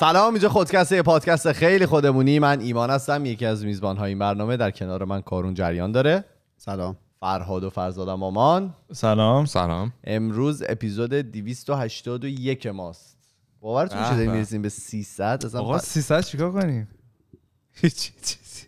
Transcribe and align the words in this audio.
سلام 0.00 0.34
اینجا 0.34 0.48
خودکسته 0.48 0.96
یه 0.96 1.02
پادکست 1.02 1.52
خیلی 1.52 1.86
خودمونی. 1.86 2.38
من 2.38 2.60
ایمان 2.60 2.90
هستم 2.90 3.26
یکی 3.26 3.46
از 3.46 3.64
میزبان 3.64 3.96
های 3.96 4.08
این 4.08 4.18
برنامه 4.18 4.56
در 4.56 4.70
کنار 4.70 5.04
من 5.04 5.20
کارون 5.20 5.54
جریان 5.54 5.92
داره. 5.92 6.24
سلام. 6.56 6.96
فرهاد 7.20 7.64
و 7.64 7.70
فرزاد 7.70 8.08
مامان. 8.08 8.74
سلام. 8.92 9.44
سلام. 9.44 9.92
امروز 10.04 10.62
اپیزود 10.68 11.10
281 11.14 12.66
ماست. 12.66 13.16
باورتون 13.60 13.98
میشه 13.98 14.10
به 14.10 14.16
داریم 14.16 14.30
به. 14.30 14.36
می‌رسیم 14.36 14.62
به 14.62 14.68
300 14.68 15.42
اصلا 15.46 15.60
آقا 15.60 15.78
ف- 15.78 15.82
300 15.82 16.20
چیکار 16.20 16.52
کنیم؟ 16.52 16.88
هیچ 17.82 18.12
چیزی 18.22 18.66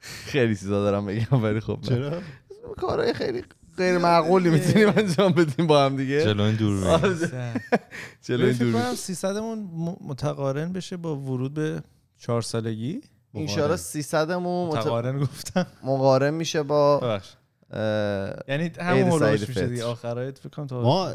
خیلی 0.00 0.56
چیزا 0.56 0.82
دارم 0.82 1.06
بگم 1.06 1.42
ولی 1.42 1.60
خب. 1.60 1.78
چرا؟ 1.82 2.12
کارهای 2.76 3.12
خیلی 3.12 3.42
غیر 3.80 3.98
معقولی 3.98 4.50
می‌تونیم 4.50 4.88
انجام 4.96 5.32
بدیم 5.32 5.66
با 5.66 5.84
هم 5.84 5.96
دیگه. 5.96 6.24
جلو 6.24 6.42
این 6.42 6.54
دور 6.54 6.88
آره، 6.88 7.14
جلوی 8.22 8.44
این 8.46 8.54
فکر 8.54 8.64
دور 8.64 8.82
کنم 8.82 8.94
300 8.94 9.36
مون 9.36 9.68
متقارن 10.00 10.72
بشه 10.72 10.96
با 10.96 11.16
ورود 11.16 11.54
به 11.54 11.82
چهار 12.18 12.42
سالگی. 12.42 13.00
انشالله 13.34 13.76
300 13.76 14.32
مون 14.32 14.70
مت- 14.70 14.76
متقارن 14.76 15.18
گفتم. 15.20 15.66
مقارن 15.84 16.34
میشه 16.34 16.62
با 16.62 17.20
یعنی 18.48 18.72
همون 18.80 19.10
هولوش 19.10 19.48
میشه. 19.48 19.66
دیگه. 19.66 19.84
آخرایت 19.84 20.38
فکر 20.38 20.48
کنم 20.48 20.66
تا 20.66 20.82
ما 20.82 21.12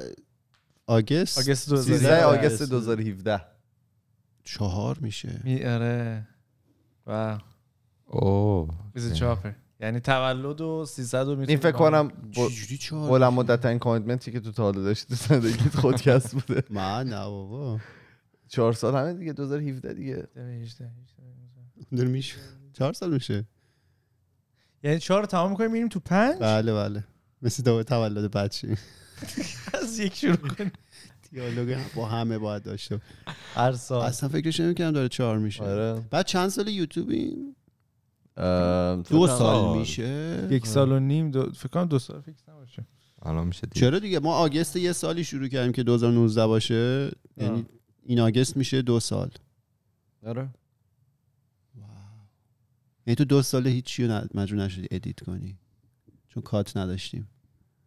آگست 0.88 1.38
آگست 1.39 1.69
13 1.69 1.75
2017 1.75 2.23
آگست 2.25 2.63
2017 2.63 3.41
چهار 4.44 4.97
میشه. 5.02 5.41
می 5.44 5.63
آره. 5.63 6.27
و 7.07 7.38
اوه. 8.07 8.69
24 8.94 9.55
یعنی 9.80 10.00
تولد 10.00 10.62
و 10.62 10.86
300 10.86 11.28
و 11.28 11.40
این 11.40 11.58
فکر 11.58 11.72
کنم 11.72 12.12
چهار 12.80 13.09
بلند؟ 13.09 13.34
مدت 13.34 13.66
این 13.66 13.80
کامیتمنتی 13.80 14.31
که 14.31 14.40
تو 14.40 14.52
تا 14.52 14.64
حالا 14.64 14.81
داشتی 14.81 15.08
تو 15.08 15.16
زندگیت 15.16 15.76
خودکست 15.76 16.34
بوده. 16.34 16.64
من 16.73 17.08
نه 17.08 17.26
بابا. 17.26 17.80
چهار 18.48 18.73
سال 18.73 18.96
همه 18.96 19.14
دیگه 19.14 19.34
2017 19.34 19.94
دیگه. 19.94 20.28
دور 21.96 22.08
میشه. 22.08 22.36
چهار 22.73 22.94
سال 22.94 23.14
میشه. 23.14 23.46
یعنی 24.84 25.00
4 25.00 25.22
رو 25.22 25.28
تمام 25.28 25.52
می‌کنیم 25.52 25.72
میریم 25.72 25.88
تو 25.88 26.00
5 26.00 26.40
بله 26.40 26.73
بله. 26.73 27.03
مثل 27.42 27.64
دو 27.64 27.84
تولد 27.84 28.31
بچه. 28.31 28.78
از 29.81 30.00
یک 30.00 30.16
شروع 30.16 30.36
کنیم. 30.36 30.72
دیالوگ 31.31 31.78
با 31.96 32.06
همه 32.06 32.38
باید 32.38 32.64
داشته 32.64 33.02
هر 33.53 33.72
سال. 33.72 34.02
اصلا 34.02 34.30
فکرش 34.30 34.59
نمی‌کنم 34.59 34.92
داره 34.92 35.09
چهار 35.09 35.38
میشه. 35.38 35.64
آره. 35.64 36.02
بعد 36.12 36.26
چند 36.26 36.50
سال 36.50 36.68
یوتیوبیم؟ 36.68 37.55
دو 39.09 39.28
سال. 39.28 39.78
میشه. 39.78 40.47
یک 40.52 40.67
سال 40.67 40.91
و 40.91 41.00
نیم 41.00 41.31
دو... 41.31 41.52
فکر 41.52 41.67
کنم 41.69 41.86
دو 41.86 42.00
سال 42.00 42.22
فکر 42.22 42.36
نباشه. 42.52 42.86
الان 43.22 43.47
میشه 43.47 43.61
دید. 43.67 43.73
چرا 43.73 44.00
دیگه؟ 44.00 44.19
ما 44.19 44.36
August 44.36 44.75
یه 44.75 44.91
سالی 44.91 45.23
شروع 45.23 45.47
کردیم 45.47 45.72
که 45.72 45.83
2019 45.83 46.47
باشه. 46.47 47.11
یعنی 47.38 47.66
این 48.03 48.19
August 48.19 48.58
میشه 48.58 48.81
دو 48.81 49.00
سال. 49.00 49.31
آره. 50.25 50.50
یعنی 53.07 53.16
تو 53.16 53.25
دو 53.25 53.41
سال 53.41 53.68
هیچی 53.68 54.06
رو 54.07 54.12
ن- 54.12 54.28
مجبور 54.34 54.62
نشدی 54.63 54.88
edit 54.91 55.19
کنی. 55.19 55.57
چون 56.28 56.44
cut 56.44 56.78
نداشتیم. 56.78 57.28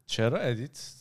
چرا 0.07 0.39
edit 0.39 0.95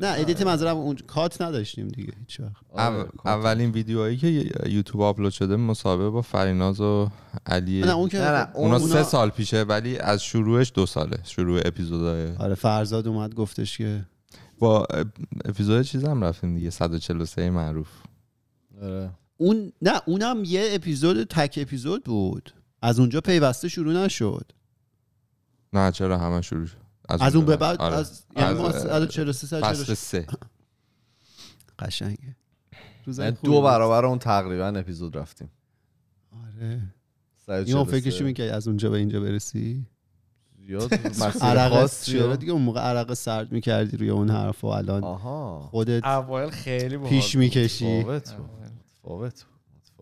نه 0.00 0.06
edit 0.18 0.42
منظورم 0.42 0.76
اون 0.76 0.96
cut 0.96 1.42
نداشتیم 1.42 1.88
دیگه 1.88 2.12
هیچ 2.20 2.40
وقت. 2.40 2.52
آره، 2.72 2.94
اول- 2.96 3.08
اولین 3.24 3.70
ویدیوهایی 3.70 4.16
که 4.16 4.26
یوتیوب 4.66 5.00
آپلود 5.00 5.32
شده 5.32 5.56
مصاحبه 5.56 6.10
با 6.10 6.22
فریناز 6.22 6.80
و 6.80 7.08
علی. 7.46 7.80
نه 7.80 7.94
اون 7.96 8.08
که 8.08 8.18
نه، 8.18 8.30
نه، 8.30 8.48
اونا 8.56 8.76
اونا- 8.78 8.92
سه 8.92 9.02
سال 9.02 9.30
پیشه 9.30 9.62
ولی 9.62 9.98
از 9.98 10.22
شروعش 10.24 10.72
دو 10.74 10.86
ساله 10.86 11.18
شروع 11.24 11.60
اپیزودهای. 11.64 12.36
آره 12.36 12.54
فرزاد 12.54 13.08
اومد 13.08 13.34
گفتش 13.34 13.78
که 13.78 14.04
با 14.58 14.86
اپ- 14.92 15.24
اپیزود 15.44 15.82
چیز 15.82 16.04
هم 16.04 16.24
رفتیم 16.24 16.54
دیگه 16.54 16.70
143 16.70 17.50
معروف. 17.50 17.88
آره. 18.82 19.10
اون 19.36 19.72
نه 19.82 20.00
اونم 20.06 20.42
یه 20.46 20.68
اپیزود 20.72 21.24
تک 21.24 21.58
اپیزود 21.62 22.04
بود. 22.04 22.54
از 22.82 22.98
اونجا 23.00 23.20
پیوسته 23.20 23.68
شروع 23.68 23.92
نشد. 23.94 24.52
نه 25.72 25.90
چرا 25.92 26.18
همه 26.18 26.40
شروع 26.42 26.66
شد؟ 26.66 26.83
از 27.08 27.36
اون 27.36 27.44
به. 27.44 27.56
بعد؟ 27.56 27.80
آره. 27.80 27.96
از 27.96 28.22
یعنی 28.36 28.54
ما 28.54 28.68
از- 28.68 28.86
از 28.86 29.08
43 29.08 29.60
فصل 29.60 29.94
سه. 29.94 30.26
قشنگه. 31.78 32.36
روزای 33.04 33.24
یعنی 33.26 33.38
دو. 33.42 33.62
برابر 33.62 34.06
اون 34.06 34.18
تقریبا 34.18 34.66
اپیزود 34.66 35.16
رفتیم. 35.16 35.50
آره. 36.32 36.80
143. 37.46 37.76
این 37.76 37.84
فکرش 37.84 38.22
می‌کنی 38.22 38.48
از 38.48 38.68
اونجا 38.68 38.90
به 38.90 38.98
اینجا 38.98 39.20
برسی؟ 39.20 39.86
عرق 41.40 41.90
چرا 42.02 42.36
دیگه 42.36 42.52
اون 42.52 42.62
موقع 42.62 42.80
عرق 42.80 43.14
سرد 43.14 43.52
می‌کردی 43.52 43.96
روی 43.96 44.10
اون 44.10 44.30
حرف 44.30 44.64
و 44.64 44.66
الان 44.66 45.04
آها. 45.04 45.60
خودت 45.70 46.04
اوایل 46.04 46.50
خیلی 46.50 46.96
پیش. 46.98 47.36
می‌کشی. 47.36 48.04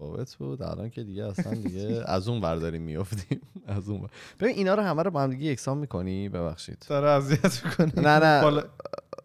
متفاوت 0.02 0.34
بود. 0.36 0.62
الان 0.62 0.90
که 0.90 1.04
دیگه 1.04 1.24
اصلا 1.24 1.54
دیگه 1.54 2.02
از 2.06 2.28
اون 2.28 2.40
برداریم 2.40 2.82
میافتیم. 2.82 3.40
از 3.66 3.88
اون. 3.88 4.08
ببین 4.40 4.56
اینا 4.56 4.74
رو 4.74 4.82
همه 4.82 5.02
رو 5.02 5.10
با 5.10 5.22
هم 5.22 5.30
دیگه 5.30 5.44
یکسان 5.44 5.78
می‌کنی؟ 5.78 6.28
ببخشید. 6.28 6.84
داره 6.88 7.08
اذیت 7.08 7.64
می‌کنه. 7.64 7.92
نه 7.96 8.18
نه. 8.24 8.42
بالا- 8.42 8.64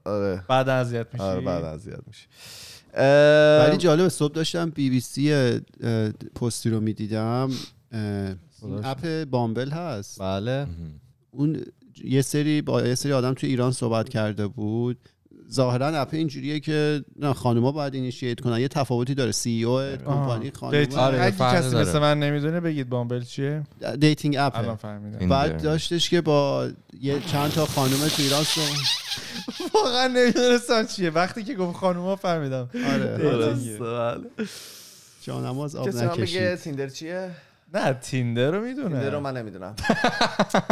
آره. 0.05 0.43
بعد 0.47 0.69
اذیت 0.69 1.07
میشی. 1.13 1.23
آره 1.25 1.41
بعد 1.41 1.63
اذیت 1.63 1.99
میشه 2.07 2.27
ولی 3.67 3.77
جالب 3.77 4.07
صبح 4.07 4.33
داشتم 4.33 4.69
BBC 4.69 5.59
post 6.35 6.62
ی 6.62 6.69
رو 6.69 6.79
می‌دیدم. 6.79 7.49
این 7.91 8.37
app 8.83 9.23
Bumble 9.23 9.69
هست. 9.69 10.19
بله. 10.21 10.67
اون 11.31 11.61
یه 12.03 12.21
سری 12.21 12.61
با 12.61 12.81
یه 12.81 12.95
سری 12.95 13.13
آدم 13.13 13.33
تو 13.33 13.47
ایران 13.47 13.71
صحبت 13.71 14.09
کرده 14.09 14.47
بود. 14.47 14.97
ظاهرا 15.51 15.87
app 15.87 16.09
اینجوریه 16.11 16.59
که 16.59 17.03
نه 17.19 17.33
خانوما 17.33 17.71
باید 17.71 17.93
initiate 17.93 18.39
کنن. 18.39 18.59
یه 18.59 18.67
تفاوتی 18.67 19.15
داره. 19.15 19.31
CEO 19.31 19.63
company. 19.63 20.51
خانوما. 20.51 21.01
آره، 21.01 21.31
کسی. 21.31 21.75
مثل 21.75 21.99
من 21.99 22.19
نمی‌دونه 22.19 22.59
بگید 22.59 22.89
Bumble 22.89 23.23
چیه؟ 23.23 23.63
دیتینگ 23.99 24.35
این 24.35 25.29
بعد. 25.29 25.61
داشتش 25.61 26.09
که 26.09 26.21
با 26.21 26.69
یه 27.01 27.19
چند 27.19 27.51
تا 27.51 27.65
خانم 27.65 28.07
تو 28.07 28.21
ایران 28.21 28.43
واقعا 29.73 30.07
نمی‌دونستم 30.07 30.85
چیه. 30.85 31.09
وقتی 31.09 31.43
که 31.43 31.55
گفت 31.55 31.77
خانوما 31.77 32.15
فهمیدم. 32.15 32.69
آره. 32.93 33.17
درسته. 33.17 33.79
بله. 33.79 34.47
جانماز 35.21 35.75
آب 35.75 35.89
کسی 35.89 35.97
من 35.97 36.07
بگه 36.07 36.21
نکشید 36.21 36.55
تیندر 36.55 36.89
چیه؟ 36.89 37.31
نه 37.73 37.93
تیندر 37.93 38.51
رو 38.51 38.61
می‌دونه. 38.61 38.89
تیندر 38.89 39.09
رو 39.09 39.19
من 39.19 39.37
نمی‌دونم. 39.37 39.75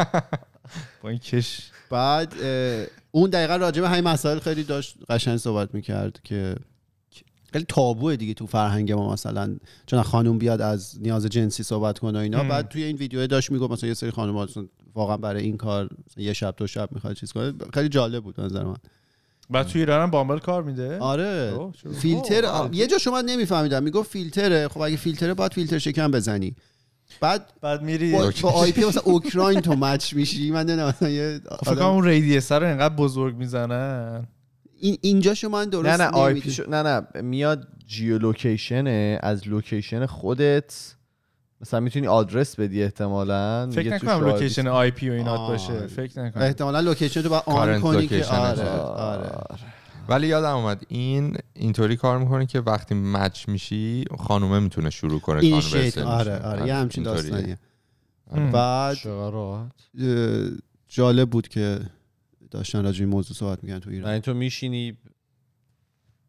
با 1.04 1.10
این 1.10 1.20
کش. 1.20 1.62
بعد 1.90 2.34
اه، 2.44 2.86
اون 3.16 3.30
دقیقا 3.30 3.56
راجع 3.56 3.82
به 3.82 3.90
همین 3.90 4.04
مسائل 4.04 4.40
خیلی 4.40 4.64
داشت 4.64 4.96
قشنگ 5.10 5.38
صحبت 5.38 5.76
می‌کرد 5.76 6.20
که 6.24 6.56
خیلی 7.54 7.66
تابوه 7.68 8.16
دیگه 8.16 8.34
تو 8.34 8.46
فرهنگ 8.46 8.92
ما 8.92 9.14
مثلا. 9.14 9.56
چون 9.86 10.02
خانوم 10.02 10.38
بیاد 10.38 10.62
از 10.62 11.02
نیاز 11.02 11.26
جنسی 11.26 11.64
صحبت 11.64 12.00
کنه 12.00 12.20
و 12.20 12.22
اینا. 12.22 12.40
هم. 12.40 12.48
بعد 12.48 12.68
توی 12.68 12.84
این 12.84 12.96
ویدیو 12.96 13.28
داشت 13.28 13.52
می‌گفت 13.52 13.72
مثلا 13.72 13.88
یه 13.88 13.94
سری 13.94 14.12
خانم 14.12 14.48
واقعا 14.96 15.18
برای 15.18 15.44
این 15.44 15.58
کار 15.58 15.90
یه 16.18 16.34
شب 16.34 16.54
دو 16.58 16.68
شب 16.68 16.90
می‌خواد 16.92 17.16
چیز 17.16 17.32
کنه. 17.32 17.54
خیلی 17.74 17.90
جالب 17.90 18.24
بود 18.24 18.42
نظر 18.42 18.64
من. 18.64 18.78
بعد 19.50 19.68
تو 19.68 19.80
ایران 19.80 20.02
هم 20.02 20.12
بامبل 20.12 20.40
کار 20.40 20.64
میده؟ 20.64 21.00
آره؟ 21.00 21.54
فیلتر 22.00 22.46
آه، 22.46 22.76
یه 22.76 22.88
جا 22.88 22.98
شما 22.98 23.22
نمیفهمیدم. 23.22 23.84
می‌گفت 23.84 24.12
فیلتره. 24.12 24.68
خب 24.68 24.82
اگه 24.82 24.96
فیلتره 24.96 25.34
باید 25.34 25.54
فیلتر 25.54 25.78
شکن 25.78 26.12
بزنی. 26.12 26.56
بعد 27.20 27.54
بعد 27.62 27.82
میری. 27.82 28.12
با, 28.12 28.32
با 28.42 28.52
آی 28.52 28.72
پی 28.72 28.86
مثلا 28.86 29.02
اوکراین 29.06 29.62
تو 29.62 29.76
مچ 29.76 30.14
میشی؟ 30.14 30.52
من 30.52 30.66
نمی‌دونم 30.66 30.88
مثلا 30.88 31.10
یه 31.10 31.40
خب 31.50 31.66
فکر 31.66 31.76
کنم 31.76 31.86
اون 31.86 32.06
ریدیس 32.06 32.52
رو 32.52 32.68
اینقدر 32.68 32.96
بزرگ 32.96 33.36
می‌زنن. 33.36 34.28
این 34.80 34.98
اینجا 35.02 35.34
شما 35.34 35.58
من 35.58 35.70
درست 35.70 35.88
نه 35.88 35.98
نه 35.98 36.04
آی 36.04 36.32
نمی‌دونم. 36.32 36.44
پی 36.44 36.52
شو... 36.52 36.70
نه 36.70 36.84
نه 36.84 37.22
میاد 37.22 37.68
geolocation 37.88 38.18
ه 38.18 39.20
از 39.24 39.48
location 39.48 40.06
خودت 40.06 40.96
مثلا 41.62 41.80
می‌تونی 41.80 42.08
آدرس 42.08 42.60
بدی 42.60 42.84
احتمالا 42.84 43.70
فکر 43.72 43.94
نکنم 43.94 44.26
location 44.26 44.68
IP 44.68 45.10
و 45.10 45.14
اینات. 45.14 45.40
باشه 45.40 45.88
فکر 45.88 46.22
نکنم. 46.22 46.44
احتمالا 46.44 46.80
location 46.80 47.22
تو 47.22 47.30
باید 47.30 47.44
on 47.46 47.82
کنی 47.82 48.08
که 48.08 48.26
آره 48.26 48.56
شه. 48.56 48.70
آره. 48.72 49.30
ولی 50.10 50.28
یادم 50.28 50.56
اومد 50.56 50.86
این 50.88 51.38
اینطوری 51.54 51.96
کار 51.96 52.18
می‌کنه 52.18 52.46
که 52.46 52.60
وقتی 52.60 52.96
match 52.96 53.50
میشی 53.50 54.06
خانومه 54.20 54.60
می‌تونه 54.60 54.90
شروع 54.90 55.20
کنه 55.20 55.40
initiate 55.40 55.94
conversation. 55.94 56.06
آره 56.06 56.40
آره 56.40 56.68
یه 56.68 56.76
همچین 56.76 57.08
اینطوریه. 57.08 57.32
داستانیه. 57.32 57.60
ام. 58.32 58.52
بعد 58.52 58.98
جالب 60.88 61.30
بود 61.30 61.48
که 61.48 61.80
داشتن 62.52 62.84
راجع 62.84 62.98
به 63.00 63.04
این 63.06 63.14
موضوع 63.14 63.38
صحبت 63.38 63.64
می‌کنن 63.64 63.80
تو 63.80 63.90
ایران. 63.90 64.12
این 64.12 64.22
تو 64.22 64.34
میشینی 64.34 64.98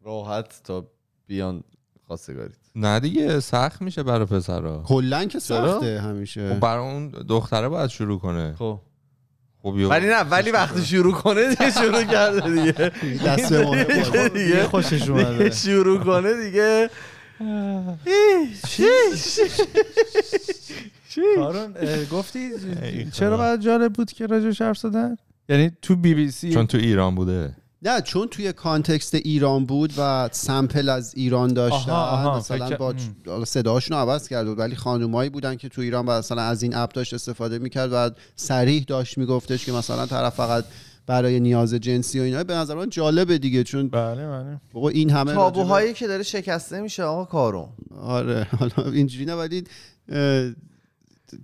راحت 0.01 0.61
تا 0.63 0.87
بیان 1.27 1.63
خواستگاریت. 2.07 2.57
نه 2.75 2.99
دیگه 2.99 3.39
سخت 3.39 3.81
میشه 3.81 4.03
برای 4.03 4.25
پسرا. 4.25 4.83
کلا 4.85 5.25
که؟ 5.25 5.39
سخته 5.39 6.01
همیشه. 6.01 6.53
خب 6.53 6.59
برای 6.59 6.93
اون 6.93 7.09
دختره 7.09 7.69
باید 7.69 7.89
شروع 7.89 8.19
کنه. 8.19 8.55
خب. 8.59 8.81
خب 9.71 9.79
یه- 9.79 9.87
ولی 9.87 10.07
نه 10.07 10.19
ولی 10.19 10.51
وقتی 10.51 10.85
شروع 10.85 11.13
کنه 11.13 11.49
دیگه 11.49 11.71
شروع 11.81 12.03
کرده 12.03 12.49
دیگه. 12.49 12.91
دست 13.27 13.53
دیگه 14.33 14.63
خوشش 14.63 15.09
اومده. 15.09 15.49
شروع 15.51 15.99
کنه 16.03 16.33
دیگه. 16.45 16.89
کارون 21.35 21.73
گفتی 22.11 22.49
چرا 23.13 23.37
باید 23.37 23.59
جالب 23.59 23.93
بود 23.93 24.11
که 24.11 24.25
راجعش 24.27 24.61
حرف 24.61 24.77
زدن؟ 24.77 25.15
یعنی 25.49 25.71
تو 25.81 25.95
بی 25.95 26.13
بی 26.13 26.31
سی؟ 26.31 26.51
چون 26.53 26.67
تو 26.67 26.77
ایران 26.77 27.15
بوده. 27.15 27.55
نه 27.81 28.01
چون 28.01 28.27
توی 28.27 28.53
context 28.53 29.15
ایران 29.15 29.65
بود 29.65 29.93
و 29.97 30.29
sample 30.31 30.89
از 30.89 31.13
ایران 31.15 31.53
داشتن 31.53 31.91
آها، 31.91 32.09
آها، 32.29 32.37
مثلا 32.37 32.67
فکر- 32.67 32.77
با 33.25 33.45
صداشون 33.45 33.97
رو 33.97 34.03
عوض 34.03 34.27
کرده 34.27 34.49
بود 34.49 34.59
ولی 34.59 34.75
خانومایی 34.75 35.29
بودن 35.29 35.55
که 35.55 35.69
تو 35.69 35.81
ایران 35.81 36.05
و 36.05 36.11
مثلا 36.11 36.41
از 36.41 36.63
این 36.63 36.75
app 36.75 36.91
داشت 36.93 37.13
استفاده 37.13 37.59
می‌کرد 37.59 37.89
و 37.93 38.09
صریح 38.35 38.83
داشت 38.87 39.17
میگفتش 39.17 39.65
که 39.65 39.71
مثلا 39.71 40.05
طرف 40.05 40.35
فقط 40.35 40.65
برای 41.07 41.39
نیاز 41.39 41.73
جنسی 41.73 42.19
و 42.19 42.23
اینا. 42.23 42.43
به 42.43 42.53
نظر 42.53 42.75
من 42.75 42.89
جالبه 42.89 43.37
دیگه 43.37 43.63
چون 43.63 43.87
بله 43.89 44.27
بله. 44.27 44.61
بابا 44.73 44.89
این 44.89 45.09
همه 45.09 45.33
تابوهایی 45.33 45.93
که 45.93 46.07
داره 46.07 46.23
شکسته 46.23 46.81
میشه 46.81 47.03
آقا 47.03 47.25
کارون. 47.25 47.69
آره 48.01 48.47
حالا 48.59 48.91
اینجوری 48.91 49.25
نه 49.25 49.33
ولی 49.33 49.63
اه، 50.09 50.51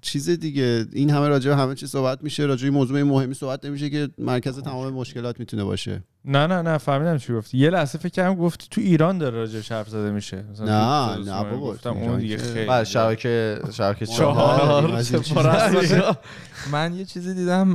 چیز 0.01 0.29
دیگه. 0.29 0.85
این 0.93 1.09
همه 1.09 1.27
راجع 1.27 1.49
به 1.49 1.55
همه 1.55 1.75
چی 1.75 1.87
صحبت 1.87 2.23
میشه 2.23 2.43
راجع 2.43 2.63
به 2.63 2.71
موضوع 2.71 3.03
مهمی 3.03 3.33
صحبت 3.33 3.65
نمیشه 3.65 3.89
که 3.89 4.09
مرکز 4.17 4.59
تمام 4.59 4.93
مشکلات 4.93 5.39
می‌تونه 5.39 5.63
باشه. 5.63 6.03
نه 6.25 6.47
نه 6.47 6.61
نه 6.61 6.77
فهمیدم 6.77 7.17
چی 7.17 7.33
گفتی. 7.33 7.57
یه 7.57 7.69
لحظه 7.69 7.97
فکر 7.97 8.09
کردم 8.09 8.35
گفتی 8.35 8.67
تو 8.71 8.81
ایران 8.81 9.17
داره 9.17 9.37
راجعش 9.37 9.71
حرف 9.71 9.89
زده 9.89 10.11
میشه. 10.11 10.43
مثلا 10.51 11.15
نه، 11.15 11.31
نه 11.31 11.43
بابا، 11.43 11.71
گفتم 11.71 11.89
اون 11.89 12.19
دیگه 12.19 12.37
خیلی 12.37 12.65
بله 12.65 12.83
شبکه 12.83 13.59
شبکه 13.71 14.05
چهار. 14.05 15.03
من 16.71 16.93
یه 16.93 17.05
چیزی 17.05 17.33
دیدم 17.33 17.73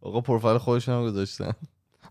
آقا 0.00 0.20
پروفایل 0.20 0.58
خودشون 0.58 0.94
هم 0.94 1.02
گذاشتن. 1.02 1.52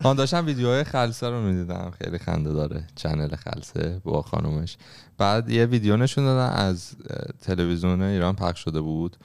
آن 0.02 0.16
داشتم 0.16 0.46
ویدیوهای 0.46 0.84
خلصه 0.84 1.28
رو 1.28 1.42
می‌دیدم. 1.42 1.92
خیلی 2.02 2.18
خنده 2.18 2.52
داره. 2.52 2.86
چنل 2.94 3.36
خلصه 3.36 4.00
با 4.04 4.22
خانومش. 4.22 4.76
بعد 5.18 5.50
یه 5.50 5.66
ویدیو 5.66 5.96
نشون 5.96 6.24
دادن 6.24 6.52
از 6.52 6.96
تلویزیون 7.42 8.02
ایران 8.02 8.36
پخش 8.36 8.64
شده 8.64 8.80
بود. 8.80 9.16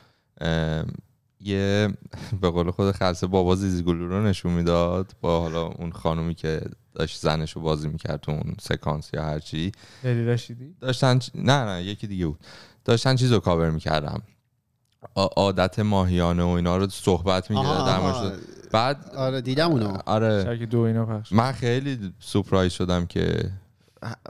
یه 1.41 1.89
به 2.41 2.49
قول 2.49 2.71
خود 2.71 2.91
خلصه 2.91 3.27
بابا 3.27 3.55
زیزیگلو 3.55 4.07
رو 4.07 4.23
نشون 4.23 4.51
می‌داد 4.53 5.15
با 5.21 5.39
حالا 5.41 5.63
اون 5.65 5.91
خانومی 5.91 6.35
که 6.35 6.61
داشت 6.93 7.21
زنش 7.21 7.51
رو 7.51 7.61
بازی 7.61 7.87
می‌کرد 7.87 8.19
تو 8.21 8.31
اون 8.31 8.55
سکانس 8.61 9.09
یا 9.13 9.23
هرچی 9.23 9.71
فری 10.01 10.25
رشیدی؟ 10.25 10.75
داشتن 10.81 11.19
چ- 11.19 11.29
نه 11.35 11.65
نه 11.65 11.83
یکی 11.83 12.07
دیگه 12.07 12.25
بود. 12.27 12.39
داشتن 12.85 13.15
چیز 13.15 13.31
رو 13.31 13.39
کاور 13.39 13.69
می‌کردم 13.71 14.21
عادت 15.15 15.79
ماهیانه 15.79 16.43
و 16.43 16.47
اینا 16.47 16.77
رو 16.77 16.89
صحبت 16.89 17.47
در. 17.47 17.55
موردش. 17.99 18.39
بعد 18.71 19.15
آره 19.15 19.41
دیدم 19.41 19.71
اونو 19.71 19.97
آره 20.05 20.43
شبکه 20.43 20.65
دو 20.65 20.79
اینا 20.79 21.05
پخش 21.05 21.31
من 21.31 21.51
خیلی 21.51 22.13
سورپرایز 22.19 22.71
شدم 22.71 23.05
که 23.05 23.51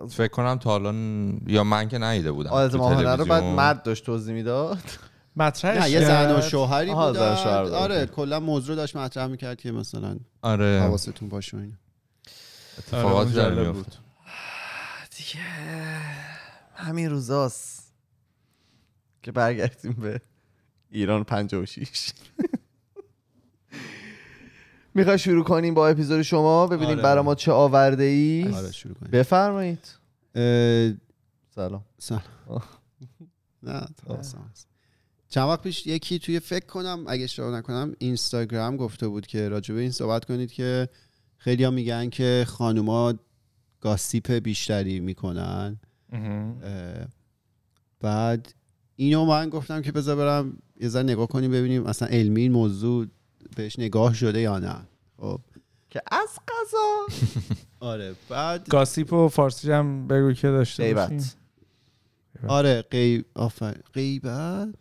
فکر 0.10 0.32
کنم 0.32 0.58
تا 0.58 0.76
الان 0.76 1.42
یا 1.48 1.64
من 1.64 1.88
که 1.88 1.98
ندیده 1.98 2.32
بودم 2.32 2.68
تو 2.68 2.78
ماهانه 2.78 3.16
رو 3.16 3.26
بعد. 3.26 3.44
مرد 3.44 3.84
داشت 3.84 4.06
توضیح 4.06 4.34
می‌داد 4.36 4.80
مطرحش 5.36 5.82
نه 5.82 5.90
یه 5.90 6.06
زن 6.06 6.36
و. 6.36 6.42
شوهری 6.42 6.90
داره. 6.94 7.76
آره 7.76 8.06
کلا 8.06 8.40
موضوع 8.40 8.76
داشت 8.76 8.96
مطرح 8.96 9.28
می‌کرد 9.28 9.58
که 9.58 9.72
مثلا 9.72 10.18
آره 10.42 10.82
حواستون 10.82 11.30
باشه 11.30 11.58
اینا 11.58 11.68
آره، 11.68 11.78
اتفاقات 12.78 13.34
داره 13.34 13.56
جالب 13.56 13.74
بود. 13.74 13.96
دیگه 15.18 15.40
همین 16.76 17.10
روزاست 17.10 17.94
که 19.24 19.32
برگردیم 19.32 19.94
به 19.94 20.22
ایران 20.90 21.24
56 21.24 22.14
می‌خوای 24.96 25.20
شروع 25.20 25.44
کنیم 25.44 25.74
با 25.74 25.88
اپیزود 25.88 26.22
شما 26.22 26.68
ببینیم 26.68 26.94
آره. 26.94 27.04
برای 27.04 27.24
ما 27.24 27.36
چه 27.36 27.52
آورده 27.52 28.04
ای 28.04 28.52
آره 28.54 28.72
شروع 28.72 28.94
کنیم 28.94 29.12
بفرمایید 29.12 29.96
اه، 30.36 30.94
سلام 31.56 31.86
سلام. 31.98 32.22
نه. 33.64 33.88
چند 35.30 35.50
وقت 35.50 35.62
پیش 35.62 35.88
یکی 35.88 36.20
توی 36.20 36.40
فکر 36.40 36.66
کنم 36.66 37.06
اگه 37.08 37.24
اشتباه 37.24 37.58
نکنم 37.58 37.96
اینستاگرام 38.00 38.78
گفته 38.78 39.08
بود 39.08 39.28
که 39.28 39.50
راجع 39.50 39.76
به 39.76 39.82
این 39.82 39.92
صحبت 39.92 40.26
کنید 40.26 40.52
که 40.52 40.90
خیلی 41.38 41.64
ها 41.64 41.72
میگن 41.72 42.10
که 42.10 42.46
خانوما 42.48 43.14
گاسیپ 43.82 44.32
بیشتری 44.32 45.00
می‌کنن 45.00 45.80
بعد 48.00 48.54
اینو 48.96 49.26
من 49.26 49.50
گفتم 49.50 49.82
که 49.82 49.92
بذار 49.92 50.16
برم 50.16 50.58
یه 50.82 50.88
ذره 50.88 51.04
نگاه 51.04 51.28
کنیم 51.28 51.52
ببینیم 51.52 51.86
اصلا 51.86 52.08
علمی 52.08 52.42
این 52.42 52.52
موضوع 52.52 53.08
بهش 53.56 53.80
نگاه 53.80 54.14
شده 54.14 54.42
یا 54.42 54.60
نه؟ 54.60 54.76
خب. 55.18 55.40
که 55.90 56.02
از 56.12 56.40
قضا. 56.48 57.24
آره 57.80 58.16
بعد 58.30 58.70
gossip 58.70 59.14
و 59.14 59.28
فارسی 59.28 59.72
هم 59.72 60.08
بگو 60.08 60.34
که 60.34 60.48
داشته 60.48 60.94
باشیم 60.94 61.08
غیبت. 61.08 61.36
آره 62.48 62.82
غیبت 62.82 63.26
آفرین 63.36 63.76
غیبت. 63.94 64.76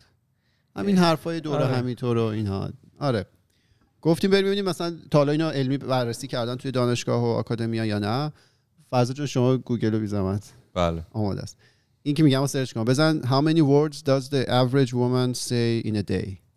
همین 0.75 0.97
حرفای 0.97 1.39
دوره 1.39 1.65
آره. 1.65 1.75
همینطور 1.75 2.17
و 2.17 2.23
اینها. 2.23 2.69
آره. 2.99 3.25
گفتیم 4.01 4.31
بریم 4.31 4.45
ببینیم 4.45 4.65
مثلا 4.65 4.97
تا 5.11 5.17
حالا 5.17 5.31
اینا 5.31 5.51
علمی 5.51 5.77
بررسی 5.77 6.27
کردن 6.27 6.55
توی 6.55 6.71
دانشگاه 6.71 7.23
و 7.23 7.25
academia 7.25 7.85
یا 7.85 7.99
نه. 7.99 8.31
فضا 8.91 9.13
جون 9.13 9.25
شما 9.25 9.57
گوگل 9.57 9.91
رو 9.91 9.99
بی 9.99 10.07
زحمت. 10.07 10.53
بله. 10.73 11.05
آماده 11.11 11.41
است. 11.41 11.57
این 12.03 12.15
که 12.15 12.23
میگم 12.23 12.45
search 12.45 12.73
کن 12.73 12.83
بزن 12.83 13.21
how 13.21 13.41
many 13.41 13.61
words 13.61 14.01
does 14.01 14.29
the 14.29 14.49
average 14.49 14.93
woman 14.93 15.33
say 15.33 15.81
in 15.85 15.95
a 15.95 16.03
day? 16.03 16.48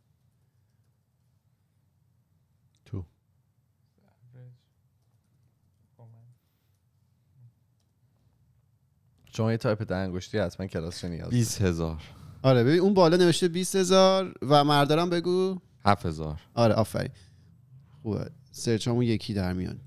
شما 9.37 9.51
یه 9.53 9.57
تایپ 9.57 9.83
ده 9.83 9.97
انگشتی 9.97 10.39
حتما 10.39 10.67
کلاس 10.67 11.05
نیاز 11.05 11.25
داری. 11.25 11.37
20 11.37 11.63
هزار. 11.63 12.03
آره 12.43 12.65
ببین 12.65 12.81
اون 12.81 12.95
بالا 12.95 13.17
نوشته 13.17 13.49
20000 13.49 14.35
و 14.43 14.65
مردارم 14.65 15.11
بگو. 15.11 15.59
7 15.85 16.07
هزار. 16.07 16.41
آره 16.55 16.75
آفرین. 16.75 17.11
خوبه. 18.03 18.31
search 18.51 18.89
همون 18.89 19.03
یکی 19.03 19.35
در 19.35 19.53
میان. 19.53 19.81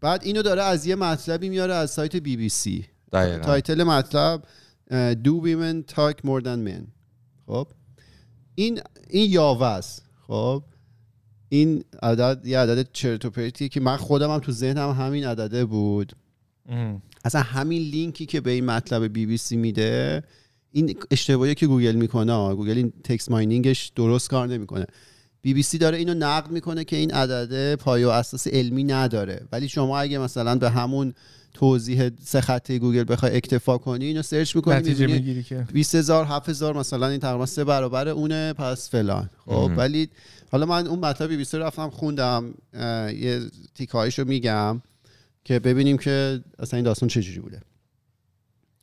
بعد 0.00 0.24
اینو 0.24 0.42
داره 0.42 0.62
از 0.62 0.86
یه 0.86 0.94
مطلبی 0.94 1.48
میاره 1.48 1.74
از 1.74 1.90
سایت 1.90 2.16
بی 2.16 2.36
بی 2.36 2.48
سی. 2.48 2.86
دقیقا. 3.12 3.44
title 3.44 3.82
مطلب 3.82 4.42
Do 5.24 5.40
women 5.44 5.94
talk 5.94 6.16
more 6.24 6.42
than 6.44 6.68
men. 6.68 6.82
خب. 7.46 7.68
این 8.54 8.80
این 9.10 9.30
یاوه 9.30 9.66
است. 9.66 10.02
خب. 10.26 10.62
این 11.48 11.84
عدد 12.02 12.46
یه 12.46 12.58
عدد 12.58 12.92
چرت 12.92 13.24
و 13.24 13.30
پرتیه 13.30 13.68
که 13.68 13.80
من 13.80 13.96
خودم 13.96 14.30
هم 14.30 14.38
تو 14.38 14.52
ذهنم 14.52 14.90
همین 14.90 15.26
عدده 15.26 15.64
بود. 15.64 16.12
اصلا 17.24 17.40
همین 17.40 17.82
لینکی 17.82 18.26
که 18.26 18.40
به 18.40 18.50
این 18.50 18.64
مطلب 18.64 19.12
بی 19.12 19.26
بی 19.26 19.36
سی 19.36 19.56
میده 19.56 20.22
این 20.72 20.96
اشتباهی 21.10 21.54
که 21.54 21.66
گوگل 21.66 21.94
می‌کنه 21.94 22.54
گوگل 22.54 22.76
این 22.76 22.92
text 23.04 23.30
mining 23.30 23.76
ش 23.76 23.92
درست 23.96 24.30
کار 24.30 24.48
نمی‌کنه. 24.48 24.86
بی 25.42 25.54
بی 25.54 25.62
سی 25.62 25.78
داره 25.78 25.98
اینو 25.98 26.14
نقد 26.14 26.50
می‌کنه 26.50 26.84
که 26.84 26.96
این 26.96 27.10
عدده 27.10 27.76
پایه 27.76 28.06
و 28.06 28.10
اساس 28.10 28.46
علمی 28.46 28.84
نداره. 28.84 29.46
ولی 29.52 29.68
شما 29.68 29.98
اگه 29.98 30.18
مثلا 30.18 30.54
به 30.54 30.70
همون 30.70 31.14
توضیح 31.54 32.10
سه 32.24 32.40
خطه 32.40 32.78
گوگل 32.78 33.04
بخوای 33.08 33.36
اکتفا 33.36 33.78
کنی 33.78 34.04
اینو 34.04 34.22
search 34.22 34.56
می‌کنی 34.56 34.74
نتیجه 34.74 35.06
می‌بینی 35.06 35.18
می‌گیری 35.18 35.42
که. 35.42 35.66
20000 35.72 36.24
7000 36.24 36.76
مثلا 36.76 37.08
این 37.08 37.20
تقریبا 37.20 37.46
سه 37.46 37.64
برابر 37.64 38.08
اونه 38.08 38.52
پس 38.52 38.90
فلان. 38.90 39.30
خب. 39.46 39.70
ولی 39.76 40.08
حالا 40.52 40.66
من 40.66 40.86
اون 40.86 40.98
مطلب 40.98 41.28
بی 41.28 41.36
بی 41.36 41.44
سی 41.44 41.56
رو 41.56 41.62
رفتم 41.62 41.90
خوندم 41.90 42.54
یه 43.20 43.40
تیکایش 43.74 44.18
رو 44.18 44.28
میگم. 44.28 44.82
که 45.44 45.58
ببینیم 45.58 45.98
که 45.98 46.40
اصلا 46.58 46.76
این 46.76 46.84
داستان 46.84 47.08
چجوری 47.08 47.40
بوده. 47.40 47.60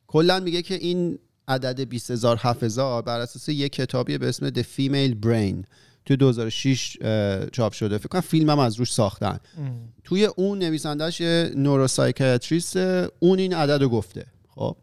کلا 0.06 0.40
میگه 0.40 0.62
که 0.62 0.74
این 0.74 1.18
عدد 1.48 1.80
20000 1.80 2.36
7000 2.40 3.02
بر 3.02 3.20
اساس 3.20 3.48
یه 3.48 3.68
کتابی 3.68 4.18
به 4.18 4.28
اسم 4.28 4.50
The 4.50 4.62
Female 4.76 5.26
Brain 5.26 5.64
تو 6.04 6.16
2006 6.16 6.96
اه، 7.00 7.50
چاپ 7.50 7.72
شده. 7.72 7.98
فکر 7.98 8.08
کنم 8.08 8.20
فیلم 8.20 8.50
هم 8.50 8.58
از 8.58 8.76
روش 8.76 8.92
ساختن. 8.92 9.38
مهم. 9.58 9.88
توی 10.04 10.24
اون 10.24 10.58
نویسندهش 10.58 11.20
یه 11.20 11.52
نوروسایکیاتریست 11.56 12.76
اون 13.18 13.38
این 13.38 13.54
عدد 13.54 13.82
رو 13.82 13.88
گفته. 13.88 14.26
خب. 14.48 14.76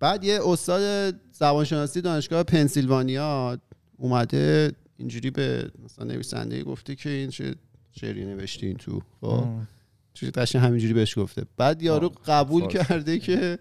بعد 0.00 0.24
یه 0.24 0.40
استاد 0.44 1.14
زبانشناسی 1.32 2.00
دانشگاه 2.00 2.42
پنسیلوانیا 2.42 3.58
اومده 3.96 4.72
اینجوری 4.96 5.30
به 5.30 5.70
مثلا 5.84 6.04
نویسنده 6.04 6.62
گفته 6.62 6.94
که 6.94 7.10
این 7.10 7.30
چه 7.30 7.54
شعری 8.00 8.24
نوشتین 8.24 8.76
تو. 8.76 9.02
خب. 9.20 9.46
چیزی 10.14 10.32
قشنگ 10.32 10.62
همینجوری 10.62 10.92
بهش 10.92 11.18
گفته. 11.18 11.42
بعد 11.56 11.82
یارو 11.82 12.06
آه، 12.06 12.14
قبول 12.26 12.62
فارسی. 12.62 12.78
کرده 12.78 13.18
که 13.18 13.58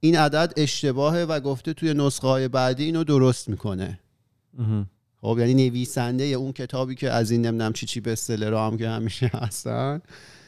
این 0.00 0.16
عدد 0.16 0.52
اشتباهه 0.56 1.22
و 1.22 1.40
گفته 1.40 1.72
توی 1.72 1.94
نسخه 1.94 2.28
های 2.28 2.48
بعدی 2.48 2.84
اینو 2.84 3.04
درست 3.04 3.48
می‌کنه. 3.48 4.00
خب 5.20 5.36
یعنی 5.38 5.54
نویسنده 5.54 6.24
اون 6.24 6.52
کتابی 6.52 6.94
که 6.94 7.10
از 7.10 7.30
این 7.30 7.46
نمی‌دونم 7.46 7.72
چی 7.72 7.86
چی 7.86 8.00
به 8.00 8.16
هم 8.38 8.78
که 8.78 8.88
همیشه 8.88 9.30
هستن. 9.34 10.02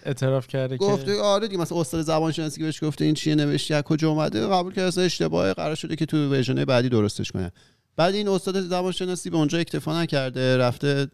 اعتراف 0.05 0.47
کرده 0.47 0.76
گفته 0.76 1.14
که 1.14 1.21
آره 1.21 1.49
دیگه 1.49 1.61
مثلا 1.61 1.81
استاد 1.81 2.03
زبان 2.03 2.33
شناسی 2.33 2.59
که 2.59 2.64
بهش 2.64 2.85
گفته 2.85 3.05
این 3.05 3.14
چیه 3.14 3.35
نوشتی 3.35 3.75
از 3.75 3.83
کجا 3.83 4.11
اومده 4.11 4.47
قبول 4.47 4.73
کرده 4.73 4.88
اصلا 4.88 5.05
اشتباهه 5.05 5.53
قرار 5.53 5.75
شده 5.75 5.97
که 5.97 6.07
تو 6.07 6.31
ورژن 6.31 6.64
بعدی 6.64 6.88
درستش 6.88 7.31
کنه. 7.31 7.53
بعد 7.97 8.14
این 8.14 8.29
استاد 8.29 8.61
زبان 8.61 8.93
شناسی 8.93 9.31
به 9.31 9.37
اونجا 9.37 9.59
اکتفا 9.59 10.03
نکرده 10.03 10.57
رفته 10.57 11.09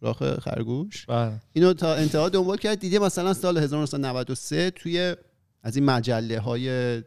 سراغ 0.00 0.40
خرگوش 0.40 1.06
بله 1.06 1.32
اینو 1.52 1.72
تا 1.72 1.94
انتها 1.94 2.28
دنبال 2.28 2.56
کرد 2.56 2.78
دیده 2.80 2.98
مثلا 2.98 3.34
سال 3.34 3.58
1993 3.58 4.70
توی 4.70 5.16
از 5.62 5.76
این 5.76 5.84
مجله 5.84 6.40
های 6.40 7.02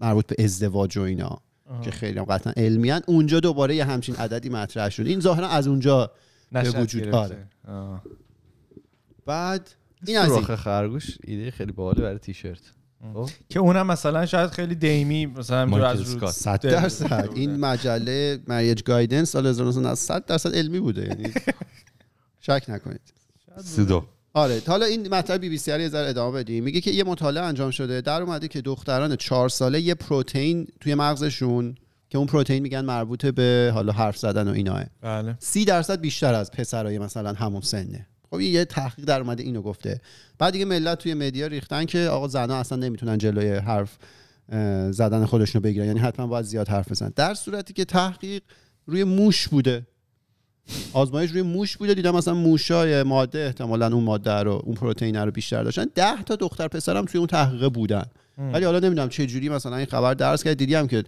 مربوط 0.00 0.26
به 0.26 0.44
ازدواج 0.44 0.98
و 0.98 1.00
اینا 1.00 1.40
آها. 1.66 1.80
که 1.80 1.90
خیلی 1.90 2.18
هم 2.18 2.24
قطعا 2.24 2.52
علمیان 2.56 3.02
اونجا 3.06 3.40
دوباره 3.40 3.76
یه 3.76 3.84
همچین 3.84 4.16
عددی 4.16 4.48
مطرح 4.48 4.88
شد 4.88 5.06
این 5.06 5.20
ظاهرا 5.20 5.48
از 5.48 5.66
اونجا 5.66 6.10
نشأت 6.52 6.78
وجود-. 6.78 7.14
آره. 7.14 7.48
آه. 7.68 8.02
بعد 9.26 9.70
این 10.06 10.18
از 10.18 10.32
این. 10.32 10.42
سوراخ 10.42 10.60
خرگوش 10.60 11.18
ایده 11.24 11.50
خیلی 11.50 11.72
باحالی 11.72 12.02
برای 12.02 12.18
تیشرت 12.18 12.72
خب 13.14 13.30
که 13.48 13.60
اونم 13.60 13.86
مثلا 13.86 14.26
شاید 14.26 14.50
خیلی 14.50 14.74
دیمی 14.74 15.26
مثلا 15.26 15.86
از 15.86 16.00
رو 16.00 16.06
اسکات. 16.06 16.30
صد 16.30 16.60
دل 16.60 16.70
درصد 16.70 17.26
بوده. 17.26 17.40
این 17.40 17.56
مجله 17.56 18.38
مریج 18.46 18.82
گایدنس 18.82 19.30
سال 19.30 19.46
1990 19.46 19.94
صد 19.94 20.24
درصد 20.24 20.54
علمی 20.54 20.80
بوده 20.80 21.06
یعنی 21.08 21.34
شک 22.42 22.64
نکنید. 22.68 23.00
سیدو. 23.64 24.04
آره 24.34 24.62
حالا 24.66 24.86
این 24.86 25.14
مطلب 25.14 25.40
بی 25.40 25.48
بی 25.48 25.58
سی 25.58 25.70
یه 25.70 25.88
ذره 25.88 26.08
ادامه 26.08 26.38
بدیم. 26.38 26.64
میگه 26.64 26.80
که 26.80 26.90
یه 26.90 27.04
مطالعه 27.04 27.44
انجام 27.44 27.70
شده. 27.70 28.00
در 28.00 28.22
اومده 28.22 28.48
که 28.48 28.60
دختران 28.60 29.16
چهار 29.16 29.48
ساله 29.48 29.80
یه 29.80 29.94
پروتئین 29.94 30.66
توی 30.80 30.94
مغزشون 30.94 31.74
که 32.10 32.18
اون 32.18 32.26
پروتئین 32.26 32.62
میگن 32.62 32.84
مربوط 32.84 33.26
به 33.26 33.70
حالا 33.74 33.92
حرف 33.92 34.16
زدن 34.16 34.48
و 34.48 34.52
ایناه 34.52 34.84
بله. 35.00 35.36
سی 35.38 35.64
درصد 35.64 36.00
بیشتر 36.00 36.34
از 36.34 36.50
پسرای 36.50 36.98
مثلا 36.98 37.32
همون 37.32 37.60
سنه. 37.60 38.06
خب 38.30 38.36
این 38.36 38.52
یه 38.52 38.64
تحقیق 38.64 39.04
در 39.04 39.20
اومده 39.20 39.42
اینو 39.42 39.62
گفته. 39.62 40.00
بعد 40.38 40.52
دیگه 40.52 40.64
ملت 40.64 40.98
توی 40.98 41.14
media 41.14 41.46
ریختن 41.46 41.84
که 41.84 41.98
آقا 41.98 42.28
زنا 42.28 42.56
اصلا 42.56 42.78
نمی‌تونن 42.78 43.18
جلوی 43.18 43.52
حرف 43.52 43.98
زدن 44.90 45.24
خودشونو 45.24 45.62
بگیرن. 45.62 45.86
یعنی 45.86 45.98
حتما 45.98 46.26
باید 46.26 46.44
زیاد 46.44 46.68
حرف 46.68 46.90
بزنن. 46.90 47.12
در 47.16 47.34
صورتی 47.34 47.72
که 47.72 47.84
تحقیق 47.84 48.42
روی 48.86 49.04
موش 49.04 49.48
بوده. 49.48 49.86
آزمایش 50.92 51.30
روی 51.30 51.42
موش 51.42 51.76
بوده. 51.76 51.94
دیدم 51.94 52.14
مثلا 52.14 52.34
موشای 52.34 53.02
ماده 53.02 53.38
احتمالا 53.38 53.86
اون 53.86 54.04
ماده 54.04 54.32
رو 54.32 54.62
اون 54.64 54.74
پروتئین 54.74 55.16
رو 55.16 55.30
بیشتر 55.30 55.62
داشتن. 55.62 55.84
10 55.94 56.22
تا 56.22 56.36
دختر 56.36 56.68
پسرم 56.68 57.04
توی 57.04 57.18
اون 57.18 57.26
تحقیق 57.26 57.68
بودن. 57.68 58.04
ولی 58.38 58.64
حالا 58.64 58.78
نمی‌دونم 58.78 59.08
چه 59.08 59.26
جوری 59.26 59.48
مثلا 59.48 59.76
این 59.76 59.86
خبر 59.86 60.14
درز 60.14 60.44
کرد. 60.44 60.56
دیدیم 60.56 60.86
که 60.86 61.04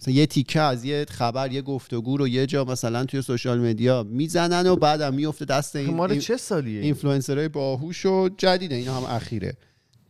مثلا 0.00 0.14
یه 0.14 0.26
تیکه 0.26 0.60
از 0.60 0.84
یه 0.84 1.06
خبر 1.10 1.52
یه 1.52 1.62
گفتگو 1.62 2.16
رو 2.16 2.28
یه 2.28 2.46
جا 2.46 2.64
مثلا 2.64 3.04
توی 3.04 3.22
social 3.22 3.58
media 3.58 4.02
می‌زنن 4.02 4.66
و 4.66 4.76
بعدم 4.76 5.14
میفته 5.14 5.44
دست 5.44 5.76
این, 5.76 6.18
چه 6.18 6.36
سالیه؟ 6.36 6.74
این؟ 6.74 6.84
اینفلوئنسرهای 6.84 7.48
باهوش 7.48 8.06
و 8.06 8.28
جدیده 8.36 8.74
اینا 8.74 8.96
هم 8.96 9.04
اخیره. 9.04 9.56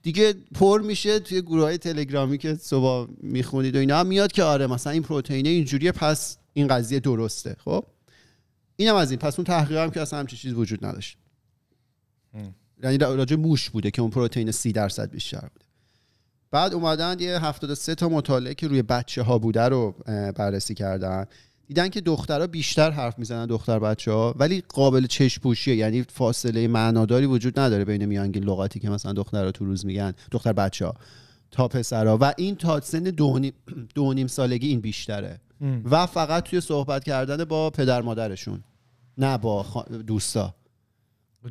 دیگه 0.02 0.34
پر 0.54 0.80
میشه 0.80 1.18
توی 1.18 1.42
گروه 1.42 1.62
های 1.62 1.78
تلگرامی 1.78 2.38
که 2.38 2.54
صبح 2.54 3.10
می‌خونید 3.22 3.76
و 3.76 3.78
اینا 3.78 3.98
هم 3.98 4.06
میاد 4.06 4.32
که 4.32 4.42
آره 4.42 4.66
مثلا 4.66 4.92
این 4.92 5.02
پروتئینه 5.02 5.48
اینجوریه 5.48 5.92
پس 5.92 6.36
این 6.58 6.68
قضیه 6.68 7.00
درسته 7.00 7.56
خب؟ 7.64 7.84
اینم 8.76 8.94
از 8.94 9.10
این. 9.10 9.18
پس 9.18 9.38
اون 9.38 9.44
تحقیق 9.44 9.78
هم 9.78 9.90
که 9.90 10.00
اصلا 10.00 10.18
همچین 10.18 10.38
چیز 10.38 10.52
وجود 10.52 10.86
نداشت. 10.86 11.18
یعنی 12.82 12.98
راجع 12.98 13.36
موش 13.36 13.70
بوده 13.70 13.90
که 13.90 14.02
اون 14.02 14.10
پروتئین 14.10 14.50
30 14.50 14.72
درصد 14.72 15.10
بیشتر 15.10 15.40
بوده. 15.40 15.64
بعد 16.50 16.74
اومدن 16.74 17.16
یه 17.20 17.44
73 17.44 17.94
تا 17.94 18.08
مطالعه 18.08 18.54
که 18.54 18.68
روی 18.68 18.82
بچه 18.82 19.22
ها 19.22 19.38
بوده 19.38 19.62
رو 19.62 19.94
بررسی 20.36 20.74
کردن. 20.74 21.24
دیدن 21.66 21.88
که 21.88 22.00
دخترها 22.00 22.46
بیشتر 22.46 22.90
حرف 22.90 23.18
می‌زنن 23.18 23.46
دختر 23.46 23.78
بچه 23.78 24.12
ها 24.12 24.34
ولی 24.38 24.62
قابل 24.68 25.06
چشم 25.06 25.42
پوشیه 25.42 25.76
یعنی 25.76 26.02
فاصله 26.02 26.68
معناداری 26.68 27.26
وجود 27.26 27.60
نداره 27.60 27.84
بین 27.84 28.06
میانگین 28.06 28.44
لغاتی 28.44 28.80
که 28.80 28.90
مثلا 28.90 29.12
دخترها 29.12 29.50
تو 29.52 29.64
روز 29.64 29.86
میگن 29.86 30.12
دختر 30.30 30.52
بچه 30.52 30.86
ها 30.86 30.94
تا 31.50 31.68
پسرها. 31.68 32.18
و 32.20 32.32
این 32.36 32.56
تا 32.56 32.80
سن 32.80 33.02
دو 33.02 33.38
نیم- 33.38 33.52
دو 33.94 34.12
نیم 34.14 34.26
سالگی 34.26 34.68
این 34.68 34.80
بیشتره. 34.80 35.40
ام. 35.60 35.82
و 35.84 36.06
فقط 36.06 36.44
توی 36.44 36.60
صحبت 36.60 37.04
کردن 37.04 37.44
با 37.44 37.70
پدر 37.70 38.02
مادرشون 38.02 38.64
نه 39.18 39.38
با 39.38 39.66
خا- 39.74 39.92
دوستا 39.92 40.54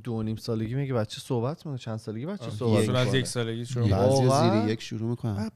دو 0.04 0.14
و 0.14 0.24
نیم 0.24 0.36
سالگی 0.36 0.76
میگه 0.76 0.94
بچه 0.94 1.22
صحبت 1.22 1.58
می‌کنه 1.58 1.78
چند 1.78 1.98
سالگی 1.98 2.26
بچه 2.26 2.50
صحبت 2.50 2.80
یکشون 2.82 2.96
از 2.96 3.06
می‌کنه 3.06 3.20
یک 3.20 3.28
سالگی 3.28 3.66
شروع 3.66 3.84
می‌کنه. 3.84 4.28
بعضی؟ 4.30 4.60
زیر 4.62 4.74
یک 4.74 4.82
شروع 4.82 5.10
می‌کنن 5.10 5.52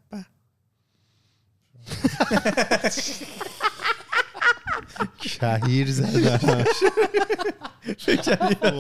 کهیر 5.22 5.92
زدن 5.92 6.64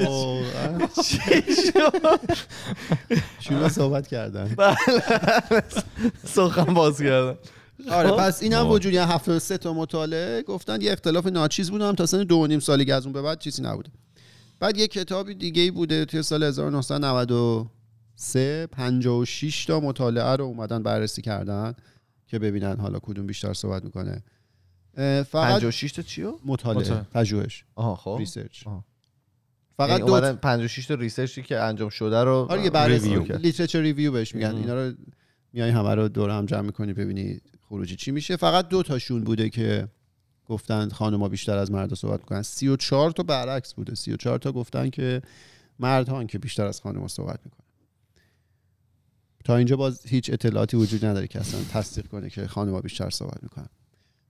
واقعا. 0.03 0.87
شروع 3.39 3.67
صحبت 3.67 4.07
کردن 4.07 4.55
سخن 6.25 6.73
باز 6.73 7.01
کردن 7.01 7.37
آره 7.89 8.09
خب. 8.09 8.17
پس 8.17 8.43
این 8.43 8.53
هم 8.53 8.67
وجود 8.67 8.93
یعنی 8.93 9.11
73 9.11 9.57
تا 9.57 9.73
مطالعه 9.73 10.41
گفتن 10.41 10.81
یه 10.81 10.91
اختلاف 10.91 11.27
ناچیز 11.27 11.71
بود 11.71 11.81
هم 11.81 11.95
تا 11.95 12.05
سن 12.05 12.23
دو 12.23 12.35
و 12.35 12.47
نیم 12.47 12.59
سالگی 12.59 12.91
از 12.91 13.05
اون 13.05 13.13
به 13.13 13.21
بعد 13.21 13.39
چیزی 13.39 13.61
نبوده 13.61 13.89
بعد 14.59 14.77
یه 14.77 14.87
کتابی 14.87 15.35
دیگه 15.35 15.61
ای 15.61 15.71
بوده 15.71 16.05
توی 16.05 16.23
سال 16.23 16.43
1993 16.43 18.67
56 18.67 19.65
تا 19.65 19.79
مطالعه 19.79 20.35
رو 20.35 20.45
اومدن 20.45 20.83
بررسی 20.83 21.21
کردن 21.21 21.73
که 22.27 22.39
ببینن 22.39 22.79
حالا 22.79 22.99
کدوم 22.99 23.27
بیشتر 23.27 23.53
صحبت 23.53 23.83
می‌کنه 23.83 24.23
فقط 25.23 25.53
56 25.53 25.91
تا 25.91 26.01
چیو؟ 26.01 26.33
مطالعه. 26.45 27.01
پژوهش 27.13 27.65
آها 27.75 27.95
خب 27.95 28.15
research 28.19 28.67
آها. 28.67 28.85
فقط 29.77 29.89
یعنی 29.89 30.05
دو 30.05 30.13
اومدن 30.13 30.35
56 30.35 30.85
تا 30.85 30.93
research 30.93 31.38
ی 31.38 31.43
که 31.43 31.59
انجام 31.59 31.89
شده 31.89 32.23
رو 32.23 32.47
آره 32.49 32.63
یه 32.63 32.69
بررسی 32.69 33.09
review. 33.09 33.37
literature 33.37 33.81
review 33.81 34.11
بهش 34.11 34.35
میگن. 34.35 34.55
اینا 34.55 34.75
رو 34.75 34.93
میای 35.53 35.69
همه 35.69 35.95
رو 35.95 36.07
دور 36.07 36.29
هم 36.29 36.45
جمع 36.45 36.61
می‌کنی 36.61 36.93
ببینی 36.93 37.41
خروجی. 37.71 37.95
چی 37.95 38.11
میشه؟ 38.11 38.35
فقط 38.35 38.67
دو 38.67 38.83
تاشون 38.83 39.23
بوده 39.23 39.49
که 39.49 39.87
گفتن 40.45 40.89
خانم‌ها 40.89 41.29
بیشتر 41.29 41.57
از 41.57 41.71
مردا 41.71 41.95
صحبت 41.95 42.19
می‌کنن. 42.19 42.41
34 42.41 43.11
تا 43.11 43.23
برعکس 43.23 43.73
بوده. 43.73 43.95
34 43.95 44.37
تا 44.39 44.51
گفتن 44.51 44.89
که 44.89 45.21
مردها 45.79 46.23
که 46.23 46.39
بیشتر 46.39 46.65
از 46.65 46.81
خانم‌ها 46.81 47.07
صحبت 47.07 47.39
می‌کنن. 47.45 47.65
تا 49.45 49.55
اینجا 49.55 49.75
باز 49.75 50.07
هیچ 50.07 50.29
اطلاعاتی 50.29 50.77
وجود 50.77 51.05
نداره 51.05 51.27
که 51.27 51.39
اصلا 51.39 51.61
تصدیق 51.63 52.07
کنه 52.07 52.29
که 52.29 52.47
خانم‌ها 52.47 52.81
بیشتر 52.81 53.09
صحبت 53.09 53.43
می‌کنن. 53.43 53.69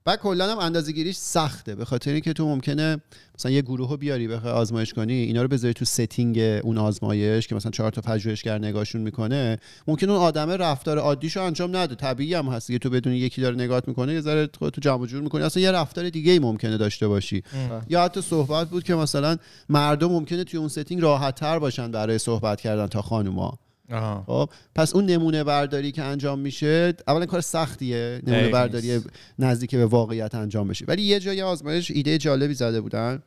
بعد 0.06 0.20
کلا 0.20 0.52
هم 0.52 0.60
اندازه‌گیریش 0.60 1.16
سخته. 1.16 1.76
به 1.76 1.86
خاطر 1.86 2.12
اینکه 2.12 2.34
تو 2.34 2.46
ممکنه 2.46 3.02
مثلا 3.36 3.52
یه 3.52 3.62
گروه 3.62 3.90
رو 3.90 3.98
بیاری 3.98 4.28
بخوای 4.28 4.54
آزمایش 4.54 4.94
کنی 4.94 5.14
اینا 5.14 5.42
رو 5.42 5.48
بذاری 5.48 5.74
تو 5.74 5.86
setting 5.86 6.40
اون 6.40 6.78
آزمایش 6.78 7.48
که 7.48 7.56
مثلا 7.56 7.72
چهار 7.72 7.92
تا 7.92 8.02
پژوهشگر 8.02 8.58
نگاهشون 8.58 9.02
می‌کنه. 9.02 9.58
ممکن 9.88 10.10
اون 10.10 10.20
آدمه 10.20 10.58
رفتار 10.58 10.98
عادیشو 10.98 11.42
انجام 11.42 11.76
نده. 11.76 11.96
طبیعی 11.96 12.34
هم 12.34 12.46
هست 12.46 12.68
که 12.68 12.80
تو 12.80 12.90
بدونی 12.90 13.18
یکی 13.18 13.42
داره 13.42 13.56
نگاه 13.56 13.82
می‌کنه 13.88 14.14
یه 14.14 14.22
ذره 14.22 14.48
خودتو 14.48 14.70
جمع 14.82 15.06
جور 15.06 15.22
می‌کنی. 15.22 15.44
اصلا 15.44 15.64
یه 15.64 15.72
رفتار 15.72 16.10
دیگه 16.10 16.32
ای 16.32 16.40
ممکنه 16.40 16.78
داشته 16.78 17.08
باشی. 17.08 17.44
ام. 17.54 17.86
یا 17.90 18.04
حتی 18.04 18.22
صحبت 18.22 18.70
بود 18.70 18.84
که 18.84 18.96
مثلا 18.96 19.38
مردا 19.70 20.08
ممکنه 20.08 20.44
توی 20.44 20.60
اون 20.60 20.70
setting 20.70 21.02
راحت 21.02 21.36
تر 21.36 21.60
باشن 21.60 21.92
برای 21.92 22.18
صحبت 22.18 22.62
کردن 22.62 22.88
تا 22.88 23.02
خانوما. 23.02 23.60
آها. 23.92 24.24
خب 24.28 24.50
پس 24.76 24.96
اون 24.96 25.06
نمونه 25.06 25.44
برداری 25.44 25.92
که 25.92 26.04
انجام 26.04 26.40
میشه 26.40 26.94
اولا 27.08 27.26
کار 27.26 27.42
سختیه 27.42 28.22
نمونه 28.28 28.50
برداری. 28.50 29.02
نزدیک 29.40 29.76
به 29.76 29.86
واقعیت 29.86 30.36
انجام 30.36 30.68
بشه 30.68 30.86
ولی 30.88 31.02
یه 31.02 31.20
جای 31.20 31.42
آزمایش 31.42 31.92
ایده 31.92 32.18
جالبی 32.18 32.54
زده 32.54 32.82
بودن 32.82 33.24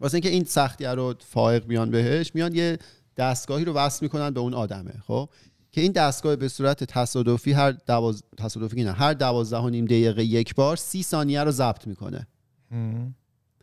واسه 0.00 0.14
اینکه 0.14 0.28
این 0.28 0.44
سختی 0.44 0.84
رو 0.84 1.14
فائق 1.20 1.66
بیان 1.66 1.90
بهش 1.90 2.30
میان 2.34 2.54
یه 2.54 2.78
دستگاهی 3.16 3.64
رو 3.64 3.72
وصل 3.72 3.98
می‌کنن 4.02 4.30
به 4.30 4.40
اون 4.40 4.54
آدمه 4.54 4.92
خب 5.06 5.28
که 5.72 5.80
این 5.80 5.92
دستگاه 5.92 6.36
به 6.36 6.48
صورت 6.48 6.84
تصادفی 6.84 7.52
هر 7.52 7.70
دواز... 7.70 8.22
تصادفی 8.38 8.84
نه 8.84 8.92
هر 8.92 9.12
دوازده 9.12 9.60
و 9.60 9.68
نیم 9.68 9.84
دقیقه 9.84 10.24
یک 10.24 10.54
بار 10.54 10.76
سی 10.76 11.02
ثانیه 11.02 11.44
رو 11.44 11.50
ضبط 11.50 11.86
می‌کنه. 11.86 12.26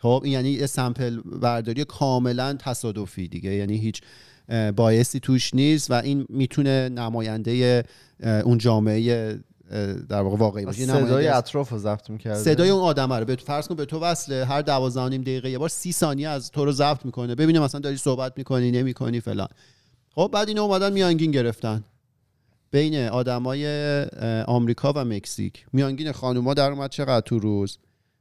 خب 0.01 0.22
این 0.24 0.34
یعنی 0.34 0.50
یه 0.50 0.65
سمپل 0.65 1.22
برداری 1.22 1.86
کاملا 1.86 2.53
تصادفی 2.53 3.27
دیگه 3.27 3.53
یعنی 3.53 3.77
هیچ 3.77 4.01
بایستی 4.75 5.19
توش 5.19 5.53
نیست 5.53 5.91
و 5.91 5.93
این 5.93 6.25
می‌تونه 6.29 6.89
نماینده 6.89 7.83
اون 8.23 8.57
جامعه 8.57 9.39
در 10.09 10.21
واقع 10.21 10.38
واقعی 10.38 10.65
باشه. 10.65 10.85
صدای 10.85 11.27
اطراف 11.27 11.69
رو 11.69 11.77
ضبط 11.77 12.09
می‌کرده. 12.09 12.39
صدای 12.39 12.69
اون 12.69 12.81
آدمه 12.81 13.19
رو. 13.19 13.25
به 13.25 13.35
فرض 13.35 13.67
کن 13.67 13.75
به 13.75 13.85
تو 13.85 14.00
وصله. 14.00 14.45
هر 14.45 14.62
12 14.62 15.01
و 15.01 15.09
نیم 15.09 15.21
دقیقه 15.21 15.50
یه 15.50 15.57
بار 15.57 15.69
سی 15.69 15.91
ثانیه 15.91 16.29
از 16.29 16.51
تو 16.51 16.65
رو 16.65 16.71
ضبط 16.71 17.05
می‌کنه. 17.05 17.35
ببینه 17.35 17.59
مثلا 17.59 17.81
داری 17.81 17.97
صحبت 17.97 18.33
می‌کنی 18.38 18.71
نمی‌کنی 18.71 19.19
فلان. 19.19 19.50
خب 20.15 20.29
بعد 20.33 20.47
اینا 20.47 20.63
اومدن 20.63 20.93
میانگین 20.93 21.31
گرفتن. 21.31 21.83
بین 22.71 23.07
آدمای 23.07 23.65
آمریکا 24.47 24.93
و 24.95 25.05
مکزیک. 25.05 25.65
میانگین 25.73 26.12
خانوما 26.12 26.53
در 26.53 26.71
اومد 26.71 26.89
چقدر 26.89 27.21
تو 27.21 27.39
روز؟ 27.39 27.77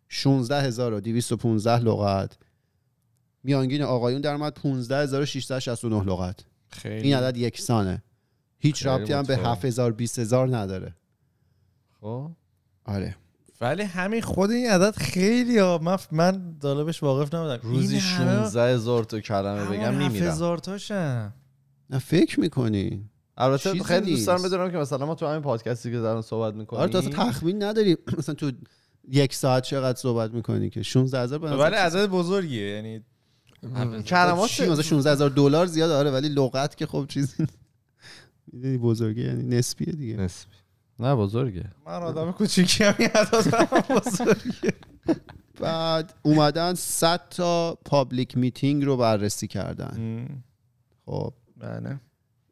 16215 0.09 1.79
لغت. 1.79 2.39
میانگین 3.45 3.83
آقایون 3.83 4.21
در 4.21 4.33
اومد 4.35 4.53
15669 4.53 6.03
لغت. 6.05 6.41
خیلی. 6.69 7.03
این 7.03 7.15
عدد 7.17 7.37
یکسانه. 7.37 8.03
هیچ 8.59 8.87
ربطی 8.87 9.13
هم 9.13 9.23
به 9.23 9.37
متفاوت. 9.37 9.57
7000 9.59 9.93
20000 9.93 10.57
نداره. 10.57 10.95
خب. 12.01 12.31
آره. 12.85 13.17
ولی 13.61 13.83
همین 13.83 14.21
خود 14.21 14.51
این 14.51 14.71
عدد 14.71 14.97
خیلی 14.97 15.59
ها. 15.59 15.79
من 15.83 15.97
من 16.13 16.57
دالبش 16.61 17.03
واقف 17.03 17.35
نبودم. 17.35 17.59
روزی 17.63 17.95
این 17.95 18.05
همه- 18.05 18.43
16 18.43 18.75
هزار 18.75 19.05
تا 19.05 19.21
کلمه 19.21 19.65
بگم 19.65 19.81
هفت 19.81 19.99
میمیرم 19.99 20.27
هزار 20.27 20.59
تاشن. 20.59 21.35
نه 21.91 21.99
فکر 21.99 22.41
می‌کنی؟ 22.41 23.09
البته 23.37 23.83
خیلی 23.83 24.11
دوست 24.11 24.27
دارم. 24.27 24.43
بدونم 24.43 24.71
که 24.71 24.77
مثلا 24.77 25.07
ما 25.07 25.15
تو 25.15 25.27
همین 25.27 25.43
پادکستی 25.43 25.91
که 25.91 25.99
دارم 25.99 26.23
صحبت 26.23 26.55
می‌کنیم. 26.55 26.83
آره 26.83 26.91
تو 26.91 26.99
اصلا 26.99 27.11
تخمین 27.11 27.63
نداری. 27.63 27.97
مثلا 28.19 28.35
تو 28.35 28.53
یک 29.09 29.35
ساعت 29.35 29.63
چقدر 29.63 29.99
صحبت 29.99 30.31
می‌کنی 30.31 30.71
که؟ 30.71 30.83
16000 30.83 31.39
به 31.39 31.47
نظر 31.47 31.57
ولی 31.57 31.75
عدد 31.77 32.07
بزرگیه. 32.07 32.69
یعنی 32.75 33.01
کلمات 34.07 34.51
چی؟ 34.51 34.63
مثلا 34.63 34.83
16000 34.83 35.31
دلار 35.31 35.67
زیاد؟ 35.67 35.91
آره 35.91 36.11
ولی 36.11 36.29
لغت 36.29 36.77
که 36.77 36.87
خب 36.87 37.07
چیزی 37.09 37.47
می‌دونی 38.53 38.79
بزرگی 38.79 39.25
یعنی 39.25 39.57
نسبیه 39.57 39.93
دیگه. 39.93 40.17
نسبی. 40.17 40.53
نه 40.99 41.15
بزرگه. 41.15 41.71
من 41.87 42.03
آدم 42.03 42.33
کوچیکی 42.33 42.85
هم 42.85 42.95
بزرگیه 43.91 44.73
بعد 45.61 46.15
اومدن 46.23 46.75
100 46.75 47.29
تا 47.31 47.79
public 47.85 48.37
meeting 48.37 48.85
رو 48.85 48.97
بررسی 48.97 49.47
کردن. 49.47 50.29
خب. 51.07 51.33
بله. 51.57 52.01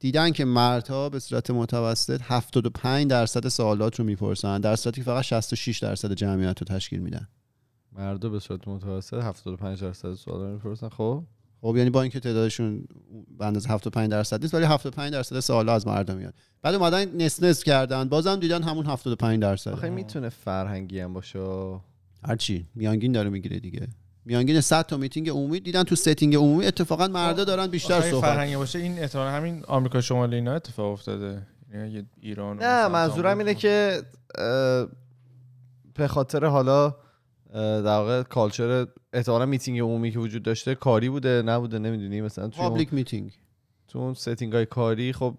دیدن 0.01 0.31
که 0.31 0.45
مردها 0.45 1.09
به 1.09 1.19
صورت 1.19 1.51
متوسط 1.51 2.21
75 2.25 3.07
درصد 3.07 3.49
سوالات 3.49 3.99
رو 3.99 4.05
می‌پرسن 4.05 4.61
در 4.61 4.77
صورتی 4.77 5.01
که 5.01 5.05
فقط 5.05 5.23
66 5.25 5.79
درصد 5.79 6.13
جمعیت 6.13 6.59
رو 6.61 6.77
تشکیل 6.77 7.01
میدن. 7.01 7.29
مردا 7.93 8.29
به 8.29 8.39
صورت 8.39 8.69
متوسط 8.69 9.15
75 9.15 9.83
درصد 9.83 10.15
سوالا 10.15 10.45
رو 10.45 10.53
می‌پرسن. 10.53 10.89
خب؟ 10.89 11.25
خب 11.61 11.75
یعنی 11.77 11.91
با 11.91 12.03
اینکه 12.03 12.21
تعدادشون 12.21 12.85
به 13.39 13.47
اندازه 13.47 13.69
75 13.69 14.11
درصد 14.11 14.43
نیست 14.43 14.55
ولی 14.55 14.65
75 14.65 15.13
درصد 15.13 15.41
سوالا 15.41 15.73
از 15.73 15.87
مردا 15.87 16.17
میاد. 16.17 16.35
بعد 16.63 16.75
اومدن 16.75 17.17
نس 17.17 17.43
نس 17.43 17.65
کردن 17.65 18.09
بازم 18.09 18.37
دیدن 18.37 18.63
همون 18.63 18.87
75 18.87 19.43
درصد 19.43 19.71
آخه 19.71 19.91
می‌تونه 19.91 20.29
فرهنگی 20.29 21.01
هم 21.01 21.13
باشه. 21.13 21.81
هرچی 22.25 22.67
میانگین 22.75 23.13
داره 23.13 23.31
می‌گیره 23.31 23.61
دیگه. 23.61 23.89
میانگین 24.25 24.61
100 24.61 24.87
تا 24.87 24.97
میتینگ 24.97 25.31
عمومی 25.31 25.61
دیدن 25.61 25.83
تو 25.83 25.97
setting 25.97 26.37
عمومی 26.37 26.67
اتفاقا 26.67 27.09
مردا 27.09 27.45
دارن 27.45 27.67
بیشتر 27.67 28.01
صحبت. 28.01 28.31
فرهنگی 28.31 28.57
باشه 28.57 28.79
این 28.79 28.99
احتمالاً 28.99 29.31
همین 29.31 29.65
آمریکا 29.69 30.01
شمالی 30.01 30.37
اینا 30.37 30.55
اتفاق 30.55 30.93
افتاده. 30.93 31.47
یعنی 31.75 32.07
ایران 32.21 32.63
نه 32.63 32.89
منظورم 32.89 33.39
اینه 33.39 33.55
که 33.55 34.03
به 35.95 36.09
خاطر 36.09 36.45
حالا 36.45 36.95
در 37.55 37.99
واقع 37.99 38.23
culture 38.23 38.87
احتمالا 39.13 39.47
میتینگ 39.47 39.81
عمومی 39.81 40.11
که 40.11 40.19
وجود 40.19 40.43
داشته 40.43 40.75
کاری 40.75 41.09
بوده 41.09 41.43
نبوده 41.43 41.79
نمی‌دونی 41.79 42.21
مثلا 42.21 42.49
توی 42.49 42.61
اون, 42.61 42.69
public 42.69 42.95
meeting 42.95 43.33
تو 43.89 43.99
اون 43.99 44.15
setting 44.15 44.53
های 44.53 44.67
کاری 44.67 45.13
خب 45.13 45.35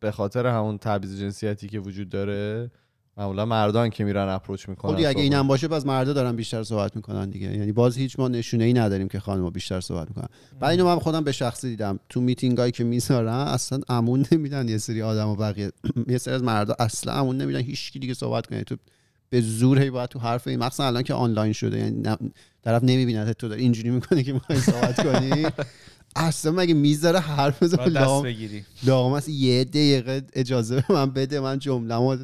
به 0.00 0.10
خاطر 0.10 0.46
همون 0.46 0.78
تبعیض 0.78 1.20
جنسیتی 1.20 1.68
که 1.68 1.80
وجود 1.80 2.08
داره 2.08 2.70
معمولا 3.18 3.44
مردان 3.44 3.90
که 3.90 4.04
میرن 4.04 4.28
approach 4.28 4.68
می‌کنن 4.68 4.96
خب 4.96 5.06
اگه 5.06 5.22
اینم 5.22 5.48
باشه 5.48 5.68
پس 5.68 5.86
مردا 5.86 6.12
دارن 6.12 6.36
بیشتر 6.36 6.62
صحبت 6.62 6.96
می‌کنن 6.96 7.30
دیگه. 7.30 7.56
یعنی 7.56 7.72
باز 7.72 7.96
هیچ 7.96 8.18
ما 8.18 8.28
نشونه 8.28 8.64
ای 8.64 8.72
نداریم 8.72 9.08
که 9.08 9.20
خانم‌ها 9.20 9.50
بیشتر 9.50 9.80
صحبت 9.80 10.08
می‌کنن. 10.08 10.28
بعد 10.60 10.70
اینو 10.70 10.84
من 10.84 10.98
خودم 10.98 11.24
به 11.24 11.32
شخصی 11.32 11.68
دیدم. 11.68 11.98
تو 12.08 12.20
میتینگ 12.20 12.58
هایی 12.58 12.72
که 12.72 12.84
می‌ذارن 12.84 13.28
اصلا 13.28 13.80
امون 13.88 14.26
نمیدن 14.32 14.68
یه 14.68 14.78
سری 14.78 15.02
آدم 15.02 15.28
و 15.28 15.36
بقیه. 15.36 15.70
یه 16.08 16.18
سری 16.18 16.34
از 16.34 16.42
مردا 16.42 16.76
اصلا 16.78 17.12
امون 17.12 17.36
نمیدن. 17.36 17.60
هیچ 17.60 17.92
کی 17.92 17.98
دیگه 17.98 18.14
صحبت 18.14 18.46
کنه. 18.46 18.64
تو 18.64 18.76
به 19.30 19.40
زور 19.40 19.82
هی 19.82 19.90
باید 19.90 20.08
تو 20.10 20.18
حرف 20.18 20.48
این 20.48 20.58
مخصوصا 20.58 20.86
الان 20.86 21.02
که 21.02 21.14
آنلاین 21.14 21.52
شده 21.52 21.78
یعنی 21.78 22.02
طرف 22.64 22.82
نمی‌بینه 22.82 23.34
تو 23.34 23.48
داری 23.48 23.62
اینجوری 23.62 23.90
می‌کنه 23.90 24.22
که 24.22 24.32
می‌خوای 24.32 24.60
صحبت 24.60 25.02
کنی. 25.02 25.46
اصلا 26.16 26.52
مگه 26.52 26.74
می‌ذاره 26.74 27.18
حرف 27.18 27.62
باید 27.62 27.72
دست 27.72 27.88
لام 27.88 28.22
بگیری. 28.22 28.64
لام 28.82 29.12
است. 29.12 29.28
یه 29.28 29.64
دقیقه 29.64 30.22
اجازه 30.32 30.84
به 30.88 30.94
من 30.94 31.10
بده 31.10 31.40
من 31.40 31.58
جمله‌مو 31.58 32.16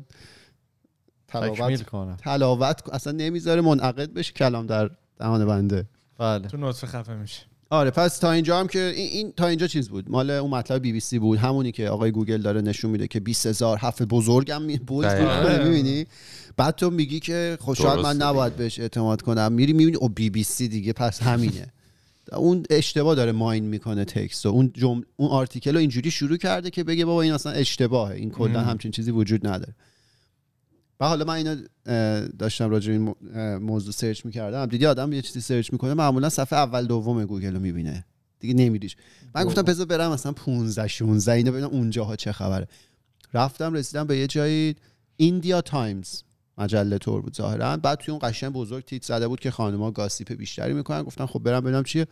تلاوت 1.28 1.82
کنم. 1.82 2.16
تلاوت. 2.16 2.88
اصلا 2.88 3.12
نمی‌ذاره 3.12 3.61
منعقد 3.61 4.12
بشه 4.14 4.32
کلام 4.32 4.66
در 4.66 4.90
دهان 5.18 5.47
بنده. 5.47 5.87
بله. 6.18 6.49
تو 6.49 6.56
نطفه 6.56 6.87
خفه 6.87 7.14
میشه. 7.14 7.51
آره 7.73 7.91
پس 7.91 8.19
تا 8.19 8.33
اینجا 8.33 8.61
هم 8.61 8.67
که 8.67 8.93
این, 8.97 9.11
این 9.11 9.33
تا 9.37 9.47
اینجا 9.47 9.67
چیز 9.67 9.88
بود. 9.88 10.11
مال 10.11 10.31
اون 10.31 10.50
مطلب 10.50 10.83
بی 10.83 10.93
بی 10.93 11.00
سی 11.00 11.19
بود. 11.19 11.38
همونی 11.38 11.73
که 11.73 11.88
آقای 11.88 12.11
گوگل 12.11 12.43
داره 12.43 12.61
نشون 12.61 12.91
میده 12.91 13.09
که 13.09 13.21
20000 13.21 13.79
حرف 13.79 14.02
بزرگم 14.02 14.76
بود. 14.87 15.07
می‌بینی؟ 15.64 16.07
بعد 16.56 16.75
تو 16.75 16.91
میگی 16.91 17.21
که 17.21 17.58
خب 17.61 17.75
شاید 17.75 18.00
من 18.00 18.17
نباید 18.17 18.56
بهش 18.56 18.80
اعتماد 18.80 19.23
کنم. 19.23 19.52
میری 19.52 19.73
می‌بینی 19.73 19.97
عه 19.97 20.08
بی 20.08 20.30
بی 20.30 20.43
سی 20.43 20.69
دیگه 20.69 20.93
پس 20.93 21.23
همینه. 21.23 21.73
اون 22.32 22.63
اشتباه 22.71 23.15
داره 23.15 23.32
mine 23.32 23.65
می‌کنه 23.65 24.04
text 24.04 24.47
و 24.47 24.49
اون 24.49 24.73
جمل 24.75 25.02
اون 25.17 25.30
article 25.30 25.73
رو 25.73 25.78
اینجوری 25.78 26.11
شروع 26.11 26.37
کرده 26.37 26.71
که 26.71 26.85
بگه 26.85 27.04
بابا 27.04 27.23
این 27.23 27.32
اصلا 27.32 27.52
اشتباهه. 27.52 28.15
این 28.15 28.30
کلا. 28.30 28.61
همچین 28.61 28.91
چیزی 28.91 29.11
وجود 29.11 29.47
نداره. 29.47 29.75
و 31.02 31.04
حالا 31.04 31.25
من 31.25 31.34
اینو 31.34 31.56
داشتم 32.38 32.71
راجع 32.71 32.93
این 32.93 33.15
موضوع 33.56 33.93
search 33.93 34.26
می‌کردم. 34.26 34.67
دیدی 34.67 34.86
آدم 34.86 35.12
یه 35.12 35.23
چیزی 35.23 35.41
search 35.41 35.73
می‌کنه 35.73 35.95
معمولا 35.95 36.28
صفحه 36.28 36.58
اول 36.58 36.86
دوم 36.86 37.25
گوگل 37.25 37.54
رو 37.54 37.60
می‌بینه. 37.60 38.04
دیگه 38.41 38.54
نمیریش. 38.54 38.97
من 39.34 39.45
گفتم 39.45 39.62
بذار 39.62 39.86
برم 39.86 40.12
مثلا 40.12 40.32
15 40.32 40.88
16 40.88 41.32
اینو 41.32 41.52
ببینم 41.52 41.69
اونجاها 41.69 42.17
چه 42.17 42.32
خبره. 42.32 42.69
رفتم 43.34 43.73
رسیدم 43.73 44.06
به 44.06 44.17
یه 44.17 44.26
جایی 44.26 44.76
India 45.17 45.61
Times 45.61 46.23
مجله 46.58 46.99
تور 46.99 47.23
بود 47.23 47.36
ظاهرا. 47.36 47.76
بعد 47.76 47.99
توی 47.99 48.12
اون 48.12 48.21
قشنگ 48.23 48.52
بزرگ 48.52 48.84
تیتر 48.85 49.04
زده 49.04 49.28
بود 49.28 49.41
که 49.41 49.50
خانم‌ها 49.50 49.91
gossip 49.91 50.32
بیشتری 50.32 50.73
می‌کنن. 50.73 51.02
گفتم 51.02 51.26
خب 51.26 51.38
برم 51.38 51.60
ببینم 51.60 51.82
چیه. 51.82 52.06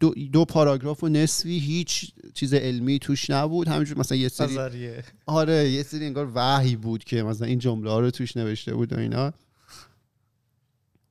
دو, 0.00 0.14
دو 0.32 0.44
پاراگراف 0.44 1.04
و 1.04 1.08
نصفی 1.08 1.58
هیچ 1.58 2.12
چیز 2.34 2.54
علمی 2.54 2.98
توش 2.98 3.30
نبود. 3.30 3.68
همینجور 3.68 3.98
مثلا 3.98 4.18
یه 4.18 4.28
سری 4.28 4.52
نظریه. 4.52 5.04
آره 5.26 5.70
یه 5.70 5.82
سری 5.82 6.06
انگار 6.06 6.32
وحی 6.34 6.76
بود 6.76 7.04
که 7.04 7.22
مثلا 7.22 7.46
این 7.46 7.58
جمله 7.58 7.90
ها 7.90 8.00
رو 8.00 8.10
توش 8.10 8.36
نوشته 8.36 8.74
بود 8.74 8.92
و 8.92 8.98
اینا. 8.98 9.32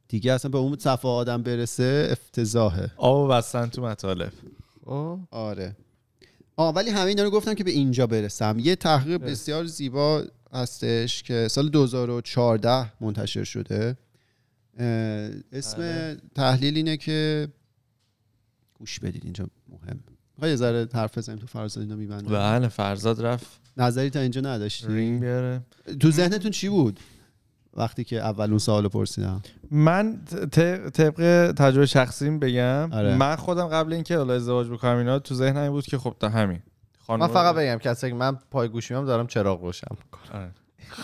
دیگه 0.08 0.34
اصلا 0.34 0.52
به 0.52 0.58
اون 0.58 0.78
صفحه 0.80 1.12
آدم 1.12 1.44
برسه 1.44 2.08
افتضاحه. 2.12 2.92
آب 2.98 3.26
و 3.26 3.28
بستن 3.28 3.68
تو 3.68 3.82
مطالب. 3.82 4.34
خب 4.86 5.20
آره. 5.32 5.76
آه 6.56 6.74
ولی 6.76 6.90
همه 6.90 7.06
اینا 7.06 7.24
رو 7.24 7.32
گفتم 7.32 7.54
که 7.54 7.64
به 7.64 7.72
اینجا 7.72 8.08
برسم. 8.08 8.58
یه 8.60 8.76
تحقیق. 8.76 9.18
بسیار 9.18 9.66
زیبا 9.66 10.24
هستش 10.54 11.24
که 11.24 11.48
سال 11.48 11.70
2014 11.70 12.94
منتشر 13.02 13.44
شده. 13.44 13.98
اسم 15.52 15.78
بله. 15.78 16.18
تحلیل 16.36 16.76
اینه 16.76 16.98
که 16.98 17.48
گوش 18.84 19.00
بدید 19.00 19.24
اینجا 19.24 19.48
مهم. 19.70 20.00
می‌خوای 20.36 20.52
یه 20.52 20.56
ذره 20.56 20.88
حرف 20.94 21.18
بزنیم 21.18 21.40
تو 21.40 21.48
فرزاد 21.48 21.84
اینا 21.84 21.96
میبنده 21.96 22.30
بله 22.30 22.68
فرزاد 22.68 23.26
رفت. 23.26 23.48
نظری 23.78 24.10
تا 24.10 24.20
اینجا 24.20 24.42
نداشتی؟ 24.42 24.88
رینگ 24.88 25.22
بیاره. 25.22 25.62
تو 26.00 26.12
ذهنتون 26.12 26.52
چی 26.52 26.70
بود؟ 26.70 27.00
وقتی 27.74 28.04
که 28.04 28.22
اول 28.22 28.50
اون 28.50 28.60
سوالو 28.60 28.90
پرسیدم. 28.90 29.42
من 29.72 30.22
طبق 30.92 31.52
تجربه 31.52 31.86
شخصیم 31.86 32.40
بگم 32.40 32.94
آره. 32.94 33.16
من 33.16 33.36
خودم 33.36 33.68
قبل 33.68 33.94
اینکه 33.94 34.18
حالا 34.18 34.34
ازدواج 34.34 34.68
بکنم 34.68 34.98
اینا 34.98 35.20
تو 35.20 35.36
ذهنم 35.36 35.62
این 35.62 35.72
بود 35.72 35.86
که 35.86 35.98
خب 35.98 36.16
تا 36.20 36.30
همین. 36.30 36.60
خانم 37.08 37.20
من 37.20 37.28
فقط 37.28 37.56
بگم 37.56 37.78
کسی 37.78 38.10
که 38.10 38.16
من 38.16 38.38
پای 38.52 38.68
گوشی 38.68 38.94
هم 38.94 39.06
دارم 39.06 39.28
چراغ 39.28 39.62
روشن 39.62 39.88
می‌کنم. 39.92 40.40
آره. 40.40 40.52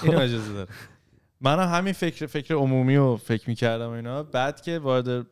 اینو 0.04 0.20
اجازه 0.20 0.54
داره. 0.54 0.70
من 1.42 1.60
هم 1.60 1.78
همین 1.78 1.94
فکر 1.94 2.26
فکر 2.26 2.56
عمومی 2.56 2.96
رو 2.96 3.18
فکر 3.18 3.50
می‌کردم 3.50 3.90
اینا. 3.90 4.24
بعد 4.24 4.62
که 4.62 4.80
وارد 4.80 5.28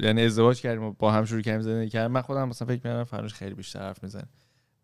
یعنی 0.00 0.24
ازدواج 0.24 0.60
کردیم 0.60 0.82
و 0.82 0.92
با 0.92 1.12
هم 1.12 1.24
شروع 1.24 1.42
کردیم 1.42 1.60
زندگی 1.60 1.90
کردیم 1.90 2.10
من 2.10 2.22
خودم 2.22 2.48
مثلا 2.48 2.68
فکر 2.68 2.76
می‌کردم 2.76 3.04
فرنوش 3.04 3.34
خیلی 3.34 3.54
بیشتر 3.54 3.80
حرف 3.80 4.02
می‌زنه. 4.02 4.24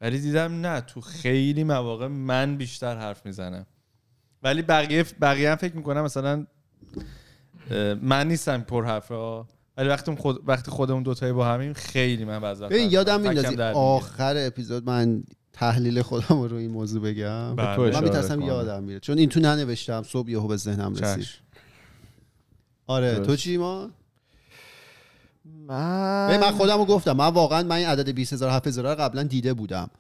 ولی 0.01 0.19
دیدم 0.19 0.67
نه 0.67 0.81
تو 0.81 1.01
خیلی 1.01 1.65
مواقع 1.65 2.07
من 2.07 2.57
بیشتر 2.57 2.97
حرف 2.97 3.27
می‌زنم. 3.27 3.67
ولی 4.43 4.63
بقیه 4.63 5.05
بقیه 5.21 5.51
هم 5.51 5.57
فکر 5.57 5.77
می‌کنم 5.77 6.05
مثلا 6.05 6.47
من 8.03 8.29
نیستم 8.29 8.61
پر 8.61 8.85
حرفه 8.85 9.15
ها 9.15 9.49
ولی 9.77 9.89
وقتی 9.89 10.15
خود 10.15 10.49
وقتی 10.49 10.71
خودمون 10.71 11.03
دوتایی 11.03 11.33
با 11.33 11.47
همیم 11.47 11.73
خیلی 11.73 12.25
من 12.25 12.41
بعضی 12.41 12.65
یادم 12.75 13.21
میندازی. 13.21 13.57
آخر 13.63 14.35
اپیزود 14.37 14.87
من 14.91 15.23
تحلیل 15.59 16.03
خودم 16.03 16.43
رو 16.43 16.57
این 16.57 16.71
موضوع 16.71 17.03
بگم 17.03 17.57
بله. 17.57 17.77
تو 17.77 17.83
من 17.83 18.05
میترسم. 18.05 18.41
یادم 18.43 18.83
میره 18.83 19.01
چون 19.01 19.19
این 19.19 19.29
تو 19.29 19.41
ننوشتم 19.41 20.03
صبح 20.03 20.31
یهو 20.31 20.49
به 20.49 20.57
ذهنم 20.57 20.95
رسید. 20.95 21.27
آره 22.87 23.15
درست. 23.15 23.29
تو 23.29 23.37
چی 23.37 23.57
ما 23.57 23.91
من 25.67 26.37
من 26.41 26.51
خودم 26.51 26.79
رو 26.79 26.85
گفتم 26.85 27.13
من 27.13 27.27
واقعا 27.27 27.63
من 27.63 27.77
این 27.77 27.87
عدد 27.87 28.09
20000 28.11 28.51
7000 28.51 28.85
رو 28.85 28.95
قبلا 28.95 29.23
دیده 29.23 29.55
بودم 29.55 29.91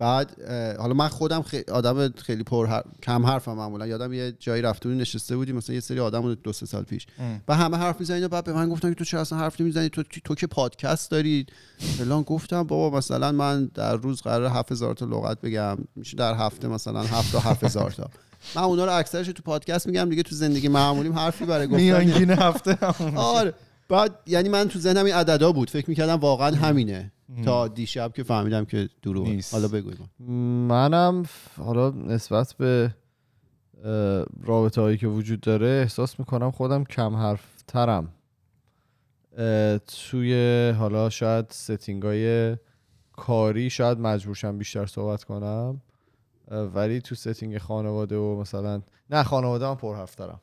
بعد 0.00 0.50
حالا 0.78 0.94
من 0.94 1.08
خودم 1.08 1.42
خی... 1.42 1.60
آدم 1.72 2.12
خیلی 2.12 2.42
پر 2.42 2.66
حر... 2.66 2.82
کم 3.02 3.26
حرفم 3.26 3.52
معمولا. 3.52 3.86
یادم 3.86 4.12
یه 4.12 4.32
جایی 4.38 4.62
رفته 4.62 4.88
بودیم 4.88 5.00
نشسته 5.00 5.36
بودیم 5.36 5.56
مثلا 5.56 5.74
یه 5.74 5.80
سری 5.80 6.00
آدم 6.00 6.34
دو 6.34 6.52
سه 6.52 6.66
سال 6.66 6.82
پیش. 6.82 7.06
و 7.48 7.56
همه 7.56 7.76
حرف 7.76 8.00
می‌زنید 8.00 8.22
و 8.22 8.28
بعد 8.28 8.44
به 8.44 8.52
من 8.52 8.68
گفتن 8.68 8.88
که 8.88 8.94
تو 8.94 9.04
چرا 9.04 9.20
اصلا 9.20 9.38
حرف 9.38 9.60
نمی‌زنی؟ 9.60 9.88
تو 9.88 10.02
تو 10.24 10.34
که 10.34 10.46
پادکست 10.46 11.10
داری؟ 11.10 11.46
فلان. 11.78 12.22
گفتم 12.22 12.62
بابا 12.62 12.98
مثلا 12.98 13.32
من 13.32 13.70
در 13.74 13.96
روز 13.96 14.22
قرار 14.22 14.50
7000 14.50 14.94
تا 14.94 15.06
لغت 15.06 15.40
بگم. 15.40 15.76
میشه 15.96 16.16
در 16.16 16.34
هفته 16.34 16.68
مثلا 16.68 17.02
7 17.02 17.32
تا 17.32 17.40
7000 17.40 17.90
تا. 17.90 18.10
من 18.56 18.62
اونا 18.62 18.84
رو 18.84 18.92
اکثرش 18.92 19.26
تو 19.26 19.42
پادکست 19.42 19.86
میگم 19.86 20.08
دیگه 20.08 20.22
تو 20.22 20.34
زندگی 20.34 20.68
معمولیم 20.68 21.12
حرفی 21.12 21.44
برای 21.44 21.66
گفتن 21.66 21.76
میانگین 21.76 22.30
هفته. 22.30 22.78
آره. 23.16 23.54
بعد 23.88 24.10
یعنی 24.26 24.48
من 24.48 24.68
تو 24.68 24.78
ذهنم 24.78 25.04
این 25.04 25.14
عددا 25.14 25.52
بود. 25.52 25.70
فکر 25.70 25.90
می‌کردم 25.90 26.14
واقعا 26.14 26.56
همینه. 26.56 27.12
تا 27.44 27.68
دیشب 27.68 28.12
که 28.12 28.22
فهمیدم 28.22 28.64
که 28.64 28.88
دروغه. 29.02 29.40
حالا 29.52 29.68
بگوی 29.68 29.94
ما. 29.98 30.08
منم 30.68 31.24
حالا 31.56 31.90
نسبت 31.90 32.54
به 32.58 32.94
رابطه 34.42 34.80
هایی 34.80 34.96
که 34.96 35.06
وجود 35.06 35.40
داره 35.40 35.66
احساس 35.66 36.18
می‌کنم 36.18 36.50
خودم 36.50 36.84
کم 36.84 37.16
حرف 37.16 37.62
ترم 37.66 38.12
توی 39.86 40.70
حالا 40.78 41.10
شاید 41.10 41.46
setting 41.50 42.02
های 42.02 42.56
کاری 43.12 43.70
شاید 43.70 43.98
مجبورشم 43.98 44.58
بیشتر 44.58 44.86
صحبت 44.86 45.24
کنم. 45.24 45.80
ولی 46.50 47.00
تو 47.00 47.14
setting 47.14 47.58
خانواده 47.58 48.16
و 48.16 48.40
مثلا 48.40 48.82
نه 49.10 49.22
خانواده 49.22 49.66
هم 49.66 49.76
پر 49.76 49.96
حرف 49.96 50.14
دارم 50.14 50.40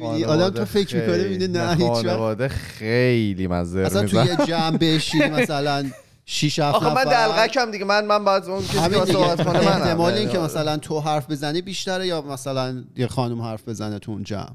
می‌بینی 0.00 0.24
آدم 0.24 0.50
تو 0.50 0.64
فکر 0.64 0.96
می‌کنه 0.96 1.28
می‌بینه 1.28 1.46
نه، 1.46 1.74
هیچ 1.74 1.80
وقت. 1.82 2.06
خانواده 2.06 2.48
خیلی 2.48 3.46
مزه 3.46 3.80
اصلا 3.80 4.06
تو 4.06 4.16
یه 4.16 4.36
جمع 4.46 4.76
بشی 4.76 5.18
مثلا 5.18 5.90
6 6.24 6.58
7 6.58 6.74
آخه 6.74 6.94
من 6.94 7.04
دلغکم 7.04 7.70
دیگه. 7.70 7.84
من 7.84 8.06
من 8.06 8.24
باید 8.24 8.44
اون 8.44 8.62
کسی 8.62 8.78
که 8.78 8.88
دیگه. 8.88 9.04
صحبت 9.04 9.44
کنه 9.44 9.60
منم. 9.60 9.82
احتمال 9.82 10.12
این 10.12 10.28
که 10.28 10.34
یعنی 10.34 10.44
مثلا 10.44 10.76
تو 10.76 11.00
حرف 11.00 11.30
بزنی 11.30 11.62
بیشتره 11.62 12.06
یا 12.06 12.22
مثلا 12.22 12.84
یه 12.96 13.06
خانم 13.06 13.42
حرف 13.42 13.68
بزنه 13.68 13.98
تو 13.98 14.12
اون 14.12 14.22
جمع. 14.22 14.50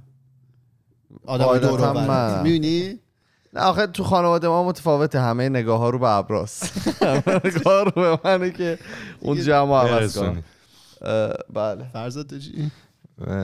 آدم 1.26 1.58
دور. 1.58 2.42
می‌بینی؟ 2.42 3.00
نه 3.54 3.62
آخه 3.62 3.88
تو 3.88 4.04
خانواده 4.04 4.48
ما 4.48 4.64
متفاوته. 4.64 5.20
همه 5.20 5.50
نگاه 5.50 5.80
ها 5.80 5.90
رو 5.90 6.00
به 6.00 6.10
ابراس 6.10 6.64
نگاه 7.46 7.84
رو 7.84 7.92
به 7.92 8.20
منه 8.24 8.52
که 8.52 8.80
اون 9.20 9.42
جمع 9.42 9.76
عوض. 9.76 10.18
اه، 10.18 11.34
بله. 11.54 11.86
فرزاد 11.94 12.28
تو 12.28 12.40
چی؟ 12.40 12.72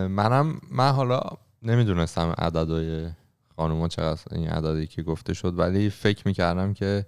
منم 0.10 0.62
من 0.72 0.92
حالا 0.92 1.22
نمی‌دونستم 1.64 2.36
عددهای 2.38 3.10
خانوما 3.56 3.88
چقدر 3.88 4.20
این 4.32 4.50
عددی 4.50 4.88
که 4.88 5.04
گفته 5.04 5.34
شد 5.34 5.60
ولی 5.60 5.90
فکر 5.90 6.28
می‌کردم 6.28 6.74
که 6.74 7.06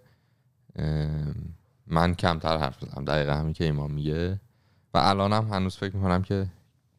من 1.88 2.16
کمتر 2.16 2.58
حرف 2.58 2.84
بزنم. 2.84 3.06
دقیقا 3.06 3.34
همین 3.34 3.54
که 3.54 3.64
ایمان 3.64 3.92
میگه. 3.92 4.40
و 4.94 4.98
الانم 4.98 5.48
هنوز 5.48 5.76
فکر 5.78 5.96
می‌کنم 5.96 6.24
که. 6.24 6.48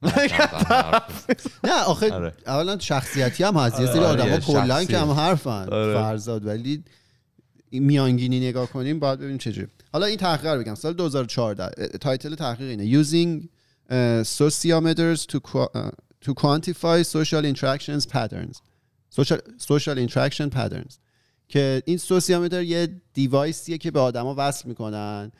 نه 1.65 1.83
آخه 1.87 2.13
آره. 2.13 2.35
اولا 2.47 2.79
شخصیتی 2.79 3.45
هم 3.45 3.57
هست. 3.57 3.81
یه 3.81 3.87
سری 3.87 3.99
آره، 3.99 4.23
آدما 4.23 4.29
یه 4.29 4.41
کلا. 4.41 4.85
کم 4.85 5.11
حرفن 5.11 5.69
آره. 5.69 5.95
فرزاد. 5.95 6.47
ولی 6.47 6.85
میانگینی 7.73 8.49
نگاه 8.49 8.67
کنیم 8.67 8.99
باید 8.99 9.19
ببینیم 9.19 9.39
چجوری 9.39 9.69
حالا 9.93 10.07
این 10.07 10.17
تحقیق 10.17 10.53
رو 10.53 10.61
بگم. 10.61 10.75
سال 10.75 10.93
2014 10.93 11.83
اه، 11.83 11.89
تایتل 11.89 12.35
تحقیق 12.35 12.69
اینه. 12.69 13.03
Using 13.03 13.43
uh, 13.43 14.25
sociometers 14.39 15.27
to, 15.27 15.39
to 16.25 16.35
quantify 16.35 16.99
social 17.17 17.45
interactions 17.53 18.05
patterns. 18.07 18.57
Social, 19.11 19.39
social 19.59 19.97
interaction 19.99 20.49
patterns. 20.51 20.99
که 21.49 21.83
این 21.87 21.99
sociometer 21.99 22.63
یه 22.63 22.89
device 23.15 23.63
یه 23.63 23.79
که 23.79 23.91
به 23.91 24.01
آدما 24.01 24.35
وصل 24.39 24.69
می‌کنن 24.69 25.33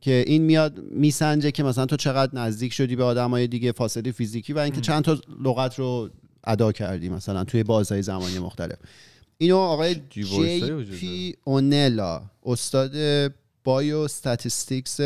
که 0.00 0.24
این 0.26 0.42
میاد 0.42 0.78
میسنجه 0.78 1.50
که 1.50 1.62
مثلا 1.62 1.86
تو 1.86 1.96
چقدر 1.96 2.34
نزدیک 2.34 2.72
شدی 2.72 2.96
به 2.96 3.04
آدمای 3.04 3.46
دیگه 3.46 3.72
فاصله 3.72 4.12
فیزیکی 4.12 4.52
و 4.52 4.58
اینکه 4.58 4.80
چند 4.80 5.04
تا 5.04 5.18
لغت 5.44 5.78
رو 5.78 6.10
ادا 6.44 6.72
کردی 6.72 7.08
مثلا 7.08 7.44
توی 7.44 7.62
بازهای 7.62 8.02
زمانی 8.02 8.38
مختلف. 8.38 8.78
اینو 9.38 9.56
آقای 9.56 9.94
JP 10.10 11.34
Onnela 11.44 12.22
استاد 12.44 12.92
biostatistics 13.64 15.00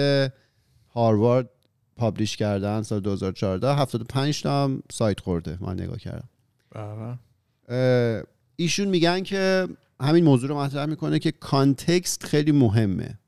هاروارد 0.94 1.50
publish 1.96 2.36
کردن 2.36 2.82
سال 2.82 3.00
2014 3.00 3.74
75 3.74 4.42
تا 4.42 4.64
هم 4.64 4.82
cite 4.92 5.20
خورده. 5.20 5.58
من 5.60 5.80
نگاه 5.80 5.98
کردم. 5.98 6.28
بله. 6.70 8.22
ایشون 8.56 8.88
میگن 8.88 9.22
که 9.22 9.68
همین 10.00 10.24
موضوع 10.24 10.48
رو 10.48 10.58
مطرح 10.58 10.86
می‌کنه 10.86 11.18
که 11.18 11.32
context 11.32 12.24
خیلی 12.24 12.52
مهمه. 12.52 13.18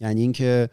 یعنی 0.00 0.20
اینکه 0.20 0.68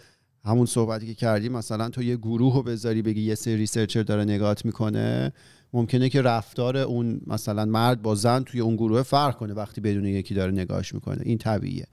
همون 0.45 0.65
صحبتی 0.65 1.07
که 1.07 1.13
کردیم 1.13 1.51
مثلا 1.51 1.89
تو 1.89 2.03
یه 2.03 2.15
گروه 2.15 2.55
رو 2.55 2.63
بذاری 2.63 3.01
بگی 3.01 3.21
یه 3.21 3.35
سری 3.35 3.55
researcher 3.57 4.03
داره 4.03 4.23
نگات 4.23 4.65
می‌کنه 4.65 5.33
ممکنه 5.73 6.09
که 6.09 6.21
رفتار 6.21 6.77
اون 6.77 7.21
مثلا 7.27 7.65
مرد 7.65 8.01
با 8.01 8.15
زن 8.15 8.43
توی 8.43 8.59
اون 8.59 8.75
گروه 8.75 9.01
فرق 9.01 9.37
کنه 9.37 9.53
وقتی 9.53 9.81
بدون 9.81 10.05
یکی 10.05 10.33
داره 10.33 10.51
نگاهش 10.51 10.93
می‌کنه. 10.93 11.21
این 11.23 11.37
طبیعیه. 11.37 11.87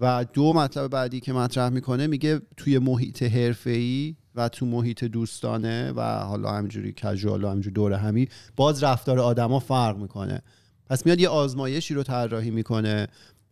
و 0.00 0.24
دو 0.32 0.52
مطلب 0.52 0.90
بعدی 0.90 1.20
که 1.20 1.32
مطرح 1.32 1.68
می‌کنه 1.68 2.06
میگه 2.06 2.40
توی 2.56 2.78
محیط 2.78 3.22
حرفه‌ای 3.22 4.16
و 4.34 4.48
تو 4.48 4.66
محیط 4.66 5.04
دوستانه 5.04 5.92
و 5.92 6.00
حالا 6.00 6.50
همینجوری 6.50 6.92
کژوال 6.92 7.44
و 7.44 7.48
همینجوری 7.48 7.74
دور 7.74 7.92
همی 7.92 8.28
باز 8.56 8.82
رفتار 8.82 9.20
آدما 9.20 9.58
فرق 9.58 9.96
می‌کنه. 9.96 10.42
پس 10.86 11.06
میاد 11.06 11.20
یه 11.20 11.28
آزمایشی 11.28 11.94
رو 11.94 12.02
طراحی 12.02 12.50
می‌کنه 12.50 13.06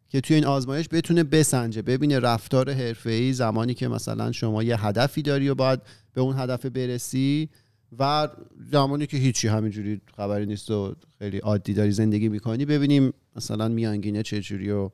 که 0.09 0.21
توی 0.21 0.37
این 0.37 0.45
آزمایش 0.45 0.89
بتونه 0.93 1.25
بسنجه 1.25 1.83
ببینه 1.83 2.19
رفتار 2.19 2.71
حرفه‌ای 2.73 3.33
زمانی 3.33 3.75
که 3.75 3.89
مثلا 3.89 4.33
شما 4.33 4.63
یه 4.63 4.87
هدفی 4.87 5.23
داری 5.23 5.49
و 5.49 5.55
باید 5.55 5.81
به 6.15 6.21
اون 6.21 6.39
هدف 6.39 6.67
برسی 6.67 7.49
و 7.99 8.29
زمانی 8.73 9.07
که 9.07 9.17
هیچی 9.17 9.49
همینجوری 9.49 10.01
خبری 10.17 10.47
نیست 10.47 10.71
و 10.71 10.95
خیلی 11.19 11.39
عادی 11.39 11.75
داری 11.75 11.91
زندگی 11.91 12.29
می‌کنی 12.29 12.65
ببینیم 12.65 13.13
مثلا 13.37 13.69
میانگینه 13.69 14.23
چجوری 14.23 14.71
و 14.71 14.91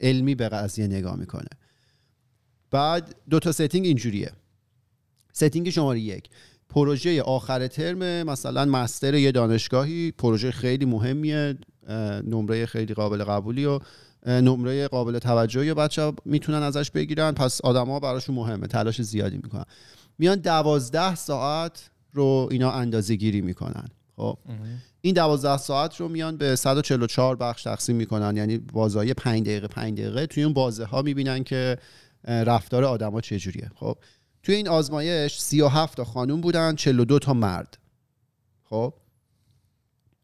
علمی 0.00 0.34
به 0.34 0.48
قضیه 0.48 0.86
نگاه 0.86 1.16
می‌کنه. 1.16 1.48
بعد 2.70 3.14
دو 3.30 3.38
تا 3.38 3.52
setting 3.52 3.86
اینجوریه. 3.86 4.32
setting 5.32 5.70
شماره 5.70 6.00
یک. 6.00 6.28
پروژه 6.68 7.22
آخر 7.22 7.66
ترم 7.66 8.22
مثلا 8.22 8.64
master 8.64 9.14
یه 9.14 9.32
دانشگاهی 9.32 10.10
پروژه 10.10 10.50
خیلی 10.50 10.84
مهمیه 10.84 11.58
نمره 12.24 12.66
خیلی 12.66 12.94
قابل 12.94 13.24
قبولی 13.24 13.64
و 13.64 13.80
نمره 14.26 14.88
قابل 14.88 15.18
توجهی 15.18 15.70
و 15.70 15.74
بچه 15.74 16.12
می‌تونن 16.24 16.62
ازش 16.62 16.90
بگیرن 16.90 17.32
پس 17.32 17.60
آدما 17.60 18.00
براشون 18.00 18.34
مهمه 18.34 18.66
تلاش 18.66 19.02
زیادی 19.02 19.36
می‌کنن. 19.36 19.64
میان 20.18 20.36
دوازده 20.38 21.14
ساعت 21.14 21.90
رو 22.12 22.48
اینا 22.50 22.72
اندازه 22.72 23.14
گیری 23.14 23.40
می‌کنن. 23.40 23.88
خب؟ 24.16 24.38
این 25.04 25.14
دوازده 25.14 25.56
ساعت 25.56 25.96
رو 25.96 26.08
میان 26.08 26.36
به 26.36 26.56
144 26.56 27.36
بخش 27.36 27.62
تقسیم 27.62 27.96
می‌کنن. 27.96 28.36
یعنی 28.36 28.58
بازهای 28.58 29.14
5 29.14 29.46
دقیقه 29.46 29.68
5 29.68 30.00
دقیقه. 30.00 30.26
توی 30.26 30.42
اون 30.42 30.52
بازه 30.52 30.84
ها 30.84 31.02
می‌بینن 31.02 31.44
که 31.44 31.78
رفتار 32.24 32.84
آدما 32.84 33.20
چجوریه. 33.20 33.70
خب 33.74 33.98
توی 34.42 34.54
این 34.54 34.68
آزمایش 34.68 35.38
37 35.38 35.96
تا 35.96 36.04
خانوم 36.04 36.40
بودن 36.40 36.74
42 36.74 37.18
تا 37.18 37.34
مرد. 37.34 37.78
خب 38.64 38.94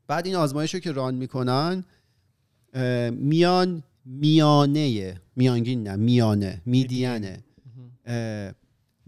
بعد 0.06 0.26
این 0.26 0.36
آزمایش 0.36 0.74
رو 0.74 0.80
که 0.80 0.92
ران 0.92 1.14
می‌کنن 1.14 1.84
میان 3.10 3.82
میانه 4.04 5.20
میانگین 5.36 5.88
نه 5.88 5.96
میانه 5.96 6.62
میدینه. 6.66 7.44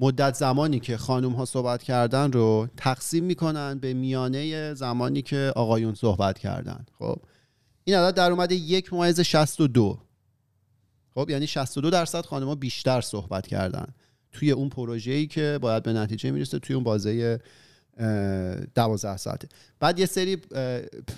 مدت 0.00 0.34
زمانی 0.34 0.80
که 0.80 0.96
خانوم 0.96 1.32
ها 1.32 1.44
صحبت 1.44 1.82
کردن 1.82 2.32
رو 2.32 2.68
تقسیم 2.76 3.24
می‌کنن 3.24 3.78
به 3.78 3.94
میانه 3.94 4.74
زمانی 4.74 5.22
که 5.22 5.52
آقایون 5.56 5.94
صحبت 5.94 6.38
کردن. 6.38 6.86
خب 6.98 7.16
این 7.84 7.96
عدد 7.96 8.16
در 8.16 8.30
اومده 8.30 8.54
یک 8.54 8.92
ممیز 8.92 9.20
62 9.20 9.98
خب 11.14 11.30
یعنی 11.30 11.46
62 11.46 11.90
درصد 11.90 12.26
خانم 12.26 12.54
بیشتر 12.54 13.00
صحبت 13.00 13.46
کردن 13.46 13.86
توی 14.32 14.50
اون 14.50 14.68
پروژه‌ای 14.68 15.26
که 15.26 15.58
باید 15.62 15.82
به 15.82 15.92
نتیجه 15.92 16.30
می‌رسه 16.30 16.58
توی 16.58 16.74
اون 16.74 16.84
بازه 16.84 17.40
اه، 17.98 18.54
دوازده 18.54 19.16
ساعته. 19.16 19.48
بعد 19.80 19.98
یه 19.98 20.06
سری 20.06 20.36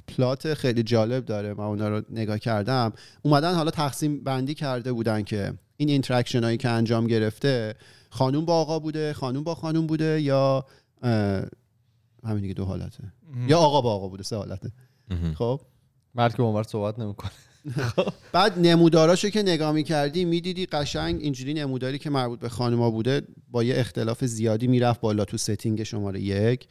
plot 0.08 0.54
خیلی 0.54 0.82
جالب 0.82 1.24
داره 1.24 1.54
من 1.54 1.64
اونا 1.64 1.88
رو 1.88 2.02
نگاه 2.10 2.38
کردم. 2.38 2.92
اومدن 3.22 3.54
حالا 3.54 3.70
تقسیم 3.70 4.24
بندی 4.24 4.54
کرده 4.54 4.92
بودن 4.92 5.22
که 5.22 5.52
این 5.76 5.88
interaction 5.88 6.44
هایی 6.44 6.56
که 6.56 6.68
انجام 6.68 7.06
گرفته 7.06 7.74
خانوم 8.12 8.44
با 8.44 8.54
آقا 8.54 8.78
بوده 8.78 9.12
خانوم 9.12 9.44
با 9.44 9.54
خانوم 9.54 9.86
بوده 9.86 10.20
یا 10.20 10.64
همین 12.24 12.40
دیگه 12.40 12.54
دو 12.54 12.64
حالته. 12.64 13.12
یا 13.48 13.58
آقا 13.58 13.80
با 13.80 13.92
آقا 13.92 14.08
بوده 14.08 14.22
سه 14.22 14.36
حالته. 14.36 14.72
خب. 15.34 15.60
مرد 16.14 16.34
که 16.34 16.42
اونور 16.42 16.62
صحبت 16.62 16.98
نمی‌کنه. 16.98 17.30
بعد 18.32 18.58
نموداراشو 18.58 19.28
که 19.30 19.42
نگاه 19.42 19.72
می‌کردی 19.72 20.24
می‌دیدی 20.24 20.66
قشنگ 20.66 21.20
اینجوری 21.20 21.54
نموداری 21.54 21.98
که 21.98 22.10
مربوط 22.10 22.40
به 22.40 22.48
خانوما 22.48 22.90
بوده 22.90 23.22
با 23.50 23.64
یه 23.64 23.74
اختلاف 23.78 24.24
زیادی 24.24 24.66
می‌رفت 24.66 25.00
بالا 25.00 25.24
تو 25.24 25.36
setting 25.36 25.82
شماره 25.82 26.20
یک 26.20 26.68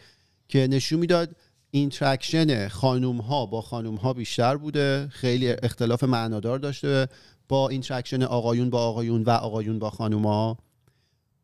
که 0.48 0.68
نشون 0.68 1.00
می‌داد 1.00 1.36
interaction 1.72 2.68
خانوم 2.68 3.18
ها 3.18 3.46
با 3.46 3.62
خانوم 3.62 3.96
ها 3.96 4.14
بیشتر 4.14 4.58
بوده 4.58 5.08
خیلی 5.12 5.50
اختلاف 5.50 6.04
معنادار 6.04 6.60
داشته 6.60 7.08
با 7.48 7.70
interaction 7.70 8.24
آقایون 8.24 8.70
با 8.70 8.80
آقایون 8.80 9.24
و 9.24 9.30
آقایون 9.30 9.80
با 9.80 9.90
خانوما. 9.90 10.58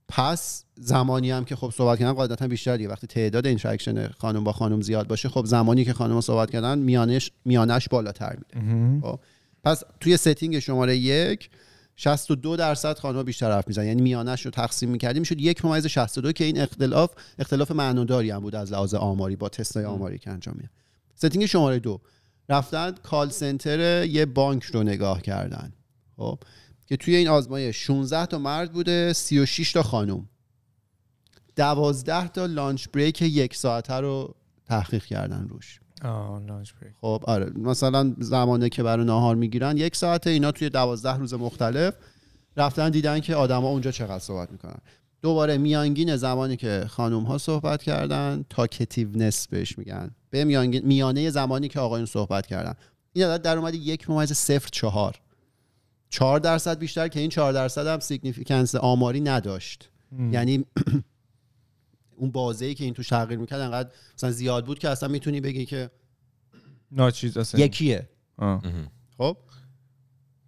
پس 0.09 0.63
زمانی 0.75 1.31
هم 1.31 1.45
که 1.45 1.55
خب 1.55 1.73
صحبت 1.75 1.99
کردن 1.99 2.13
قاعدتا 2.13 2.47
بیشتر 2.47 2.77
دیگه. 2.77 2.89
وقتی 2.89 3.07
تعداد 3.07 3.47
interaction 3.47 4.07
خانم 4.07 4.43
با 4.43 4.51
خانم 4.51 4.81
زیاد 4.81 5.07
باشه 5.07 5.29
خب 5.29 5.45
زمانی 5.45 5.85
که 5.85 5.93
خانم 5.93 6.21
صحبت 6.21 6.51
کردن 6.51 6.79
میانش 6.79 7.31
میانش 7.45 7.89
بالاتر 7.89 8.35
میده 8.35 9.01
خب 9.07 9.19
پس 9.63 9.83
توی 9.99 10.17
setting 10.17 10.59
شماره 10.59 10.97
یک 10.97 11.49
62 11.95 12.55
درصد 12.55 12.99
خانم 12.99 13.23
بیشتر 13.23 13.51
حرف 13.51 13.67
می‌زنن. 13.67 13.85
یعنی 13.85 14.01
میانش 14.01 14.45
رو 14.45 14.51
تقسیم 14.51 14.89
می‌کردیم. 14.89 15.19
می‌شد 15.19 15.41
یک 15.41 15.65
ممیز 15.65 15.85
62 15.85 16.31
که 16.31 16.43
این 16.43 16.61
اختلاف 16.61 17.11
اختلاف 17.39 17.71
معناداری 17.71 18.29
هم 18.29 18.39
بود 18.39 18.55
از 18.55 18.71
لحاظ 18.71 18.93
آماری 18.93 19.35
با 19.35 19.49
تستای 19.49 19.85
آماری 19.85 20.17
که 20.17 20.31
انجام 20.31 20.55
میدن. 20.55 20.69
setting 21.15 21.45
شماره 21.45 21.79
دو. 21.79 22.01
رفتن 22.49 22.91
call 23.03 23.29
center 23.29 24.05
یه 24.05 24.25
بانک 24.25 24.63
رو 24.63 24.83
نگاه 24.83 25.21
کردن. 25.21 25.73
خب 26.17 26.39
که 26.87 26.97
توی 26.97 27.15
این 27.15 27.27
آزمایش 27.27 27.77
16 27.77 28.25
تا 28.25 28.37
مرد 28.37 28.73
بوده 28.73 29.13
36 29.13 29.71
تا 29.71 29.83
خانم. 29.83 30.29
12 31.55 32.27
تا 32.27 32.45
lunch 32.45 32.87
break 32.87 33.21
یک 33.21 33.55
ساعته 33.55 33.93
رو 33.93 34.35
تحقیق 34.65 35.03
کردن 35.03 35.47
روش. 35.49 35.79
آه 36.03 36.45
lunch 36.45 36.71
break. 36.81 36.93
خب 37.01 37.23
آره. 37.27 37.51
مثلا 37.55 38.15
زمانه 38.19 38.69
که 38.69 38.83
برای 38.83 39.05
ناهار 39.05 39.35
می‌گیرن 39.35 39.77
یک 39.77 39.95
ساعته 39.95 40.29
اینا 40.29 40.51
توی 40.51 40.69
دوازده 40.69 41.17
روز 41.17 41.33
مختلف 41.33 41.93
رفتن 42.57 42.89
دیدن 42.89 43.19
که 43.19 43.35
آدما 43.35 43.67
اونجا 43.67 43.91
چقدر 43.91 44.19
صحبت 44.19 44.51
می‌کنن. 44.51 44.77
دوباره 45.21 45.57
میانگین 45.57 46.15
زمانی 46.15 46.57
که 46.57 46.85
خانم 46.89 47.23
ها 47.23 47.37
صحبت 47.37 47.83
کردن 47.83 48.45
talkativeness 48.49 49.47
بهش 49.47 49.77
میگن. 49.77 50.11
به 50.29 50.43
میانگین 50.43 50.85
میانه 50.85 51.29
زمانی 51.29 51.67
که 51.67 51.79
آقایون 51.79 52.05
صحبت 52.05 52.47
کردن. 52.47 52.73
این 53.13 53.25
عدد 53.25 53.41
در 53.41 53.57
اومده 53.57 53.77
یک 53.77 54.09
ممیز 54.09 54.33
صفر 54.33 54.69
چهار. 54.71 55.15
چهار 56.09 56.39
درصد 56.39 56.79
بیشتر 56.79 57.07
که 57.07 57.19
این 57.19 57.29
چهار 57.29 57.53
درصد 57.53 57.87
هم 57.87 57.99
significance 57.99 58.75
آماری 58.75 59.21
نداشت. 59.21 59.89
یعنی 60.31 60.65
اون 62.17 62.31
بازه 62.31 62.73
که 62.73 62.83
این 62.83 62.93
توش 62.93 63.07
تغییر 63.07 63.39
می‌کرد 63.39 63.59
انقدر 63.59 63.89
مثلا 64.17 64.31
زیاد 64.31 64.65
بود 64.65 64.79
که 64.79 64.89
اصلا 64.89 65.09
می‌تونی 65.09 65.41
بگی 65.41 65.65
که 65.65 65.89
ناچیز 66.91 67.37
اصلا. 67.37 67.61
یکیه. 67.61 68.09
خب؟ 69.17 69.37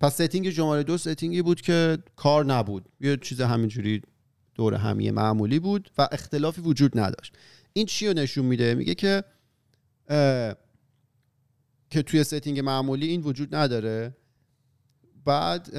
پس 0.02 0.22
setting 0.22 0.50
شماره 0.50 0.84
دو 0.84 0.98
setting 0.98 1.36
ی 1.36 1.42
بود 1.42 1.62
که 1.62 1.98
کار 2.16 2.46
نبود. 2.46 2.90
یه 3.00 3.18
چیز 3.18 3.42
همینجوری 3.42 4.02
دور 4.56 4.74
همی 4.74 5.12
معمولی 5.12 5.60
بود 5.60 5.92
و 5.98 6.08
اختلافی 6.12 6.62
وجود 6.62 7.00
نداشت. 7.00 7.34
این 7.74 7.86
چی 7.86 8.08
رو 8.08 8.14
نشون 8.14 8.46
میده؟ 8.46 8.76
میگه 8.76 8.96
که 8.96 9.24
که 11.90 12.02
توی 12.06 12.24
setting 12.24 12.60
معمولی 12.60 13.08
این 13.08 13.22
وجود 13.22 13.56
نداره. 13.56 14.16
بعد. 15.30 15.70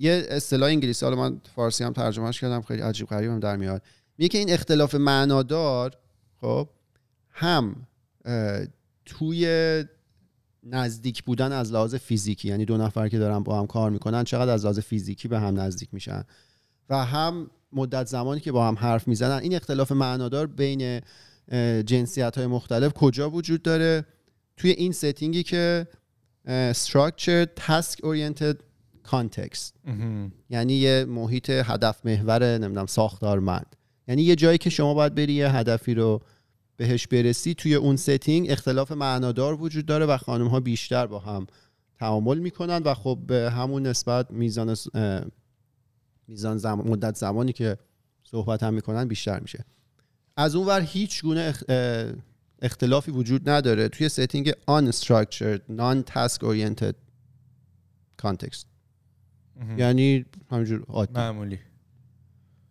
یه 0.00 0.26
اصطلاح 0.30 0.68
انگلیسی 0.68 1.06
حالا 1.06 1.16
من 1.16 1.40
فارسی 1.56 1.84
هم 1.84 1.92
ترجمهش 1.92 2.40
کردم 2.40 2.62
خیلی 2.62 2.82
عجیب 2.82 3.06
غریب 3.06 3.30
هم 3.30 3.40
در 3.40 3.56
میاد. 3.56 3.82
میگه 4.18 4.28
که 4.28 4.38
این 4.38 4.50
اختلاف 4.50 4.94
معنادار 4.94 5.96
خب 6.40 6.68
هم 7.30 7.86
توی 9.04 9.84
نزدیک 10.62 11.24
بودن 11.24 11.52
از 11.52 11.72
لحاظ 11.72 11.94
فیزیکی 11.94 12.48
یعنی 12.48 12.64
دو 12.64 12.76
نفر 12.76 13.08
که 13.08 13.18
دارن 13.18 13.42
با 13.42 13.58
هم 13.58 13.66
کار 13.66 13.90
می‌کنن 13.90 14.24
چقدر 14.24 14.52
از 14.52 14.64
لحاظ 14.64 14.78
فیزیکی 14.78 15.28
به 15.28 15.40
هم 15.40 15.60
نزدیک 15.60 15.88
میشن. 15.92 16.24
و 16.88 17.04
هم 17.04 17.50
مدت 17.72 18.06
زمانی 18.06 18.40
که 18.40 18.52
با 18.52 18.68
هم 18.68 18.74
حرف 18.74 19.08
می‌زنن 19.08 19.42
این 19.42 19.54
اختلاف 19.54 19.92
معنادار 19.92 20.46
بین 20.46 21.00
جنسیت 21.82 22.36
های 22.38 22.46
مختلف 22.46 22.92
کجا 22.92 23.30
وجود 23.30 23.62
داره؟ 23.62 24.04
توی 24.56 24.70
این 24.70 24.92
setting 24.92 25.36
ی 25.36 25.42
که 25.42 25.86
structured 26.72 27.48
task 27.66 27.96
oriented 27.98 28.56
context. 29.10 29.72
یعنی 30.50 30.72
یه 30.74 31.04
محیط 31.04 31.50
هدف 31.50 32.06
محور 32.06 32.58
نمی‌دونم 32.58 32.86
ساختارمند. 32.86 33.76
یعنی 34.08 34.22
یه 34.22 34.36
جایی 34.36 34.58
که 34.58 34.70
شما 34.70 34.94
باید 34.94 35.14
بری 35.14 35.32
یه 35.32 35.56
هدفی 35.56 35.94
رو 35.94 36.22
بهش 36.76 37.06
برسی 37.06 37.54
توی 37.54 37.74
اون 37.74 37.96
setting 37.96 38.50
اختلاف 38.50 38.92
معنادار 38.92 39.62
وجود 39.62 39.86
داره 39.86 40.06
و 40.06 40.16
خانم 40.16 40.46
ها 40.46 40.60
بیشتر 40.60 41.06
با 41.06 41.18
هم 41.18 41.46
تعامل 41.98 42.38
می‌کنن 42.38 42.82
و 42.84 42.94
خب 42.94 43.18
به 43.26 43.50
همون 43.50 43.86
نسبت 43.86 44.30
میزان 44.30 44.76
میزان 46.28 46.58
زمان 46.58 46.88
مدت 46.88 47.16
زمانی 47.16 47.52
که 47.52 47.78
صحبت 48.24 48.62
هم 48.62 48.74
می‌کنن 48.74 49.08
بیشتر 49.08 49.40
میشه. 49.40 49.64
از 50.36 50.54
اون 50.54 50.66
ور 50.66 50.80
هیچ 50.80 51.22
گونه 51.22 51.52
اخ- 51.52 51.64
اختلافی 52.62 53.10
وجود 53.10 53.48
نداره. 53.48 53.88
توی 53.88 54.08
setting 54.08 54.50
unstructured 54.50 55.60
non-task 55.78 56.38
oriented 56.38 56.94
context. 58.22 58.64
مهم. 59.56 59.78
یعنی 59.78 60.24
همینجور 60.50 60.84
عادی 60.88 61.12
معمولی. 61.14 61.58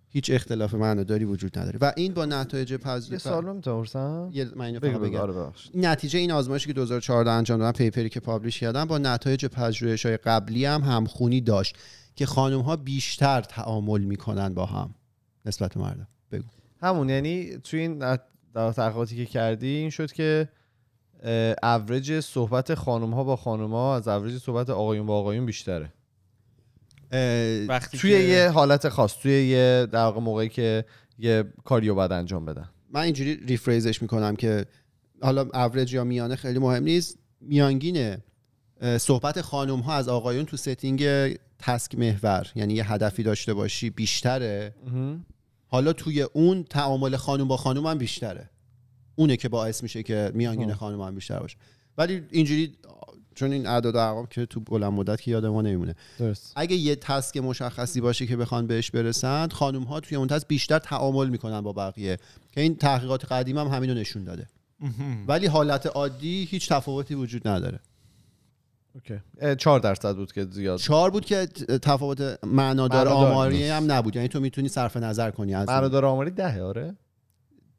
هیچ 0.09 0.31
اختلاف 0.33 0.73
معناداری 0.73 1.25
وجود 1.25 1.59
نداره. 1.59 1.79
و 1.81 1.93
این 1.97 2.13
با 2.13 2.25
نتایج 2.25 2.73
پیپر 2.73 3.13
یه 3.13 3.19
سوال 3.19 3.55
می‌تونم 3.55 4.29
یه 4.33 4.47
من 4.55 4.73
بگو 4.73 4.99
بگم. 4.99 5.19
آره 5.19 5.33
ببخشید. 5.33 5.71
نتیجه 5.77 6.19
این 6.19 6.31
آزمایشی 6.31 6.67
که 6.67 6.73
2014 6.73 7.31
انجام 7.31 7.59
دادن 7.59 7.71
paper 7.71 8.03
ی 8.03 8.09
که 8.09 8.19
publish 8.19 8.59
کردن 8.59 8.85
با 8.85 8.97
نتایج 8.97 9.45
پژوهش 9.45 10.05
های 10.05 10.17
قبلی 10.17 10.65
هم 10.65 10.81
همخونی 10.81 11.41
داشت 11.41 11.77
که 12.15 12.25
خانم 12.25 12.61
ها 12.61 12.75
بیشتر 12.75 13.41
تعامل 13.41 14.01
می‌کنن 14.01 14.53
با 14.53 14.65
هم. 14.65 14.95
نسبت 15.45 15.73
به 15.73 15.79
مردم 15.79 16.07
بگو. 16.31 16.47
همون 16.81 17.09
یعنی 17.09 17.57
توی 17.57 17.79
این 17.79 18.17
در 18.57 18.71
تحقیقاتی 18.71 19.15
که 19.15 19.25
کردی 19.25 19.67
این 19.67 19.89
شد 19.89 20.11
که 20.11 20.49
اوریج 21.63 22.19
صحبت 22.19 22.73
خانم 22.73 23.13
ها 23.13 23.23
با 23.23 23.35
خانم 23.35 23.71
ها 23.71 23.95
از 23.95 24.07
اوریج 24.07 24.37
صحبت 24.37 24.69
آقایون 24.69 25.05
با 25.05 25.19
آقایون 25.19 25.45
بیشتره. 25.45 25.93
توی 27.97 28.11
که- 28.11 28.17
یه 28.19 28.49
حالت 28.49 28.89
خاص 28.89 29.17
توی 29.17 29.47
یه 29.47 29.87
در 29.91 30.03
واقع 30.03 30.19
موقعی 30.19 30.49
که 30.49 30.85
یه 31.19 31.43
کاریو 31.63 31.95
باید 31.95 32.11
انجام 32.11 32.45
بدن. 32.45 32.69
من 32.93 33.01
اینجوری 33.01 33.35
rephrase 33.35 33.88
ش 33.88 34.01
می‌کنم 34.01 34.35
که 34.35 34.65
حالا 35.21 35.47
اوریج 35.53 35.93
یا 35.93 36.03
میانه 36.03 36.35
خیلی 36.35 36.59
مهم 36.59 36.83
نیست. 36.83 37.17
میانگین 37.41 38.17
اه، 38.81 38.97
صحبت 38.97 39.41
خانم 39.41 39.79
ها 39.79 39.93
از 39.93 40.09
آقایون 40.09 40.45
تو 40.45 40.57
setting 40.57 41.03
task 41.59 41.95
محور 41.95 42.47
یعنی 42.55 42.73
یه 42.73 42.93
هدفی 42.93 43.23
داشته 43.23 43.53
باشی 43.53 43.89
بیشتره. 43.89 44.75
حالا 45.67 45.93
توی 45.93 46.21
اون 46.21 46.63
تعامل 46.63 47.15
خانم 47.15 47.47
با 47.47 47.57
خانم 47.57 47.87
هم 47.87 47.97
بیشتره. 47.97 48.49
اونه 49.15 49.37
که 49.37 49.49
باعث 49.49 49.83
میشه 49.83 50.03
که 50.03 50.31
میانگین 50.33 50.73
خانم 50.73 51.01
هم 51.01 51.15
بیشتر 51.15 51.39
باشه. 51.39 51.57
ولی 51.97 52.23
اینجوری 52.31 52.77
چون 53.35 53.51
این 53.51 53.67
اعداد 53.67 53.95
و 53.95 53.97
ارقام 53.97 54.25
که 54.25 54.45
تو 54.45 54.59
بلند 54.59 54.93
مدت 54.93 55.21
که 55.21 55.31
یاد 55.31 55.45
ما 55.45 55.61
نمیمونه. 55.61 55.95
درست. 56.19 56.53
اگه 56.55 56.75
یه 56.75 56.95
task 56.95 57.37
مشخصی 57.37 58.01
باشه 58.01 58.27
که 58.27 58.37
بخوان 58.37 58.67
بهش 58.67 58.91
برسن 58.91 59.47
خانم 59.49 59.83
ها 59.83 59.99
توی 59.99 60.17
اون 60.17 60.27
task 60.27 60.47
بیشتر 60.47 60.79
تعامل 60.79 61.29
می‌کنن 61.29 61.61
با 61.61 61.73
بقیه 61.73 62.17
که 62.51 62.61
این 62.61 62.75
تحقیقات 62.75 63.31
قدیم 63.31 63.57
هم 63.57 63.67
همینو 63.67 63.93
نشون 63.93 64.23
داده. 64.23 64.47
ولی 65.27 65.47
حالت 65.47 65.85
عادی 65.85 66.45
هیچ 66.45 66.69
تفاوتی 66.69 67.15
وجود 67.15 67.47
نداره. 67.47 67.79
okay. 68.97 69.19
اه، 69.39 69.55
چهار 69.55 69.79
درصد 69.79 70.15
بود 70.15 70.31
که 70.31 70.47
زیاد. 70.51 70.79
چهار 70.79 71.11
بود 71.11 71.25
که 71.25 71.45
تفاوت 71.81 72.39
معنادار 72.45 73.07
آماری. 73.07 73.69
هم 73.69 73.91
نبود. 73.91 74.15
یعنی 74.15 74.27
تو 74.27 74.39
می‌تونی 74.39 74.67
صرف 74.67 74.97
نظر 74.97 75.31
کنی 75.31 75.55
از. 75.55 75.67
معنادار 75.69 76.05
آماری 76.05 76.31
ده 76.31 76.61
آره. 76.61 76.95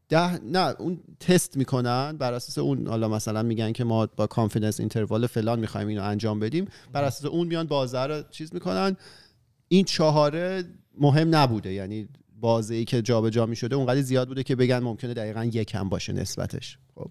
ده 0.09 0.45
نه 0.45 0.75
اون 0.79 1.01
تست 1.21 1.57
می‌کنن 1.57 2.17
بر 2.17 2.33
اساس 2.33 2.59
اون. 2.59 2.87
حالا 2.87 3.09
مثلا 3.09 3.43
میگن 3.43 3.73
که 3.73 3.85
ما 3.85 4.07
با 4.07 4.27
confidence 4.27 4.81
interval 4.81 5.27
فلان 5.27 5.61
می‌خوایم 5.61 5.89
اینو 5.89 6.03
انجام 6.03 6.41
بدیم. 6.41 6.69
بر 6.93 7.05
اساس 7.05 7.25
اون 7.25 7.47
میان 7.47 7.67
بازه 7.67 8.01
رو 8.01 8.23
چیز 8.31 8.55
می‌کنن. 8.55 8.97
این 9.69 9.85
چهاره 9.85 10.65
مهم 10.99 11.35
نبوده. 11.35 11.73
یعنی 11.73 12.09
بازه 12.41 12.75
ای 12.75 12.85
که 12.85 13.03
جابجا 13.03 13.47
می‌شده 13.47 13.77
اونقدر 13.77 14.01
زیاد 14.01 14.29
بوده 14.29 14.43
که 14.43 14.57
بگن 14.57 14.79
ممکنه 14.79 15.15
دقیقا 15.15 15.45
یکم 15.45 15.89
باشه 15.89 16.13
نسبتش. 16.13 16.79
خب. 16.95 17.11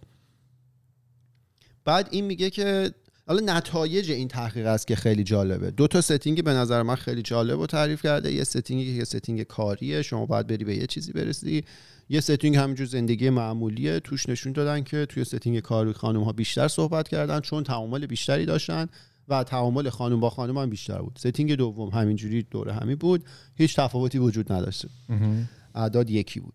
بعد 1.86 2.08
این 2.12 2.26
میگه 2.26 2.50
که 2.50 2.92
حالا 3.28 3.58
نتایج 3.58 4.12
این 4.12 4.28
تحقیق 4.28 4.68
است 4.68 4.88
که 4.88 4.96
خیلی 4.96 5.24
جالبه. 5.24 5.72
دو 5.72 5.88
تا 5.88 6.02
setting 6.02 6.44
به 6.44 6.54
نظر 6.54 6.82
من 6.84 6.96
خیلی 6.96 7.22
جالب 7.22 7.60
و 7.60 7.66
تعریف 7.66 8.02
کرده. 8.02 8.34
یه 8.34 8.44
setting 8.44 8.91
ی 8.91 8.98
که 8.98 9.06
setting 9.06 9.44
کاریه 9.44 10.02
شما 10.02 10.26
باید 10.26 10.48
بری 10.48 10.66
به 10.66 10.76
یه 10.76 10.88
چیزی 10.88 11.12
برسی. 11.12 11.64
یه 12.10 12.20
setting 12.20 12.56
همینجور 12.56 12.88
زندگی 12.88 13.30
معمولیه. 13.30 14.00
توش 14.00 14.30
نشون 14.30 14.54
دادن 14.54 14.84
که 14.84 15.06
توی 15.06 15.24
setting 15.24 15.60
کاری 15.60 15.94
خانم 15.94 16.24
ها 16.24 16.32
بیشتر 16.32 16.68
صحبت 16.68 17.08
کردن 17.08 17.40
چون 17.40 17.64
تعامل 17.64 18.06
بیشتری 18.06 18.46
داشتن 18.46 18.88
و 19.28 19.44
تعامل 19.44 19.90
خانم 19.90 20.20
با 20.20 20.30
خانم 20.30 20.58
هم 20.58 20.70
بیشتر 20.70 21.02
بود. 21.02 21.18
setting 21.20 21.54
دوم 21.54 21.90
همینجوری 21.90 22.44
دوره 22.44 22.74
همی 22.74 22.96
بود. 22.96 23.24
هیچ 23.56 23.76
تفاوتی 23.76 24.18
وجود 24.18 24.52
نداشته. 24.52 24.88
مهم. 25.10 25.50
اعداد 25.76 26.10
یکی 26.10 26.40
بود. 26.40 26.54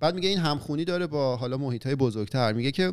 بعد 0.00 0.14
میگه 0.14 0.28
این 0.28 0.38
همخونی 0.38 0.84
داره 0.84 1.06
با 1.06 1.36
حالا 1.36 1.56
محیط 1.56 1.86
های 1.86 1.94
بزرگتر. 1.94 2.52
میگه 2.52 2.70
که 2.70 2.92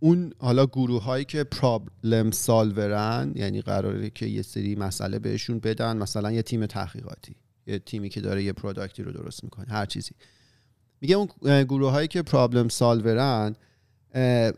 اون 0.00 0.32
حالا 0.38 0.66
گروه 0.66 1.02
هایی 1.02 1.24
که 1.24 1.44
پرابلم 1.44 2.30
سالورن 2.30 3.32
یعنی 3.34 3.60
قراره 3.60 4.10
که 4.10 4.26
یه 4.26 4.42
سری 4.42 4.74
مسئله 4.74 5.18
بهشون 5.18 5.58
بدن 5.58 5.96
مثلا 5.96 6.32
یه 6.32 6.42
تیم 6.42 6.66
تحقیقاتی 6.66 7.36
یه 7.66 7.78
تیمی 7.78 8.08
که 8.08 8.20
داره 8.20 8.44
یه 8.44 8.52
پروداکتی 8.52 9.02
رو 9.02 9.12
درست 9.12 9.44
می‌کنه 9.44 9.66
هر 9.68 9.86
چیزی. 9.86 10.10
میگه 11.00 11.14
اون 11.16 11.28
گروه 11.64 11.90
هایی 11.90 12.08
که 12.08 12.22
پرابلم 12.22 12.68
سالورن 12.68 13.56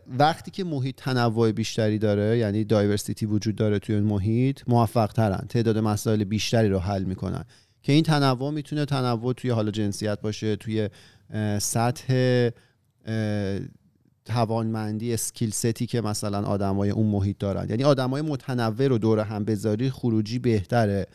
وقتی 0.07 0.51
که 0.51 0.63
محیط 0.63 0.95
تنوع 0.95 1.51
بیشتری 1.51 1.97
داره 1.97 2.37
یعنی 2.37 2.63
دایورسیتی 2.63 3.25
وجود 3.25 3.55
داره 3.55 3.79
توی 3.79 3.95
اون 3.95 4.03
محیط 4.03 4.61
موفق 4.67 5.11
ترن 5.13 5.45
تعداد 5.49 5.77
مسائل 5.77 6.23
بیشتری 6.23 6.69
رو 6.69 6.79
حل 6.79 7.03
می‌کنن. 7.03 7.45
که 7.81 7.93
این 7.93 8.03
تنوع 8.03 8.51
می‌تونه 8.51 8.85
تنوع 8.85 9.33
توی 9.33 9.49
حالا 9.49 9.71
جنسیت 9.71 10.21
باشه 10.21 10.55
توی 10.55 10.89
سطح 11.59 12.49
توانمندی 14.29 15.13
اسکیل 15.13 15.49
ستی 15.51 15.85
که 15.85 16.01
مثلا 16.01 16.41
آدمای 16.41 16.89
اون 16.89 17.05
محیط 17.05 17.37
دارن. 17.37 17.69
یعنی 17.69 17.83
آدمای 17.83 18.21
متنوع 18.21 18.87
رو 18.87 18.97
دور 18.97 19.19
هم 19.19 19.43
بذاری 19.43 19.89
خروجی 19.89 20.39
بهتره. 20.39 21.07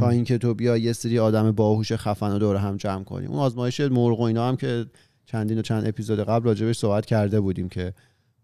تا 0.00 0.08
اینکه 0.08 0.38
تو 0.38 0.54
بیا 0.54 0.76
یه 0.76 0.92
سری 0.92 1.18
آدم 1.18 1.52
باهوش 1.52 1.92
خفن 1.92 2.32
رو 2.32 2.38
دور 2.38 2.56
هم 2.56 2.76
جمع 2.76 3.04
کنی. 3.04 3.26
اون 3.26 3.38
آزمایش 3.38 3.80
مرغ 3.80 4.20
و 4.20 4.22
اینا 4.22 4.48
هم 4.48 4.56
که 4.56 4.86
چندین 5.26 5.58
و 5.58 5.62
چند 5.62 5.86
اپیزود 5.86 6.20
قبل 6.20 6.44
راجبش 6.44 6.78
صحبت 6.78 7.06
کرده 7.06 7.40
بودیم 7.40 7.68
که 7.68 7.92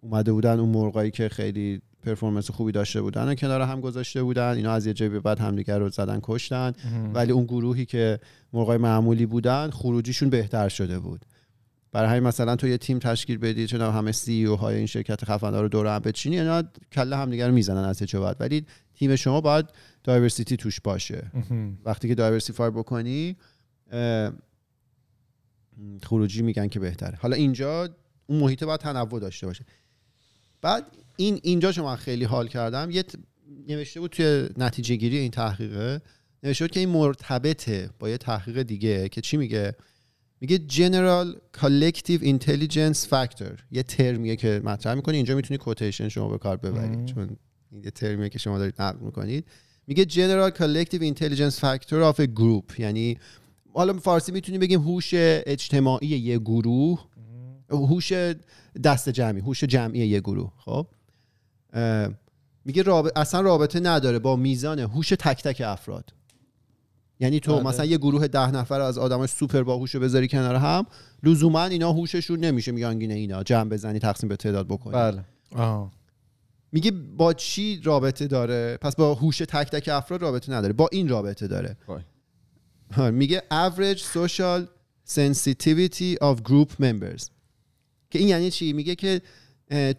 اومده 0.00 0.32
بودن 0.32 0.60
اون 0.60 0.68
مرغایی 0.68 1.10
که 1.10 1.28
خیلی 1.28 1.80
پرفورمنس 2.04 2.50
خوبی 2.50 2.72
داشته 2.72 3.02
بودن 3.02 3.28
و 3.28 3.34
کنار 3.34 3.60
هم 3.60 3.80
گذاشته 3.80 4.22
بودن. 4.22 4.56
اینا 4.56 4.72
از 4.72 4.86
یه 4.86 4.92
جایی 4.92 5.08
به 5.08 5.20
بعد 5.20 5.38
همدیگر 5.38 5.78
رو 5.78 5.88
زدن 5.88 6.20
کشتن. 6.22 6.72
ولی 7.14 7.32
اون 7.32 7.44
گروهی 7.44 7.84
که 7.84 8.18
مرغای 8.52 8.78
معمولی 8.78 9.26
بودن 9.26 9.70
خروجیشون 9.70 10.30
بهتر 10.30 10.68
شده 10.68 10.98
بود. 10.98 11.24
برای 11.92 12.08
همین 12.10 12.22
مثلا 12.22 12.56
تو 12.56 12.68
یه 12.68 12.78
تیم 12.78 12.98
تشکیل 12.98 13.38
بدی 13.38 13.66
چون 13.66 13.80
همه 13.80 14.12
سی 14.12 14.44
او 14.44 14.56
های 14.56 14.76
این 14.76 14.86
شرکت 14.86 15.24
خفنا 15.24 15.60
رو 15.60 15.68
دور 15.68 15.86
هم 15.86 15.98
بچینی 15.98 16.40
اینا 16.40 16.62
کله 16.92 17.16
همدیگه 17.16 17.46
رو 17.46 17.54
می‌زنن 17.54 17.84
از 17.84 18.02
چه 18.02 18.20
بعد 18.20 18.36
ولی 18.40 18.66
تیم 18.94 19.16
شما 19.16 19.40
باید 19.40 19.66
دایورسیتی 20.04 20.56
توش 20.56 20.80
باشه. 20.80 21.30
وقتی 21.84 22.08
که 22.08 22.14
دایورسیفای 22.14 22.70
بکنی 22.70 23.36
خروجی 26.02 26.42
میگن 26.42 26.68
که 26.68 26.80
بهتره. 26.80 27.18
حالا 27.20 27.36
اینجا 27.36 27.88
اون 28.26 28.40
محیط 28.40 28.64
باید 28.64 28.80
تنوع 28.80 29.20
داشته 29.20 29.46
باشه. 29.46 29.64
بعد 30.62 30.84
این 31.16 31.40
اینجا 31.42 31.72
شما 31.72 31.96
خیلی 31.96 32.24
حال 32.24 32.48
کردم 32.48 32.90
یه 32.90 33.04
نوشته 33.68 34.00
بود 34.00 34.10
توی 34.10 34.48
نتیجه 34.56 34.96
گیری 34.96 35.18
این 35.18 35.30
تحقیقه. 35.30 36.00
نوشته 36.42 36.64
بود 36.64 36.70
که 36.70 36.80
این 36.80 36.88
مرتبطه 36.88 37.90
با 37.98 38.08
یه 38.08 38.18
تحقیق 38.18 38.62
دیگه 38.62 39.08
که 39.08 39.20
چی 39.20 39.36
میگه؟ 39.36 39.76
میگه 40.40 40.58
general 40.68 41.58
collective 41.60 42.22
intelligence 42.22 43.08
factor. 43.10 43.62
یه 43.70 43.82
ترمیه 43.82 44.36
که 44.36 44.60
مطرح 44.64 44.94
می‌کنی. 44.94 45.16
اینجا 45.16 45.36
می‌تونی 45.36 45.58
کوتیشن 45.58 46.08
شما 46.08 46.28
به 46.28 46.38
کار 46.38 46.56
ببرید. 46.56 47.04
چون 47.04 47.36
این 47.70 47.84
یه 47.84 47.90
ترمیه 47.90 48.28
که 48.28 48.38
شما 48.38 48.58
دارید 48.58 48.82
نقل 48.82 48.98
می‌کنید. 48.98 49.44
میگه 49.86 50.04
general 50.04 50.50
collective 50.58 51.00
intelligence 51.00 51.58
factor 51.60 52.12
of 52.12 52.20
a 52.20 52.26
group. 52.40 52.78
یعنی 52.78 53.18
حالا 53.74 53.92
فارسی 53.92 54.32
می‌تونیم 54.32 54.60
بگیم 54.60 54.80
هوش 54.80 55.10
اجتماعی 55.14 56.08
یه 56.08 56.38
گروه. 56.38 57.04
هوش 57.70 58.12
دست 58.84 59.08
جمعی 59.08 59.40
هوش 59.40 59.64
جمعی 59.64 60.06
یه 60.06 60.20
گروه. 60.20 60.52
خب؟ 60.58 60.86
میگه 62.64 62.82
راب... 62.82 63.08
اصلا 63.16 63.40
رابطه 63.40 63.80
نداره 63.80 64.18
با 64.18 64.36
میزان 64.36 64.78
هوش 64.78 65.08
تک 65.08 65.42
تک 65.42 65.62
افراد. 65.66 66.12
یعنی 67.20 67.40
تو 67.40 67.54
بله. 67.54 67.62
مثلا 67.62 67.84
یه 67.84 67.98
گروه 67.98 68.28
ده 68.28 68.50
نفر 68.50 68.80
از 68.80 68.98
آدمای 68.98 69.26
سوپر 69.26 69.62
باهوش 69.62 69.94
رو 69.94 70.00
بذاری 70.00 70.28
کنار 70.28 70.54
هم 70.54 70.86
لزوما 71.22 71.64
اینا 71.64 71.92
هوششون 71.92 72.40
نمیشه. 72.40 72.72
میانگین 72.72 73.10
اینا 73.10 73.42
جمع 73.42 73.70
بزنی 73.70 73.98
تقسیم 73.98 74.28
به 74.28 74.36
تعداد 74.36 74.66
بکنی. 74.66 74.92
بله. 74.92 75.24
آه. 75.54 75.92
میگه 76.72 76.90
با 76.90 77.32
چی 77.32 77.80
رابطه 77.84 78.26
داره؟ 78.26 78.78
پس 78.80 78.96
با 78.96 79.14
هوش 79.14 79.38
تک 79.38 79.70
تک 79.70 79.88
افراد 79.88 80.22
رابطه 80.22 80.52
نداره. 80.52 80.72
با 80.72 80.88
این 80.92 81.08
رابطه 81.08 81.46
داره. 81.46 81.76
میگه 83.12 83.42
average 83.50 84.00
social 84.00 84.66
sensitivity 85.08 86.16
of 86.22 86.36
group 86.48 86.70
members. 86.82 87.30
که 88.10 88.18
این 88.18 88.28
یعنی 88.28 88.50
چی؟ 88.50 88.72
میگه 88.72 88.94
که 88.94 89.22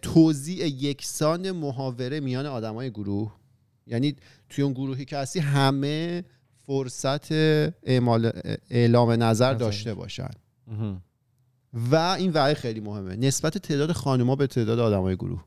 توزیع 0.02 0.66
یکسان 0.66 1.50
محاوره 1.50 2.20
میان 2.20 2.46
آدمای 2.46 2.90
گروه. 2.90 3.32
یعنی 3.86 4.16
توی 4.48 4.64
اون 4.64 4.72
گروهی 4.72 5.04
که 5.04 5.16
هستی 5.16 5.38
همه 5.38 6.24
فرصت 6.70 7.32
اعمال 7.82 8.32
اعلام 8.70 9.22
نظر. 9.22 9.54
داشته 9.54 9.94
باشن. 9.94 10.30
و 11.72 11.96
این 11.96 12.32
وعی 12.32 12.54
خیلی 12.54 12.80
مهمه 12.80 13.16
نسبت 13.16 13.58
تعداد 13.58 13.92
خانوما 13.92 14.36
به 14.36 14.46
تعداد 14.46 14.78
آدمای 14.78 15.16
گروه. 15.16 15.44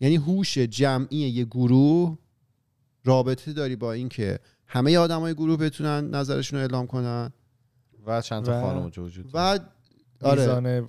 یعنی 0.00 0.16
هوش 0.16 0.58
جمعی 0.58 1.16
یه 1.16 1.44
گروه 1.44 2.18
رابطه 3.04 3.52
داری 3.52 3.76
با 3.76 3.92
اینکه 3.92 4.38
همه 4.66 4.98
آدمای 4.98 5.34
گروه 5.34 5.56
بتونن 5.56 6.14
نظرشون 6.14 6.58
رو 6.58 6.62
اعلام 6.62 6.86
کنن 6.86 7.32
و 8.06 8.20
چند 8.20 8.44
تا 8.44 8.62
خانم 8.62 8.84
وجود 8.84 9.32
داره. 9.32 9.60
و 10.22 10.26
آره 10.26 10.88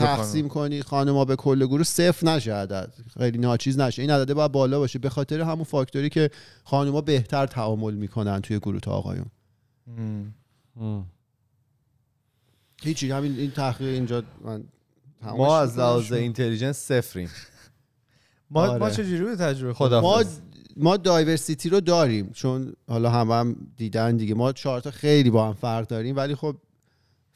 تقسیم 0.00 0.48
کنی 0.48 0.82
خانما 0.82 1.24
به 1.24 1.36
کل 1.36 1.66
گروه 1.66 1.82
صفر 1.82 2.26
نشه 2.26 2.54
عدد. 2.54 2.94
خیلی 3.18 3.38
ناچیز 3.38 3.78
نشه. 3.78 4.02
این 4.02 4.10
عدده 4.10 4.34
باید 4.34 4.52
بالا 4.52 4.78
باشه. 4.78 4.98
به 4.98 5.10
خاطر 5.10 5.40
همون 5.40 5.64
فاکتوری 5.64 6.08
که 6.08 6.30
خانما 6.64 7.00
بهتر 7.00 7.46
تعامل 7.46 7.94
می‌کنن 7.94 8.40
توی 8.40 8.58
گروه 8.58 8.80
تا 8.80 8.90
آقایون. 8.90 9.26
هیچی. 12.82 13.10
همین 13.10 13.38
این 13.38 13.50
تحقیق 13.50 13.88
اینجا 13.88 14.22
من 14.44 14.64
ما 15.22 15.58
از. 15.58 15.78
لحاظ 15.78 16.12
اینتلیجنس 16.12 16.76
صفریم. 16.76 17.30
ما 18.50 18.66
آره. 18.66 18.78
ما 18.78 18.90
چجوری 18.90 19.24
به 19.24 19.36
تجربه 19.36 19.74
خدا 19.74 20.00
ما. 20.00 20.24
ما 20.76 20.96
دایورسیتی 20.96 21.68
رو 21.68 21.80
داریم 21.80 22.30
چون 22.30 22.72
حالا 22.88 23.10
هم 23.10 23.30
هم 23.30 23.56
دیدن 23.76 24.16
دیگه. 24.16 24.34
ما 24.34 24.52
چهار 24.52 24.80
تا 24.80 24.90
خیلی 24.90 25.30
با 25.30 25.46
هم 25.48 25.54
فرق 25.54 25.86
داریم 25.86 26.16
ولی 26.16 26.34
خب 26.34 26.56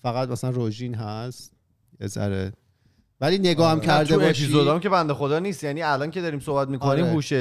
فقط 0.02 0.28
مثلا 0.28 0.50
روژین 0.50 0.94
هست. 0.94 1.52
ذره. 2.06 2.52
ولی 3.20 3.38
نگاه 3.38 3.70
هم 3.70 3.78
نه، 3.78 3.86
کرده 3.86 4.14
تو 4.14 4.20
باشی. 4.20 4.44
اپیزودام 4.44 4.80
که 4.80 4.88
بنده 4.88 5.14
خدا 5.14 5.38
نیست 5.38 5.64
یعنی 5.64 5.82
الان 5.82 6.10
که 6.10 6.20
داریم 6.20 6.40
صحبت 6.40 6.68
می‌کنیم 6.68 7.04
آره. 7.04 7.12
هوش 7.12 7.32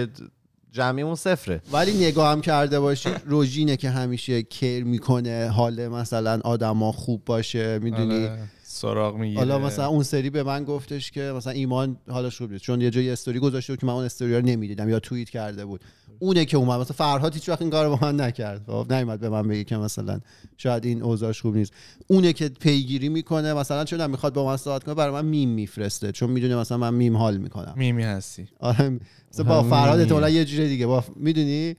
جمعیمون 0.72 1.16
صفره. 1.16 1.62
ولی 1.72 2.06
نگاه 2.08 2.32
هم 2.32 2.42
کرده 2.42 2.80
باشی. 2.80 3.10
روژینه 3.26 3.78
که 3.78 3.90
همیشه 3.90 4.42
کیر 4.42 4.84
می‌کنه 4.84 5.48
حال 5.48 5.88
مثلا 5.88 6.40
آدما 6.44 6.92
خوب 6.92 7.26
باشه 7.26 7.80
می‌دونی؟ 7.80 8.26
آره. 8.26 8.40
سراغ 8.80 9.16
می‌گیره. 9.16 9.40
حالا 9.40 9.60
مثلا 9.60 9.88
اون 9.88 10.04
سری 10.04 10.30
به 10.30 10.44
من 10.44 10.64
گفتش 10.64 11.12
که 11.12 11.22
مثلا 11.22 11.54
ایمان 11.54 11.98
حالش 12.10 12.38
خوب 12.38 12.52
نیست 12.52 12.64
چون 12.64 12.82
یه 12.82 12.90
جایی 12.90 13.10
استوری 13.10 13.40
گذاشته 13.40 13.74
بود 13.74 13.80
که 13.80 13.86
من 13.86 13.94
اون 13.94 14.04
استوری 14.04 14.36
رو 14.36 14.42
نمی‌دیدم 14.42 14.90
یا 14.90 15.00
توییت 15.00 15.30
کرده 15.30 15.66
بود. 15.66 15.84
اونه 16.20 16.46
که 16.46 16.58
اومد. 16.58 16.80
مثلا 16.80 16.96
فرهاد 16.96 17.34
هیچ 17.34 17.50
وقت 17.50 17.62
این 17.62 17.72
کارو 17.72 17.98
با 17.98 18.08
من 18.08 18.22
نکرد. 18.22 18.64
خب 18.68 18.94
نیومد 18.94 19.20
به 19.20 19.30
من 19.30 19.48
بگه 19.48 19.64
که 19.64 19.78
مثلا 19.78 20.20
شاید 20.58 20.86
این 20.86 21.04
اوضاعش 21.04 21.42
خوب 21.42 21.56
نیست. 21.56 21.74
اونه 22.08 22.34
که 22.34 22.50
پیگیری 22.50 23.10
می‌کنه 23.10 23.54
مثلا 23.54 23.86
چون 23.86 24.08
می‌خواد 24.08 24.34
با 24.34 24.46
من 24.46 24.58
صحبت 24.58 24.84
کنه 24.84 24.96
برای 24.96 25.14
من 25.14 25.26
میم 25.26 25.50
میفرسته. 25.50 26.12
چون 26.12 26.30
می‌دونه 26.30 26.56
مثلا 26.56 26.78
من 26.78 26.94
میم 26.94 27.18
حال 27.18 27.38
می‌کنم. 27.38 27.74
میمی 27.78 28.04
هستی. 28.04 28.48
آره 28.60 29.00
مثلا 29.34 29.46
با 29.46 29.64
فرهاد. 29.64 30.00
احتمالاً 30.00 30.30
یه 30.30 30.46
جوری 30.46 30.70
دیگه. 30.70 30.88
با 30.88 31.04
می‌دونی؟ 31.16 31.76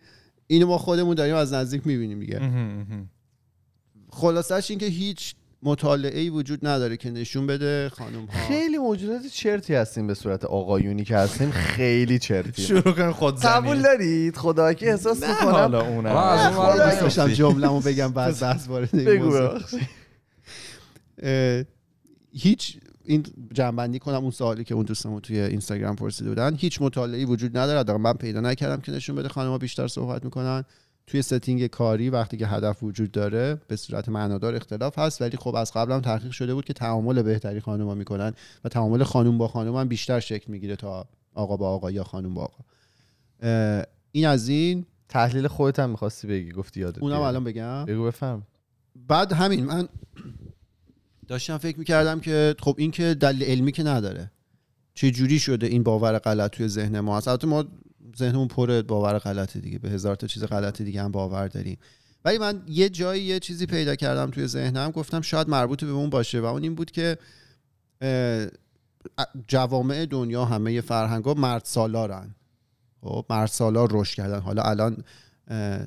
اینو 0.47 0.67
ما 0.67 0.79
خودمون 0.79 1.15
داریم 1.15 1.35
از 1.35 1.53
نزدیک 1.53 1.87
می‌بینیم 1.87 2.21
دیگه. 2.21 2.41
خلاصش 4.13 4.71
این 4.71 4.79
که 4.79 4.87
هیچ 4.87 5.35
مطالعه 5.63 6.21
ای 6.21 6.31
وجود 6.31 6.67
نداره 6.67 6.97
که 6.97 7.11
نشون 7.11 7.47
بده 7.47 7.89
خانم 7.89 8.25
ها 8.27 8.49
خیلی 8.49 8.79
موجودات 8.79 9.27
چرتی 9.27 9.75
هستیم 9.75 10.07
به 10.07 10.15
صورت 10.15 10.45
آقایونی 10.45 11.05
که 11.05 11.17
هستیم 11.17 11.51
خیلی 11.51 12.19
چرتی 12.19 12.63
شروع 12.63 12.93
کن 12.93 13.13
خود 13.13 13.41
قبول 13.41 13.83
دارید؟ 13.83 14.37
خدا 14.37 14.73
که 14.73 14.91
احساس 14.91 15.23
نه. 15.23 15.31
می‌کنم. 15.31 15.51
حالا 15.51 15.87
اونم. 15.87 16.17
از. 16.17 17.01
داشتم 17.01 17.29
جمله‌مو 17.29 17.81
بگم 17.81 18.13
بعد 18.13 18.41
بحث 18.41 18.69
وارد 18.69 18.91
بگو. 18.91 19.59
هیچ 22.33 22.77
این 23.05 23.27
جنبندی 23.53 23.99
کنم 23.99 24.23
اون 24.23 24.31
سوالی 24.31 24.65
که 24.65 24.75
اون 24.75 24.85
دوستمون 24.85 25.21
توی 25.21 25.41
اینستاگرام 25.41 25.97
پرسیده 25.97 26.29
بودن. 26.29 26.55
هیچ 26.55 26.83
مطالعه‌ای 26.83 27.25
وجود 27.25 27.59
نداره 27.59 27.99
من 27.99 28.13
پیدا 28.13 28.41
نکردم 28.41 28.81
که 28.81 28.93
نشون 28.93 29.17
بده 29.17 29.29
خانم‌ها 29.29 29.59
بیشتر 29.59 29.89
صحبت 29.89 30.25
می‌کنن. 30.25 30.65
توی 31.11 31.23
ستینگ 31.23 31.67
کاری 31.67 32.11
وقتی 32.11 32.37
که 32.37 32.47
هدف 32.47 32.83
وجود 32.83 33.11
داره 33.13 33.61
به 33.69 33.77
صورت 33.77 34.09
معنادار 34.09 34.55
اختلاف 34.55 34.99
هست 34.99 35.23
ولی 35.23 35.37
خب 35.37 35.55
از 35.55 35.73
قبل 35.73 35.93
هم 35.93 36.01
تحقیق 36.01 36.33
شده 36.33 36.55
بود 36.55 36.65
که 36.65 36.73
تعامل 36.73 37.23
بهتری 37.23 37.61
خانم‌ها 37.61 37.95
می‌کنن 37.95 38.33
و 38.65 38.69
تعامل 38.69 39.03
خانم 39.03 39.39
با 39.39 39.49
خانم 39.49 39.77
هم 39.77 39.89
بیشتر 39.89 40.21
شکل 40.21 40.53
می‌گیره 40.53 40.77
تا 40.77 41.07
آقا 41.35 41.57
با 41.57 41.69
آقا 41.69 41.91
یا 41.91 42.05
خانم 42.05 42.35
با 42.35 42.43
آقا. 42.43 42.65
این 44.13 44.27
از 44.27 44.49
این. 44.49 44.87
تحلیل 45.09 45.49
خودت 45.49 45.79
هم 45.79 45.91
می‌خواستی 45.91 46.27
بگی 46.27 46.53
گفتی 46.53 46.81
یادت 46.81 46.99
اونم. 46.99 47.21
الان 47.21 47.45
بگم. 47.45 47.85
بگو 47.85 48.05
بفهم 48.05 48.43
بعد 49.09 49.33
همین 49.33 49.65
من 49.65 49.89
داشتم 51.29 51.59
فکر 51.59 51.79
می‌کردم 51.79 52.21
که 52.21 52.55
خب 52.59 52.75
این 52.79 52.91
که 52.91 53.15
دلیل 53.15 53.43
علمی 53.43 53.73
که 53.73 53.83
نداره. 53.83 54.31
چه 54.95 55.11
جوری 55.11 55.39
شده 55.39 55.67
این 55.67 55.83
باور 55.83 56.19
غلط 56.19 56.51
توی 56.51 56.69
ذهن 56.69 57.01
ما 57.01 57.17
هست؟ 57.17 57.29
البته 57.29 57.47
ما 57.47 57.65
ذهنمون 58.17 58.49
پر 58.49 58.83
باور 58.83 59.19
غلط 59.19 59.57
دیگه. 59.57 59.79
به 59.79 59.91
هزار 59.91 60.17
تا 60.17 60.27
چیز 60.27 60.45
غلط 60.45 60.83
دیگه 60.83 61.03
هم 61.03 61.13
باور 61.13 61.49
داریم. 61.49 61.79
ولی 62.25 62.39
من 62.39 62.63
یه 62.69 62.89
جایی 62.89 63.23
یه 63.23 63.39
چیزی 63.39 63.67
پیدا 63.67 63.95
کردم 63.95 64.31
توی 64.31 64.47
ذهنم. 64.47 64.91
گفتم 64.91 65.21
شاید 65.21 65.49
مربوط 65.49 65.85
به 65.85 65.91
اون 65.91 66.11
باشه. 66.11 66.41
و 66.41 66.45
اون 66.45 66.63
این 66.63 66.75
بود 66.75 66.91
که 66.91 67.19
جوامع 69.49 70.07
دنیا 70.07 70.45
همه 70.45 70.81
فرهنگ 70.81 71.25
ها 71.25 71.35
مرد 71.35 71.65
سالارن. 71.65 72.35
خب 73.01 73.27
مرد 73.31 73.49
سالار 73.49 73.89
رشد 73.93 74.15
کردن. 74.15 74.41
حالا 74.41 74.63
الان 74.63 75.05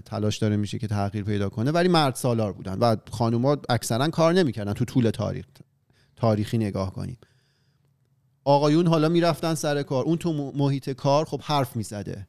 تلاش 0.06 0.38
داره 0.38 0.56
میشه 0.56 0.80
که 0.80 0.88
تغییر 0.88 1.24
پیدا 1.24 1.50
کنه. 1.50 1.72
ولی 1.72 1.90
مرد 1.90 2.16
سالار 2.16 2.54
بودن. 2.54 2.80
و 2.80 2.96
خانوما 3.12 3.58
اکثرا 3.70 4.08
کار 4.08 4.34
نمی‌کردن 4.34 4.74
تو 4.74 4.86
طول 4.86 5.10
تاریخ. 5.10 5.46
تاریخی 6.16 6.58
نگاه 6.58 6.94
کنیم. 6.94 7.18
آقایون 8.46 8.88
حالا 8.88 9.10
می‌رفتن 9.10 9.54
سر 9.54 9.84
کار. 9.84 10.04
اون 10.04 10.18
تو 10.18 10.52
محیط 10.56 10.90
کار 10.90 11.26
خب 11.26 11.42
حرف 11.44 11.76
می‌زده. 11.76 12.28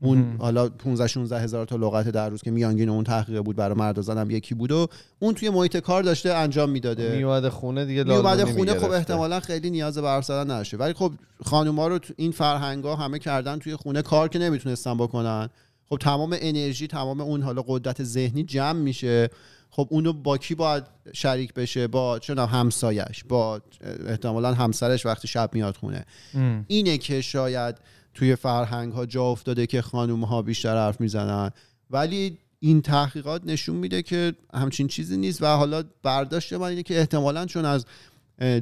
اون. 0.00 0.36
حالا 0.38 0.68
15 0.68 1.06
16 1.06 1.40
هزار 1.40 1.66
تا 1.66 1.76
لغت 1.76 2.08
در 2.08 2.28
روز 2.28 2.42
که 2.42 2.50
میانگین 2.50 2.88
اون 2.88 3.04
تحقیق 3.04 3.40
بود 3.40 3.56
برای 3.56 3.74
مرد 3.78 3.98
و 3.98 4.02
زن 4.02 4.18
هم 4.18 4.30
یکی 4.30 4.54
بود 4.54 4.72
و 4.72 4.88
اون 5.18 5.34
توی 5.34 5.50
محیط 5.50 5.76
کار 5.76 6.02
داشته 6.02 6.34
انجام 6.34 6.70
می‌داده. 6.70 7.16
میومده 7.16 7.50
خونه 7.50 7.84
دیگه 7.84 8.04
می 8.04 8.10
اومده 8.10 8.42
لازمی 8.42 8.52
خونه 8.52 8.74
خب. 8.74 8.90
احتمالا 8.90 9.40
خیلی 9.40 9.70
نیاز 9.70 9.98
به 9.98 10.08
حرف 10.08 10.24
زدن 10.24 10.50
نداشته. 10.50 10.76
ولی 10.76 10.92
خب 10.92 11.12
خانوما 11.44 11.88
رو 11.88 11.98
تو 11.98 12.14
این 12.16 12.32
فرهنگا 12.32 12.96
همه 12.96 13.18
کردن 13.18 13.58
توی 13.58 13.76
خونه 13.76 14.02
کار 14.02 14.28
که 14.28 14.38
نمی‌تونستن 14.38 14.94
بکنن. 14.94 15.48
خب 15.88 15.96
تمام 15.96 16.36
انرژی 16.40 16.86
تمام 16.86 17.20
اون 17.20 17.42
حالا 17.42 17.64
قدرت 17.66 18.02
ذهنی 18.02 18.44
جمع 18.44 18.80
میشه. 18.80 19.30
خب 19.76 19.88
اونو 19.90 20.12
با 20.12 20.38
کی 20.38 20.54
باید 20.54 20.84
شریک 21.12 21.54
بشه؟ 21.54 21.86
با 21.86 22.20
می‌دونم 22.28 22.48
همسایش 22.48 23.24
با 23.28 23.60
احتمالا 24.06 24.54
همسرش 24.54 25.06
وقتی 25.06 25.28
شب 25.28 25.50
میاد 25.52 25.76
خونه. 25.76 26.04
ام. 26.34 26.64
اینه 26.68 26.98
که 26.98 27.20
شاید 27.20 27.76
توی 28.14 28.36
فرهنگ 28.36 28.92
ها 28.92 29.06
جا 29.06 29.24
افتاده 29.24 29.66
که 29.66 29.82
خانوم 29.82 30.24
ها 30.24 30.42
بیشتر 30.42 30.76
حرف 30.76 31.00
می‌زنن. 31.00 31.50
ولی 31.90 32.38
این 32.60 32.82
تحقیقات 32.82 33.42
نشون 33.44 33.76
میده 33.76 34.02
که 34.02 34.32
همچین 34.54 34.88
چیزی 34.88 35.16
نیست 35.16 35.42
و 35.42 35.46
حالا 35.46 35.84
برداشت 36.02 36.52
من 36.52 36.68
اینه 36.68 36.82
که 36.82 36.98
احتمالا 36.98 37.46
چون 37.46 37.64
از 37.64 37.86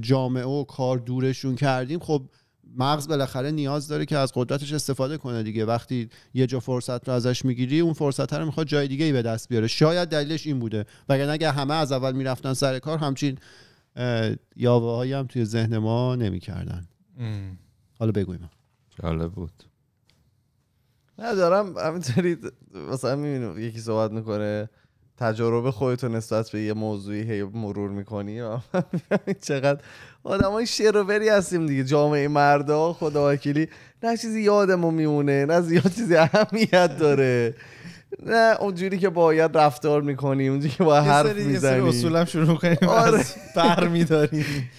جامعه 0.01 0.45
و 0.45 0.65
کار 0.65 0.99
دورشون 0.99 1.57
کردیم 1.57 1.99
خب 1.99 2.23
مغز 2.77 3.09
بالاخره 3.09 3.51
نیاز 3.51 3.89
داره 3.89 4.07
که 4.07 4.19
از 4.19 4.33
قدرتش 4.35 4.73
استفاده 4.73 5.19
کنه 5.19 5.43
دیگه. 5.43 5.65
وقتی 5.65 6.09
یه 6.35 6.47
جا 6.47 6.61
فرصت 6.61 7.09
رو 7.09 7.15
ازش 7.15 7.45
می‌گیری 7.45 7.81
اون 7.81 7.93
فرصت 7.93 8.33
رو 8.35 8.47
می‌خواد 8.47 8.67
جای 8.67 8.89
دیگه 8.89 9.05
ای 9.05 9.12
به 9.12 9.23
دست 9.23 9.49
بیاره. 9.49 9.67
شاید 9.67 10.09
دلیلش 10.09 10.47
این 10.47 10.59
بوده. 10.59 10.87
وگرنه 11.09 11.33
اگه 11.33 11.51
همه 11.51 11.75
از 11.75 11.93
اول 11.93 12.12
می‌رفتن 12.12 12.53
سر 12.55 12.79
کار 12.79 12.99
همچین 12.99 13.39
یاوه 14.57 15.17
هم 15.17 15.27
توی 15.27 15.45
ذهن 15.45 15.79
ما 15.79 16.17
نمی‌کردن. 16.17 16.89
حالا 17.99 18.12
بگویم 18.12 18.51
جالب 19.03 19.33
بود. 19.33 19.53
نه 21.19 21.35
دارم 21.35 21.79
همینطوری 21.79 22.37
مثلا 22.93 23.17
می‌بینم 23.17 23.59
یکی 23.59 23.81
صحبت 23.81 24.11
می‌کنه. 24.11 24.69
تجارب 25.19 25.71
خودتو 25.71 26.09
نسبت 26.09 26.51
به 26.51 26.61
یه 26.61 26.73
موضوعی 26.73 27.23
هی 27.23 27.43
مرور 27.43 27.91
می‌کنی؟ 27.91 28.41
و 28.41 28.59
چقدر 29.49 29.81
آدم 30.25 30.51
های 30.51 30.67
شروبری 30.67 31.29
هستیم 31.29 31.67
دیگه. 31.67 31.85
جامعه 31.85 32.29
مردا 32.29 32.93
خدا 32.93 33.33
وکیلی. 33.33 33.69
نه 34.03 34.17
چیزی 34.17 34.43
یادمون 34.43 34.95
میمونه 34.95 35.47
نه 35.47 35.61
زیاد 35.61 35.93
چیزی 35.97 36.17
اهمیت 36.17 36.99
داره. 36.99 37.55
نه 38.27 38.57
اونجوری 38.61 38.99
که 38.99 39.09
باید 39.09 39.59
رفتار 39.59 40.03
می‌کنی 40.03 40.49
اونجوری 40.49 40.75
که 40.75 40.85
باید 40.85 41.05
حرف 41.05 41.27
سری 41.27 41.53
یه 41.53 41.59
سری 41.59 41.81
می‌زنی. 41.81 41.89
اصولم 41.89 42.25
شروع 42.25 42.51
می‌کنیم 42.51 42.77
آره. 42.89 43.19
از 43.19 43.35
بر 43.57 43.89
میداریم. 43.89 44.71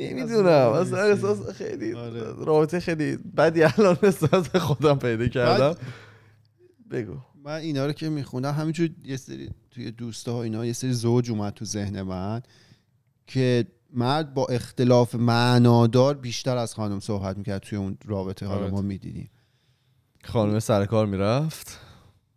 نمی‌دونم. 0.00 0.72
از 0.72 0.92
اصلا 0.92 1.02
احساس 1.04 1.50
خیلی 1.50 1.94
آره. 1.94 2.22
رابطه 2.44 2.80
خیلی 2.80 3.18
بدی 3.36 3.62
الان 3.62 3.98
به 4.52 4.58
خودم 4.58 4.98
پیدا 4.98 5.28
کردم. 5.28 5.74
بگو. 6.90 7.16
من 7.44 7.52
اینا 7.52 7.86
رو 7.86 7.92
که 7.92 8.08
می‌خونم 8.08 8.54
همینجور 8.54 8.90
یه 9.04 9.16
سری 9.16 9.50
توی 9.70 9.90
دوستا 9.90 10.32
ها 10.32 10.42
اینا 10.42 10.66
یه 10.66 10.72
سری 10.72 10.92
زوج 10.92 11.30
اومد 11.30 11.52
تو 11.52 11.64
ذهن 11.64 12.02
من 12.02 12.42
که 13.26 13.66
مرد 13.92 14.34
با 14.34 14.46
اختلاف 14.46 15.14
معنادار 15.14 16.14
بیشتر 16.14 16.56
از 16.56 16.74
خانم 16.74 17.00
صحبت 17.00 17.36
می‌کرد 17.36 17.62
توی 17.62 17.78
اون 17.78 17.98
رابطه 18.04 18.46
ها 18.46 18.54
رو 18.54 18.62
آره. 18.62 18.70
ما 18.70 18.82
می‌دیدیم. 18.82 19.30
خانم 20.24 20.58
سر 20.58 20.86
کار 20.86 21.06
می‌رفت؟ 21.06 21.78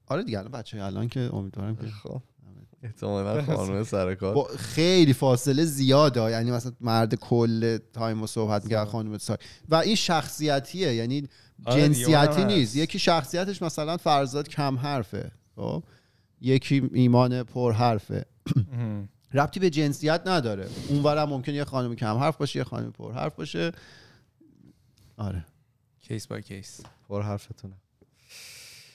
آره 0.08 0.24
دیگه 0.24 0.39
الان 0.39 0.51
بچه 0.51 0.84
الان 0.84 1.08
که 1.08 1.30
امیدوارم 1.34 1.76
که 1.76 1.88
خب. 1.88 2.22
احتمالا 2.84 3.43
خانم 3.43 3.84
سر 3.84 4.16
کار. 4.16 4.36
با 4.36 4.47
خیلی 4.58 5.14
فاصله 5.14 5.66
زیاده. 5.66 6.32
یعنی 6.32 6.51
مثلا 6.51 6.72
مرد 6.82 7.16
کل 7.16 7.78
time 7.93 8.21
رو 8.22 8.28
صحبت 8.28 8.64
می‌کرد 8.64 8.88
خانم 8.88 9.18
و 9.70 9.76
این 9.76 9.95
شخصیتیه. 9.95 10.93
یعنی 10.93 11.28
جنسیتی 11.64 12.16
اونم 12.16 12.45
نیست. 12.45 12.76
یکی 12.76 12.99
شخصیتش 12.99 13.62
مثلا 13.62 13.97
فرزاد 13.97 14.47
کم 14.47 14.78
حرفه 14.78 15.32
خب؟ 15.56 15.84
یکی 16.41 16.89
ایمان 16.93 17.43
پر 17.43 17.72
حرفه. 17.72 18.26
ربطی 19.34 19.60
به 19.60 19.70
جنسیت 19.70 20.22
نداره. 20.26 20.70
اونورم 20.89 21.30
ممکنه 21.30 21.56
یه 21.56 21.64
خانم 21.64 21.95
کم 21.95 22.18
حرف 22.18 22.38
باشه 22.38 22.60
یه 22.60 22.64
خانم 22.64 22.91
پر 22.91 23.14
حرف 23.14 23.36
باشه. 23.36 23.72
آره. 25.18 25.45
case 26.01 26.28
by 26.28 26.41
case 26.41 26.82
پر 27.10 27.22
حرفتونه. 27.22 27.74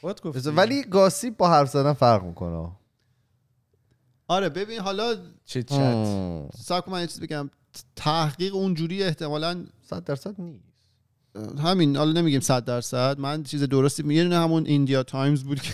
خود 0.00 0.20
ولی 0.46 0.82
گاسیپ 0.82 1.36
با 1.36 1.50
حرف 1.50 1.70
زدن 1.70 1.92
فرق 1.92 2.24
می‌کنه. 2.24 2.70
آره 4.28 4.48
ببین 4.48 4.80
حالا 4.80 5.16
چیت 5.44 5.66
چت. 5.66 6.56
ساک 6.56 6.88
من 6.88 7.00
یه 7.00 7.06
چیز 7.06 7.20
بگم. 7.20 7.50
تحقیق 7.96 8.54
اونجوری 8.54 9.02
احتمالاً 9.02 9.64
صد 9.82 10.04
درصد 10.04 10.40
نیست. 10.40 10.69
همین 11.64 11.96
حالا 11.96 12.12
نمیگیم 12.12 12.40
100 12.40 12.64
درصد. 12.64 13.18
من 13.18 13.42
چیز 13.42 13.62
درستی 13.62 14.02
میگم. 14.02 14.32
همون 14.32 14.66
ایندیا 14.66 15.02
تایمز 15.02 15.42
بود 15.42 15.60
که 15.62 15.72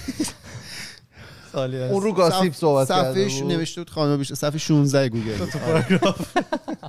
سالی 1.52 1.82
اون 1.82 2.02
رو 2.02 2.12
گاسیپ 2.12 2.52
صف- 2.52 2.56
صحبت 2.58 2.88
کرده 2.88 3.12
صفحهش 3.12 3.40
بود. 3.42 3.52
نوشته 3.52 3.80
بود 3.80 3.90
خانم 3.90 4.16
بیشتر. 4.16 4.34
صفحه 4.34 4.58
16 4.58 5.08
گوگل. 5.08 5.32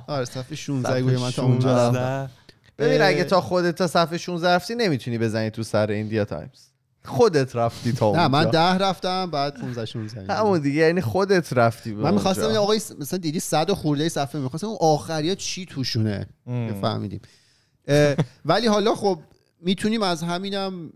آره. 0.08 0.24
صفحه 0.24 0.56
16 0.56 0.88
صفحه 0.88 1.02
گوگل. 1.02 1.16
من 1.16 1.30
تا 1.30 1.42
اونجا 1.42 1.68
16. 1.88 2.00
رفتم. 2.00 2.30
ببین 2.78 3.02
اگه 3.02 3.24
تا 3.24 3.40
خودت 3.40 3.74
تا 3.74 3.86
صفحه 3.86 4.18
16 4.18 4.48
رفتی 4.48 4.74
نمی‌تونی 4.74 5.18
بزنی 5.18 5.50
تو 5.50 5.62
سر 5.62 5.90
ایندیا 5.90 6.24
تایمز 6.24 6.68
خودت 7.04 7.56
رفتی 7.56 7.92
تا 7.92 8.12
نه 8.12 8.28
من 8.28 8.42
اونجا. 8.44 8.50
ده 8.78 8.84
رفتم 8.84 9.30
بعد 9.30 9.60
15 9.60 9.84
16 9.84 10.34
همون 10.34 10.60
دیگه 10.60 10.80
یعنی 10.80 11.00
خودت 11.00 11.52
رفتی 11.52 11.94
من 11.94 12.14
می‌خواستم 12.14 12.42
اونجا. 12.42 12.60
آقای 12.62 12.80
مثلا 13.00 13.18
دیدی 13.18 13.40
100 13.40 13.72
خورده 13.72 14.08
صفحه؟ 14.08 14.40
می‌خواستم 14.40 14.66
اون 14.66 14.76
آخریا 14.80 15.34
چی 15.34 15.66
توشونه؟ 15.66 16.26
که 16.46 16.74
فهمیدیم 16.82 17.20
اه، 17.24 17.28
ولی 18.44 18.66
حالا 18.66 18.94
خب 18.94 19.18
می‌تونیم 19.60 20.02
از 20.02 20.22
همینم 20.22 20.92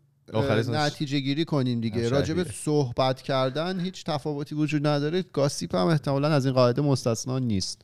نتیجه 0.68 1.18
گیری 1.20 1.44
کنیم 1.44 1.80
دیگه. 1.80 2.10
به 2.10 2.44
صحبت 2.44 3.22
کردن 3.22 3.80
هیچ 3.80 4.04
تفاوتی 4.04 4.54
وجود 4.54 4.86
نداره. 4.86 5.24
gossip 5.32 5.76
هم 5.76 5.86
احتمالا 5.86 6.28
از 6.28 6.46
این 6.46 6.54
قاعده 6.54 6.82
مستثنا 6.82 7.38
نیست. 7.38 7.82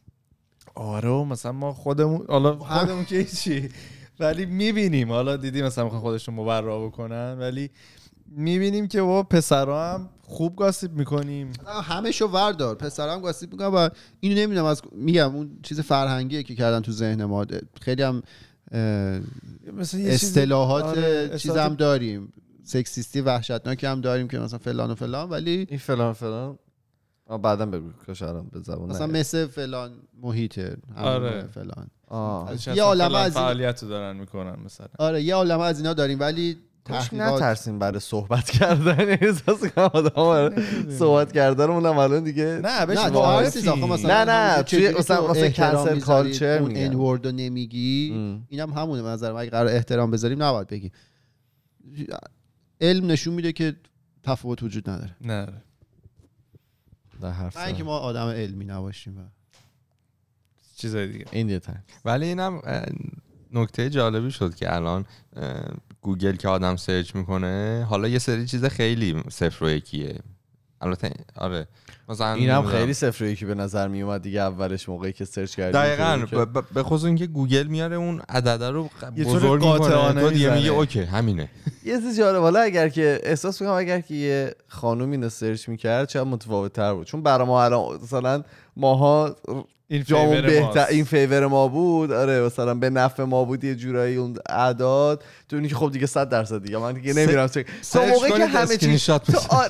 آره 0.74 1.24
مثلا 1.24 1.52
ما 1.52 1.72
خودمون 1.72 2.26
حالا 2.28 2.56
خودمون 2.56 3.04
که 3.04 3.24
چی؟ 3.24 3.68
ولی 4.20 4.46
می‌بینیم. 4.46 5.12
حالا 5.12 5.36
دیدی 5.36 5.62
مثلا 5.62 5.84
می‌خوان 5.84 6.02
خودشون 6.02 6.34
مبرا 6.34 6.86
بکنن 6.86 7.36
ولی 7.38 7.70
می‌بینیم 8.26 8.88
که 8.88 9.02
با 9.02 9.22
پسرا 9.22 9.92
هم 9.92 10.08
خوب 10.22 10.56
گاسیپ 10.56 10.92
می‌کنیم. 10.92 11.52
همه 11.82 12.10
شو 12.10 12.26
وردار. 12.26 12.74
پسرم 12.74 13.20
گاسیپ 13.20 13.52
می‌کنم 13.52 13.74
و 13.74 13.88
اینو 14.20 14.36
نمی‌دونم 14.36 14.66
از 14.66 14.82
میگم 14.92 15.36
اون 15.36 15.58
چیز 15.62 15.80
فرهنگیه 15.80 16.42
که 16.42 16.54
کردن 16.54 16.80
تو 16.80 16.92
ذهن 16.92 17.24
ما. 17.24 17.46
خیلی 17.80 18.02
هم 18.02 18.22
اصطلاحات 19.94 20.84
آره، 20.84 21.30
هم 21.56 21.74
داریم 21.74 22.32
سکسیستی 22.64 23.20
وحشتناکی 23.20 23.86
هم 23.86 24.00
داریم 24.00 24.28
که 24.28 24.38
مثلا 24.38 24.58
فلان 24.58 24.90
و 24.90 24.94
فلان 24.94 25.30
ولی 25.30 25.66
این 25.68 25.78
فلان 25.78 26.12
فلان 26.12 26.58
آه 27.26 27.42
بعدا 27.42 27.66
بگو 27.66 27.90
که 28.06 28.22
الان 28.24 28.48
به 28.52 28.60
زبون 28.60 28.90
مثلا. 28.90 29.06
مثل 29.06 29.46
فلان 29.46 29.92
محیطه 30.22 30.76
همون 30.96 31.08
آره. 31.08 31.46
فلان 31.46 31.86
آه. 32.08 32.52
یه 32.76 32.82
عالمه 32.82 33.18
از 33.18 33.36
این- 33.36 33.44
فعالیت 33.44 33.84
دارن 33.84 34.16
می‌کنن 34.16 34.56
مثلا 34.64 34.86
آره 34.98 35.22
یه 35.22 35.34
عالمه 35.34 35.62
از 35.62 35.78
اینا 35.78 35.94
داریم 35.94 36.20
ولی 36.20 36.54
کاش 36.54 36.67
تحقیقات. 36.88 37.32
نترسیم 37.42 37.78
برای 37.78 38.00
صحبت 38.00 38.50
کردن. 38.50 39.00
احساس 39.22 39.64
کنم 39.64 39.90
آدم 39.92 40.62
صحبت 40.90 41.32
کردن 41.32 41.64
اونم 41.64 41.98
الان 41.98 42.24
دیگه 42.24 42.60
نه 42.62 42.86
بهش 42.86 42.98
نه 42.98 44.24
نه، 44.24 44.62
توی 44.62 44.94
مثلا- 44.94 45.52
cancel 45.52 45.92
می‌ذاری، 45.92 46.34
culture 46.34 46.42
اون. 46.42 46.72
ان 46.76 46.94
ورد 46.94 47.26
رو 47.26 47.32
نمیگی. 47.32 48.12
اینم 48.48 48.72
همونه 48.72 49.02
به 49.02 49.08
نظر 49.08 49.32
من. 49.32 49.40
اگه 49.40 49.50
قرار 49.50 49.66
احترام 49.66 50.10
بذاریم 50.10 50.42
نباید 50.42 50.66
بگیم. 50.68 50.90
علم 52.80 53.06
نشون 53.06 53.34
میده 53.34 53.52
که 53.52 53.76
تفاوت 54.22 54.62
وجود 54.62 54.90
نداره. 54.90 55.16
نه. 55.20 55.46
در 57.20 57.30
حرف 57.30 57.56
اینکه. 57.56 57.84
ما 57.84 57.98
آدم 57.98 58.26
علمی 58.28 58.64
نباشیم 58.64 59.18
و 59.18 59.22
چیزای 60.76 61.08
دیگه. 61.08 61.24
این 61.30 61.58
time 61.58 61.84
ولی 62.04 62.26
اینم 62.26 62.60
نکته 63.52 63.90
جالبی 63.90 64.30
شد 64.30 64.54
که 64.54 64.74
الان 64.74 65.04
گوگل 66.02 66.36
که 66.36 66.48
آدم 66.48 66.76
search 66.76 67.14
می‌کنه 67.14 67.86
حالا 67.88 68.08
یه 68.08 68.18
سری 68.18 68.46
چیز 68.46 68.64
خیلی 68.64 69.22
صفر 69.30 69.64
و 69.64 69.70
یکیه. 69.70 70.18
البته 70.80 71.10
آره. 71.36 71.68
مثلا 72.08 72.32
اینم. 72.32 72.66
خیلی 72.66 72.94
صفر 72.94 73.24
و 73.24 73.26
یکی 73.26 73.44
به 73.44 73.54
نظر 73.54 73.88
می 73.88 74.02
اومد 74.02 74.22
دیگه 74.22 74.40
اولش 74.40 74.88
موقعی 74.88 75.12
که 75.12 75.24
search 75.24 75.56
کردیم 75.56 75.80
دقیقا. 75.80 76.46
به 76.74 76.82
خصوص 76.82 77.04
اینکه 77.04 77.26
گوگل 77.26 77.66
میاره 77.66 77.96
اون 77.96 78.22
عدده 78.28 78.70
رو 78.70 78.90
بزرگ 79.18 79.64
می‌کنه. 79.64 80.20
تو 80.20 80.30
دیگه. 80.30 80.54
میگه 80.54 80.70
okay 80.70 81.00
همینه. 81.00 81.48
یه 81.84 82.00
چیز 82.00 82.18
جالب 82.18 82.40
حالا 82.40 82.60
اگر 82.60 82.88
که 82.88 83.20
احساس 83.22 83.60
می‌کنم 83.60 83.76
اگر 83.76 84.00
که 84.00 84.14
یه 84.14 84.54
خانوم 84.68 85.10
اینو 85.10 85.28
search 85.28 85.68
می‌کرد 85.68 86.08
چه 86.08 86.22
متفاوت 86.22 86.72
تر 86.72 86.94
بود. 86.94 87.06
چون 87.06 87.22
برای 87.22 87.46
ما 87.46 87.64
الان 87.64 87.98
مثلا 88.02 88.42
ماها 88.76 89.36
این 89.90 90.02
جامون 90.02 90.40
favor 90.40 90.46
بهتر. 90.46 90.86
این 90.86 91.04
favor 91.04 91.46
ما 91.46 91.68
بود. 91.68 92.12
آره 92.12 92.40
مثلا 92.40 92.74
به 92.74 92.90
نفع 92.90 93.22
ما 93.22 93.44
بود 93.44 93.64
یه 93.64 93.74
جورایی 93.74 94.16
اون 94.16 94.36
اعداد. 94.48 95.24
تو 95.48 95.56
اینی 95.56 95.68
که 95.68 95.74
خب 95.74 95.92
دیگه 95.92 96.06
100 96.06 96.28
درصد 96.28 96.62
دیگه. 96.62 96.78
من 96.78 96.92
دیگه 96.92 97.12
نمیرم 97.12 97.46
تا 97.46 97.60
search 97.80 98.08
موقعی 98.12 98.32
که 98.32 98.46
همه 98.46 98.76
چی 98.76 98.98
تا 98.98 99.20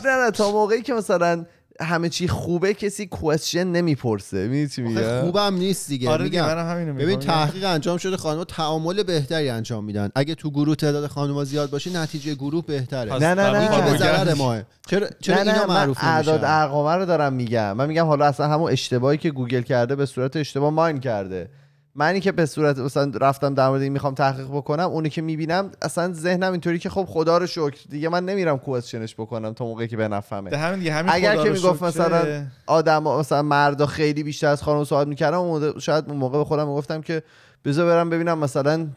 نه 0.05 0.25
نه 0.25 0.31
تا 0.31 0.53
موقعی 0.53 0.83
که 0.83 0.95
مثلا 0.95 1.45
همه 1.81 2.09
چی 2.09 2.29
خوبه 2.29 2.75
کسی 2.75 3.07
question 3.07 3.65
نمی‌پرسه. 3.65 4.49
می‌دونی 4.49 4.69
چی 4.69 4.83
میگم؟ 4.83 5.21
خوبم 5.21 5.55
نیست 5.55 5.89
دیگه. 5.89 6.11
آره 6.11 6.25
دیگه 6.25 6.43
میگم 6.43 6.55
منم 6.55 6.71
همینو 6.71 6.95
ببین 6.95 7.19
تحقیق 7.19 7.65
انجام 7.65 7.99
شده 7.99 8.17
خانم‌ها 8.17 8.45
تعامل 8.45 9.03
بهتری 9.03 9.49
انجام 9.49 9.85
میدن. 9.85 10.11
اگه 10.15 10.35
تو 10.35 10.51
گروه 10.51 10.75
تعداد 10.75 11.07
خانم‌ها 11.07 11.45
زیاد 11.45 11.71
باشه 11.71 11.97
نتیجه 11.97 12.35
گروه 12.35 12.67
بهتره. 12.67 13.13
نه، 13.13 13.35
نه، 13.35 13.51
نه. 13.51 13.77
که 13.77 13.91
به 13.91 13.99
ضرر. 13.99 14.35
ماه 14.35 14.63
چرا 14.87 15.07
چرا 15.21 15.37
نه 15.37 15.43
نه 15.43 15.53
اینا 15.53 15.67
من 15.67 15.75
معروف 15.75 15.99
اعداد 16.01 16.35
نمیشن 16.35 16.53
ارقام 16.53 16.99
رو 16.99 17.07
دارم 17.07 17.33
میگم. 17.33 17.77
من 17.77 17.87
میگم 17.87 18.07
حالا 18.07 18.25
اصلا 18.25 18.49
همون 18.49 18.73
اشتباهی 18.73 19.19
که 19.19 19.31
گوگل 19.31 19.63
کرده 19.63 19.97
به 19.97 20.07
صورت 20.07 20.37
اشتباه 20.37 20.71
ماین 20.71 21.01
کرده. 21.01 21.51
منی 21.99 22.21
که 22.21 22.33
به 22.33 22.47
صورت 22.47 22.79
مثلا 22.79 23.13
رفتم 23.21 23.55
در 23.55 23.69
مورد 23.69 23.83
این 23.83 23.93
می‌خوام 23.93 24.15
تحقیق 24.15 24.47
بکنم 24.47 24.85
اونی 24.85 25.11
که 25.11 25.23
می‌بینم 25.23 25.71
اصلا 25.83 26.13
ذهنم 26.13 26.53
اینطوری 26.53 26.79
که 26.79 26.91
خب 26.91 27.05
خدا 27.05 27.39
رو 27.39 27.47
شکر 27.47 27.79
دیگه 27.91 28.09
من 28.09 28.25
نمیرم 28.25 28.59
کوشنش 28.59 29.15
بکنم 29.15 29.53
تا 29.53 29.65
موقعی 29.65 29.89
که 29.89 29.97
به 29.97 30.09
نفهمه 30.09 30.51
ده 30.51 30.59
همین 30.59 30.79
دیگه 30.79 30.93
همین 30.93 31.13
اگر 31.15 31.43
که 31.43 31.51
می‌گفت. 31.51 31.83
مثلا 31.83 32.47
آدم 32.67 33.03
مثلا 33.03 33.43
مردا 33.43 33.87
خیلی 33.87 34.23
بیشتر 34.23 34.47
از 34.47 34.63
خانم 34.63 34.85
صحبت 34.85 35.07
می‌کردم 35.07 35.79
شاید 35.79 36.05
اون 36.09 36.17
موقع 36.17 36.39
به 36.39 36.45
خودم 36.45 36.69
می‌گفتم 36.69 37.01
که 37.01 37.23
بذار 37.65 37.87
برم 37.87 38.11
ببینم 38.11 38.39
مثلا 38.39 38.89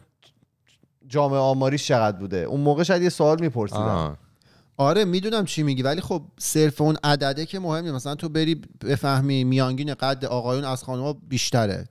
جامعه 1.08 1.38
آماریش 1.38 1.86
چقدر 1.86 2.16
بوده 2.16 2.36
اون 2.36 2.60
موقع 2.60 2.82
شاید 2.82 3.02
یه 3.02 3.08
سوال 3.08 3.40
میپرسیدم 3.40 3.80
آه. 3.80 4.16
آره 4.76 5.04
می‌دونم 5.04 5.44
چی 5.44 5.62
میگی 5.62 5.82
ولی 5.82 6.00
خب 6.00 6.22
صرف 6.38 6.80
اون 6.80 6.96
عدده 7.04 7.46
که 7.46 7.58
مهمه 7.58 7.92
مثلا 7.92 8.14
تو 8.14 8.28
بری 8.28 8.60
بفهمی 8.84 9.44
میانگین 9.44 9.94
قد 9.94 10.24
آقایون 10.24 10.64
از 10.64 10.84
خانم‌ها 10.84 11.16
بیشتره 11.28 11.84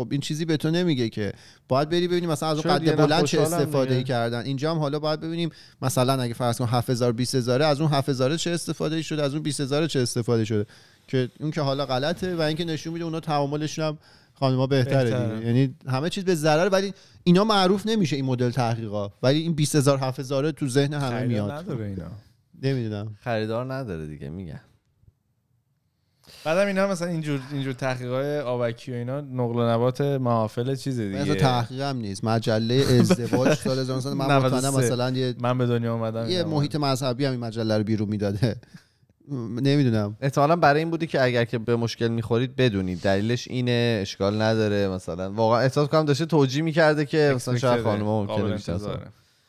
خب 0.00 0.08
این 0.10 0.20
چیزی 0.20 0.44
به 0.44 0.56
تو 0.56 0.70
نمیگه 0.70 1.08
که 1.08 1.32
باید 1.68 1.88
بری 1.88 2.08
ببینیم 2.08 2.30
مثلا 2.30 2.48
از 2.48 2.58
اون 2.58 2.74
قد 2.74 2.96
بلند 2.96 3.24
چه 3.24 3.40
استفاده 3.40 3.94
ای. 3.94 4.04
کردن. 4.04 4.44
اینجا 4.44 4.70
هم 4.70 4.78
حالا 4.78 4.98
باید 4.98 5.20
ببینیم 5.20 5.50
مثلا 5.82 6.22
اگه 6.22 6.34
فرض 6.34 6.58
کن 6.58 6.66
7000 6.66 7.12
20000 7.12 7.62
از 7.62 7.80
اون 7.80 7.90
7000 7.90 8.36
چه 8.36 8.50
استفاده 8.50 8.96
ای 8.96 9.02
شده 9.02 9.22
از 9.22 9.34
اون 9.34 9.42
20000 9.42 9.86
چه 9.86 10.00
استفاده 10.00 10.44
شده؟ 10.44 10.66
که 11.08 11.28
اون 11.40 11.50
که 11.50 11.60
حالا 11.60 11.86
غلطه 11.86 12.36
و 12.36 12.40
اینکه 12.40 12.64
نشون 12.64 12.92
میده 12.92 13.04
اونا 13.04 13.20
تعاملشون 13.20 13.84
هم 13.84 13.98
خانم‌ها 14.34 14.66
بهتره. 14.66 15.04
دیگه. 15.04 15.46
یعنی 15.46 15.74
همه 15.88 16.10
چیز 16.10 16.24
به 16.24 16.34
ضرر 16.34 16.68
ولی 16.68 16.94
اینا 17.24 17.44
معروف 17.44 17.86
نمیشه 17.86 18.16
این 18.16 18.24
مدل 18.24 18.50
تحقیقا. 18.50 19.10
ولی 19.22 19.38
این 19.38 19.54
20000 19.54 19.98
7000 19.98 20.50
تو 20.50 20.68
ذهن 20.68 20.94
همه 20.94 21.26
میاد. 21.26 21.50
نداره 21.50 21.84
اینا. 21.86 22.10
نمی‌دونم. 22.62 23.16
خریدار 23.20 23.74
نداره 23.74 24.06
دیگه 24.06 24.28
میگم. 24.28 24.60
بعدم 26.44 26.66
اینا 26.66 26.86
مثلا 26.86 27.08
اینجور 27.08 27.40
اینجور 27.52 27.72
تحقیقای 27.72 28.38
آبکی 28.38 28.92
و 28.92 28.94
اینا 28.94 29.20
نقل 29.20 29.56
و 29.56 29.68
نبات 29.70 30.00
محافل 30.00 30.74
چیز 30.74 31.00
مثلا 31.00 31.22
دیگه. 31.22 31.34
تحقیق 31.34 31.80
هم 31.80 31.96
نیست. 31.96 32.24
مجله 32.24 32.74
ازدواج 32.74 33.54
سال 33.64 33.78
1900 33.78 34.12
من 34.12 34.24
مطمئنم 34.24 34.46
93. 34.46 34.78
مثلا 34.78 35.10
یه 35.10 35.34
من 35.40 35.58
به 35.58 35.66
دنیا 35.66 35.94
اومدم 35.94 36.30
یه 36.30 36.44
محیط 36.44 36.76
مذهبی 36.76 37.24
هم 37.24 37.30
این 37.30 37.40
مجله 37.40 37.78
رو 37.78 37.84
بیرون 37.84 38.08
می‌داده. 38.08 38.56
نمی‌دونم. 39.62 40.16
احتمالا 40.20 40.56
برای 40.56 40.78
این 40.80 40.90
بودی 40.90 41.06
که 41.06 41.22
اگر 41.22 41.44
که 41.44 41.58
به 41.58 41.76
مشکل 41.76 42.08
می‌خورید 42.08 42.56
بدونید. 42.56 43.00
دلیلش 43.00 43.48
اینه 43.48 43.98
اشکال 44.02 44.42
نداره 44.42 44.88
مثلا. 44.88 45.32
واقعا 45.32 45.60
احساس 45.60 45.88
کنم 45.88 46.04
داشته 46.04 46.26
توجیه 46.26 46.62
می‌کرده 46.62 47.04
که 47.04 47.32
مثلا 47.36 47.58
شاید 47.58 47.82
خانم 47.82 48.04
قابل 48.26 48.52
ممکنه. 48.52 48.78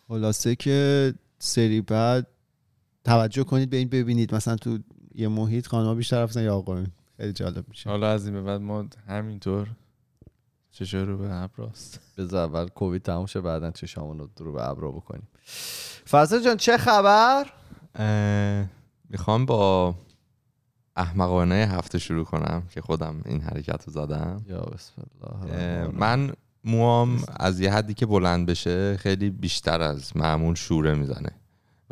خلاصه 0.08 0.56
که 0.56 1.14
سری 1.39 1.82
بعد 1.82 2.28
توجه 3.06 3.44
کنید 3.44 3.70
به 3.70 3.78
این 3.78 3.89
ببینید 3.89 4.36
مثلا 4.36 4.56
تو 4.56 4.78
یه 5.16 5.28
محیط 5.28 5.68
خانم 5.68 5.95
بیشتر 5.95 6.24
رفتن 6.24 6.43
یا 6.43 6.55
آقایون. 6.55 6.88
خیلی 7.18 7.34
جالب 7.34 7.66
میشه. 7.70 7.89
حالا 7.89 8.12
از 8.12 8.26
این 8.26 8.34
به 8.34 8.41
بعد 8.41 8.62
ما 8.62 8.86
همینطور 9.07 9.68
چشم 10.72 10.97
رو 10.97 11.18
به 11.18 11.34
ابراست 11.34 11.99
بذار 12.18 12.45
اول 12.45 12.68
کووید 12.68 13.01
تموم 13.01 13.26
شه 13.26 13.41
بعدا 13.41 13.72
چشامون 13.72 14.20
رو 14.20 14.30
رو 14.38 14.51
به 14.51 14.70
ابرا 14.70 14.91
بکنیم. 14.91 15.28
فضل 16.09 16.43
جان 16.43 16.57
چه 16.57 16.78
خبر؟ 16.78 17.45
می‌خوام 19.09 19.45
با 19.45 19.95
احمقانه 20.95 21.55
هفته 21.55 21.99
شروع 21.99 22.26
کنم 22.26 22.64
که 22.70 22.82
خودم 22.82 23.22
این 23.26 23.41
حرکت 23.41 23.84
رو 23.88 23.93
زدم. 23.93 24.45
یا 24.49 24.62
بسم 24.62 24.93
الله. 25.24 25.88
من 25.88 26.34
موام 26.64 27.24
از 27.39 27.59
یه 27.59 27.74
حدی 27.74 27.93
که 27.93 28.05
بلند 28.05 28.45
بشه 28.45 28.97
خیلی 28.97 29.30
بیشتر 29.30 29.82
از 29.82 30.18
معمول 30.18 30.55
شوره 30.55 30.95
می‌زنه. 30.95 31.32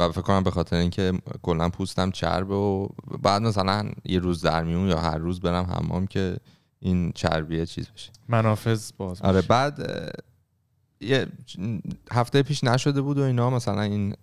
و 0.08 0.12
فکر 0.12 0.22
کنم 0.22 0.43
به 0.43 0.52
خاطر 0.52 0.76
اینکه 0.76 1.14
کلا 1.41 1.70
پوستم 1.70 2.12
چربه 2.12 2.56
و 2.56 2.88
بعد 3.22 3.41
مثلا 3.41 3.91
یه 4.06 4.20
روز 4.20 4.41
در 4.41 4.64
میون 4.64 4.88
یا 4.88 5.00
هر 5.00 5.18
روز 5.18 5.39
برم 5.39 5.66
حمام 5.66 6.08
که 6.08 6.38
این 6.80 7.12
چربیه 7.16 7.66
چیز 7.66 7.89
بشه 7.89 8.12
منافذ 8.28 8.91
باز 8.97 9.22
آره. 9.22 9.41
بعد 9.41 9.80
یه 11.02 11.28
هفته 12.12 12.43
پیش 12.43 12.64
نشده 12.64 13.02
بود 13.02 13.18
و 13.18 13.24
اینا 13.24 13.50
مثلا 13.50 13.82
این 13.82 14.16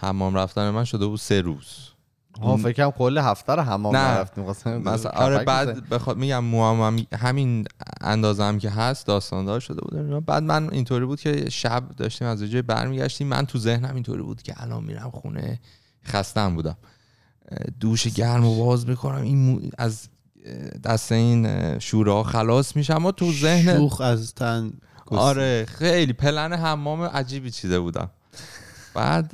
حمام 0.00 0.34
رفتن 0.34 0.70
من 0.70 0.84
شده 0.84 1.06
بود 1.06 1.18
سه 1.18 1.40
روز 1.40 1.97
ها 2.42 2.56
فکرم 2.56 2.90
کل 2.90 3.18
هفته 3.18 3.52
رو 3.54 3.62
حمام 3.62 4.24
خواستم 4.24 4.78
مثلا 4.78 5.10
آره. 5.10 5.44
بعد 5.44 5.88
بخواد 5.88 6.16
میگم 6.16 6.44
موام 6.44 6.80
هم 6.80 7.06
همین 7.18 7.64
اندازه 8.00 8.44
هم 8.44 8.58
که 8.58 8.70
هست 8.70 9.06
داستاندار 9.06 9.60
شده 9.60 9.80
بود. 9.80 9.96
اینا. 9.96 10.20
بعد 10.20 10.42
من 10.42 10.70
اینطوری 10.72 11.06
بود 11.06 11.20
که 11.20 11.50
شب 11.50 11.82
داشتیم 11.96 12.28
از 12.28 12.42
یه 12.42 12.48
جای 12.48 12.62
برمیگشتیم. 12.62 13.26
من 13.26 13.46
تو 13.46 13.58
ذهنم 13.58 13.94
اینطوری 13.94 14.22
بود 14.22 14.42
که 14.42 14.54
الان 14.56 14.84
میرم 14.84 15.10
خونه 15.10 15.58
خستم 16.06 16.54
بودم. 16.54 16.76
دوش 17.80 18.06
گرم 18.06 18.44
و 18.44 18.64
باز 18.64 18.88
می‌کنم. 18.88 19.22
این 19.22 19.38
مو- 19.38 19.60
از 19.78 20.08
دست 20.84 21.12
این 21.12 21.46
ها 22.06 22.22
خلاص 22.22 22.76
میشم 22.76 22.96
اما 22.96 23.12
تو 23.12 23.32
ذهن 23.32 23.76
شوخ 23.76 24.00
از 24.00 24.34
تن. 24.34 24.72
آره 25.06 25.66
خیلی 25.68 26.12
پلن 26.12 26.52
حمام 26.52 27.02
عجیبی 27.02 27.50
چیده 27.50 27.80
بودم. 27.80 28.10
بعد 28.94 29.32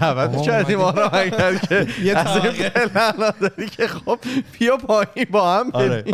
دعوت 0.00 0.42
کردیم 0.42 0.78
رو 0.78 1.08
اگر 1.12 1.54
که 1.54 1.86
یه 2.04 2.14
داری 3.40 3.68
که 3.68 3.86
خب 3.86 4.18
بیا 4.58 4.76
پایین 4.76 5.26
با 5.30 5.54
هم 5.58 5.70
آره. 5.72 6.04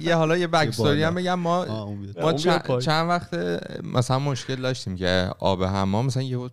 یه, 0.00 0.16
حالا 0.16 0.36
یه 0.36 0.46
بکستوری 0.46 1.02
هم 1.02 1.14
بگم. 1.14 1.34
ما. 1.34 1.88
ما 2.22 2.32
چند, 2.80 3.08
وقت 3.08 3.34
مثلا 3.82 4.18
مشکل 4.18 4.56
داشتیم 4.56 4.96
که 4.96 5.30
آب 5.38 5.64
حمام 5.64 6.06
مثلا 6.06 6.22
یه 6.22 6.50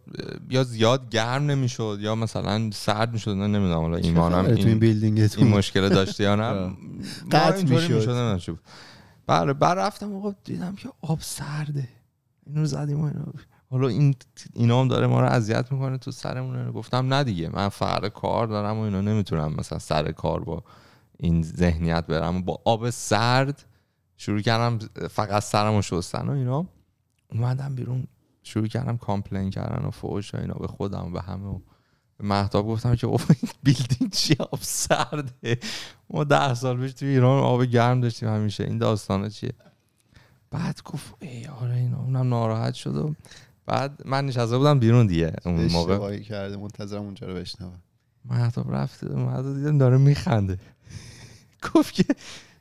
یا 0.49 0.63
زیاد 0.63 1.09
گرم 1.09 1.45
نمی‌شد 1.45 1.97
یا 2.01 2.16
مثلا 2.16 2.70
سرد 2.74 3.13
می‌شد 3.13 3.32
نمی‌دونم. 3.32 3.80
حالا 3.80 3.97
ایمانم 3.97 4.45
این 4.45 4.84
این, 5.38 5.47
مشکل 5.47 5.89
داشته 5.89 6.24
یا 6.24 6.36
نه؟ 6.36 6.72
قطع 7.32 7.63
می‌شد. 7.63 8.59
بله 9.28 9.53
بعد 9.53 9.80
رفتم 9.80 10.16
آقا 10.16 10.36
دیدم 10.43 10.76
که 10.76 10.89
آب 11.01 11.20
سرده. 11.22 11.88
اینو 12.47 12.66
زدیم 12.66 12.99
و 12.99 13.11
حالا 13.70 13.88
این 13.88 14.16
اینا 14.53 14.82
هم 14.82 14.88
داره 14.88 15.07
ما 15.07 15.22
رو 15.22 15.28
اذیت 15.28 15.72
می‌کنه 15.72 15.97
تو 15.97 16.11
سرمون. 16.11 16.72
گفتم 16.72 17.13
نه 17.13 17.24
دیگه 17.24 17.49
من 17.49 17.70
فرق 17.70 18.07
کار 18.07 18.47
دارم 18.47 18.78
و 18.78 18.82
اینا 18.82 19.01
نمی‌تونم 19.01 19.53
مثلا 19.57 19.80
سر 19.80 20.11
کار 20.11 20.43
با 20.43 20.63
این 21.20 21.43
ذهنیت 21.43 22.05
برم. 22.05 22.41
با 22.41 22.61
آب 22.66 22.89
سرد 22.89 23.66
شروع 24.18 24.41
کردم 24.41 24.80
فقط 25.09 25.43
سرمو 25.43 25.82
شستن 25.82 26.30
و 26.30 26.32
اینا. 26.32 26.66
اومدم 27.32 27.76
بیرون 27.76 28.07
شروع 28.43 28.68
کردم 28.68 28.97
کامپلین 28.97 29.49
کردن 29.49 29.86
و 29.86 29.91
فوش 29.91 30.36
و 30.36 30.38
اینا 30.38 30.53
به 30.53 30.68
خودم 30.68 31.05
و 31.05 31.09
به 31.09 31.22
همه. 31.22 31.47
و 31.47 31.59
به 32.18 32.28
مهتاب 32.28 32.68
گفتم 32.68 32.95
که 32.95 33.07
اوه 33.07 33.26
این 33.30 33.51
بیلدینگ 33.63 34.11
چی 34.11 34.36
آب 34.39 34.59
سرده؟ 34.61 35.59
ما 36.09 36.24
ده 36.24 36.53
سال 36.53 36.78
پیش 36.78 36.93
تو 36.93 37.05
ایران 37.05 37.43
آب 37.43 37.63
گرم 37.63 38.01
داشتیم 38.01 38.30
همیشه. 38.30 38.63
این 38.63 38.78
داستانه 38.78 39.30
چیه؟ 39.30 39.53
بعد 40.51 40.82
گفت 40.86 41.16
ای 41.20 41.45
آره 41.45 41.76
اینا 41.76 41.97
اونم 41.97 42.30
ناراحت 42.30 42.74
شد 42.74 42.95
و 42.95 43.16
بعد 43.66 44.01
من 44.05 44.26
نشسته 44.26 44.57
بودم 44.57 44.80
بیرون 44.80 45.07
دیگه 45.07 45.34
اون 45.45 45.66
موقع. 45.66 45.93
اشتباهی 45.93 46.24
کرده 46.24 46.57
منتظرم 46.57 47.01
اونجا 47.01 47.28
رو 47.28 47.34
بشنوم. 47.34 47.82
مهتاب 48.26 48.76
رفت 48.76 49.03
اومد 49.03 49.45
و 49.45 49.53
دیدم 49.53 49.78
داره 49.78 49.97
میخنده. 49.97 50.59
گفت 51.74 51.93
که 51.93 52.05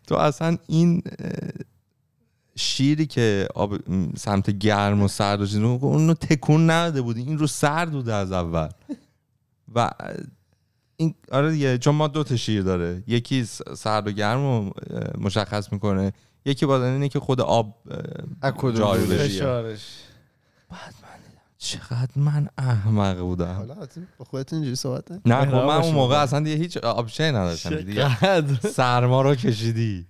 تو 0.07 0.15
اصلا 0.15 0.59
این 0.67 1.03
شیری 2.57 3.07
که 3.07 3.49
آب 3.55 3.79
سمت 4.17 4.51
گرم 4.51 5.03
و 5.03 5.09
سرد 5.09 5.41
و 5.41 5.47
چیز 5.47 5.61
گفت 5.61 5.85
اونو 5.85 6.15
تکون 6.15 6.71
نداده 6.71 7.03
بودی 7.03 7.21
این 7.23 7.39
رو 7.39 7.47
سرد 7.47 7.91
بوده 7.91 8.15
از 8.15 8.33
اول. 8.33 8.69
و 9.75 9.91
این 10.97 11.15
آره 11.33 11.51
دیگه 11.51 11.79
چون 11.79 11.95
ما 11.95 12.09
دو 12.09 12.25
تا 12.25 12.37
شیر 12.37 12.63
داره. 12.63 13.03
یکی 13.07 13.45
سرد 13.77 14.09
و 14.09 14.11
گرم 14.11 14.39
رو 14.39 14.71
مشخص 15.19 15.73
می‌کنه. 15.73 16.13
یکی 16.45 16.67
با 16.67 16.87
اینه 16.87 17.09
که 17.09 17.21
خود 17.21 17.41
آب 17.41 17.83
از 18.43 18.53
بشه 20.75 20.91
فشارش 20.91 21.15
چقدر 21.59 22.11
من 22.17 22.49
احمق 22.59 23.19
بودم. 23.19 23.55
حالا 23.55 23.75
با 24.19 24.25
خودت 24.25 24.53
اینجوری 24.53 24.77
صحبت. 24.77 25.05
نه 25.27 25.47
خب 25.47 25.55
من 25.55 25.77
اون 25.77 25.95
موقع. 25.95 26.17
اصلا 26.17 26.41
دیگه 26.41 26.57
هیچ 26.57 26.77
آپشن 26.77 27.37
نداشتم 27.37 27.77
دیگه 27.77 27.95
چقدر؟ 27.95 28.71
سرما 28.71 29.23
رو 29.23 29.35
کشیدی. 29.35 30.07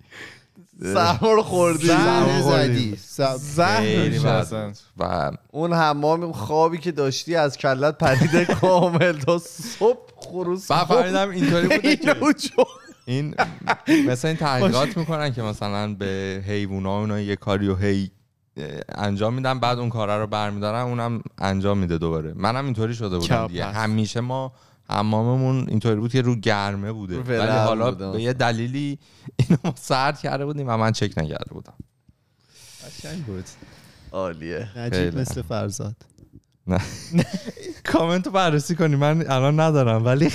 سرما 0.81 1.31
رو 1.31 1.43
خوردی. 1.43 1.87
زهر. 1.87 3.37
زدی. 3.37 4.17
زهر. 4.17 4.73
و 4.97 5.31
اون 5.51 5.73
حمام 5.73 6.31
خوابی 6.31 6.77
که 6.77 6.91
داشتی 6.91 7.35
از 7.35 7.57
کلت 7.57 7.97
پریده 7.97 8.45
کامل 8.45 9.11
تا 9.11 9.37
صبح 9.39 9.99
خروس 10.17 10.71
بعد 10.71 10.87
فهمیدم 10.87 11.29
اینطوری 11.29 11.67
بوده 11.67 11.95
که 11.95 12.15
این 13.05 13.35
مثلا 14.07 14.29
این 14.29 14.37
تحقیقات 14.37 14.97
می‌کنن 14.97 15.33
که 15.33 15.41
مثلا 15.41 15.93
به 15.93 16.43
حیوونا 16.47 16.99
اونا 16.99 17.19
یه 17.19 17.35
کاری 17.35 17.67
و 17.67 17.75
هی 17.75 18.11
انجام 18.95 19.33
میدن 19.33 19.59
بعد 19.59 19.79
اون 19.79 19.89
کارا 19.89 20.21
رو 20.21 20.27
برمیدارن 20.27 20.81
اونم 20.81 21.21
انجام 21.37 21.77
میده 21.77 21.97
دوباره. 21.97 22.33
منم 22.35 22.65
اینطوری 22.65 22.95
شده 22.95 23.17
بودم 23.17 23.47
دیگه. 23.47 23.65
همیشه 23.65 24.19
ما 24.19 24.53
حماممون 24.89 25.65
اینطوری 25.69 25.99
بود 25.99 26.11
که 26.11 26.21
رو 26.21 26.35
گرمه 26.35 26.91
بوده. 26.91 27.15
رو 27.15 27.23
ولی 27.23 27.37
حالا 27.37 27.91
بوده. 27.91 28.11
به 28.11 28.21
یه 28.21 28.33
دلیلی 28.33 28.99
اینو 29.35 29.57
ما 29.63 29.73
سرد 29.75 30.19
کرده 30.19 30.45
بودیم 30.45 30.69
و 30.69 30.77
من 30.77 30.91
چک 30.91 31.13
نکرده 31.17 31.53
بودم. 31.53 31.73
قشنگ 32.87 33.25
بود. 33.25 33.45
عالیه. 34.11 34.69
نجیب 34.77 34.93
خیلی. 34.93 35.21
مثل 35.21 35.41
فرزاد. 35.41 35.95
کامنت 37.93 38.25
رو 38.25 38.31
بررسی 38.31 38.75
کنی. 38.75 38.95
من 38.95 39.25
الان 39.29 39.59
ندارم 39.59 40.05
ولی 40.05 40.31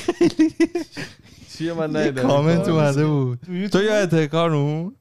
چیه؟ 1.61 1.73
من 1.73 1.97
ندیدم. 1.97 2.23
کامنت 2.23 2.69
اومده 2.69 3.07
بود. 3.07 3.39
تو 3.73 3.83
یادته 3.83 4.27
کارون؟ 4.27 4.93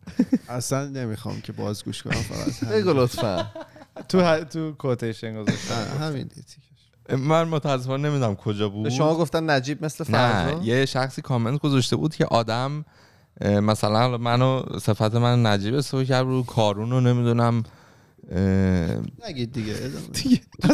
اصلا 0.49 0.87
نمی‌خوام 0.87 1.41
که 1.41 1.51
بازگوش 1.51 2.03
کنم 2.03 2.13
فقط 2.13 2.69
بگو. 2.69 2.93
لطفا. 2.93 3.47
تو 4.09 4.43
تو 4.43 4.71
کوتیشن 4.71 5.43
گذاشتم. 5.43 5.75
نه، 5.75 6.05
همین 6.05 6.27
دیگه. 6.27 7.21
من 7.21 7.43
متاسفانه 7.47 8.09
نمی‌دونم 8.09 8.35
کجا 8.35 8.69
بود. 8.69 8.89
شما 8.89 9.15
گفتن 9.15 9.49
نجیب 9.49 9.85
مثل 9.85 10.05
نه 10.09 10.17
فرزا 10.17 10.63
یه 10.63 10.85
شخصی 10.85 11.21
کامنت 11.21 11.59
گذاشته 11.59 11.95
بود 11.95 12.15
که 12.15 12.25
آدم 12.25 12.85
مثلا 13.41 14.17
منو 14.17 14.63
صفت 14.81 15.15
من 15.15 15.45
نجیب 15.45 15.75
استفاده 15.75 16.05
کرد 16.05 16.25
رو 16.25 16.43
کارون 16.43 16.91
رو 16.91 17.01
نمی‌دونم 17.01 17.63
نگید 19.27 19.51
دیگه. 19.51 19.73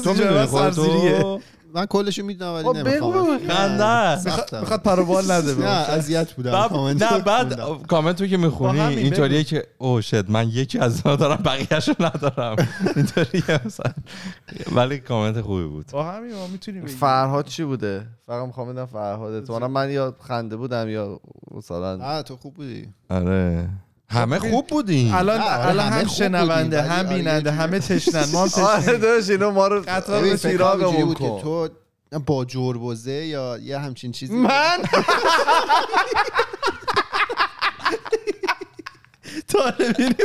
تو 0.03 0.13
می‌دونی 0.13 0.45
خودتو؟ 0.45 1.41
من 1.74 1.86
کلشو 1.86 2.24
می‌دونم 2.24 2.53
ولی 2.53 2.63
خب. 2.63 2.78
نمی‌خوام. 2.78 3.38
خنده. 3.47 4.59
می‌خواد 4.59 4.82
پروبال 4.82 5.32
نده 5.32 5.55
نه 5.55 5.66
اذیت 5.68 6.34
بودم. 6.34 6.51
نه 6.51 7.09
رو 7.09 7.20
بعد. 7.20 7.59
کامنت 7.88 8.30
که 8.30 8.38
می‌خونی 8.38 8.80
اینطوریه 8.80 9.43
که 9.43 9.68
او 9.78 10.01
شد 10.01 10.30
من 10.32 10.49
یکی 10.49 10.80
از 10.80 11.01
اینا 11.05 11.16
دارم 11.16 11.43
بقیه‌شو 11.45 11.93
ندارم. 11.99 12.55
اینطوریه 12.95 13.59
مثلا. 13.66 13.91
ولی 14.76 14.97
کامنت 14.99 15.41
خوبی 15.41 15.63
بود. 15.63 15.86
با 15.91 16.03
همین 16.03 16.36
ما 16.36 16.47
می‌تونیم. 16.47 16.86
فرهاد 16.86 17.45
چی 17.45 17.63
بوده؟ 17.63 18.07
فقط 18.28 18.47
می‌خوام 18.47 18.74
بدم 18.74 18.86
فرهاد. 18.86 19.45
تو 19.45 19.59
من 19.68 19.91
یا 19.91 20.16
خنده 20.20 20.55
بودم 20.55 20.89
یا 20.89 21.20
مثلا 21.51 21.95
نه 21.95 22.24
تو 22.24 22.36
خوب 22.36 22.53
بودی. 22.53 22.88
آره. 23.09 23.70
همه 24.09 24.39
خوب 24.39 24.67
بودین 24.67 25.13
الان 25.13 25.41
آره، 25.41 25.67
الان 25.67 25.93
هم 25.93 26.07
شنونده 26.07 26.81
بودیم، 26.81 26.91
هم 26.91 27.09
بیننده 27.09 27.51
همه 27.51 27.79
تشنن. 27.79 28.25
ما 28.33 28.45
هم 28.45 28.63
آره 28.63 28.97
داشت 28.97 29.29
اینو 29.29 29.51
ما 29.51 29.67
رو 29.67 29.81
قطار 29.81 30.23
بود 30.23 30.39
که 30.39 30.57
کن 30.57 31.41
تو 31.41 31.69
با 32.25 32.45
جربوزه 32.45 33.11
یا 33.11 33.57
یه 33.57 33.77
همچین 33.77 34.11
چیزی 34.11 34.35
من؟ 34.35 34.77
طالبینی 39.47 40.15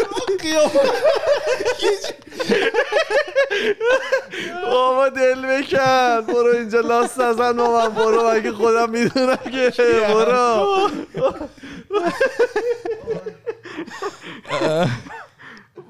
بابا 4.65 5.09
دل 5.09 5.47
بکن. 5.47 6.21
برو 6.21 6.57
اینجا 6.57 6.81
لاست 6.81 7.21
نزن 7.21 7.57
با 7.57 7.73
من 7.73 7.89
برو 7.95 8.31
مگه 8.31 8.53
خودم 8.53 8.91
می‌دونم 8.91 9.37
که. 9.37 9.73
برو. 10.09 10.91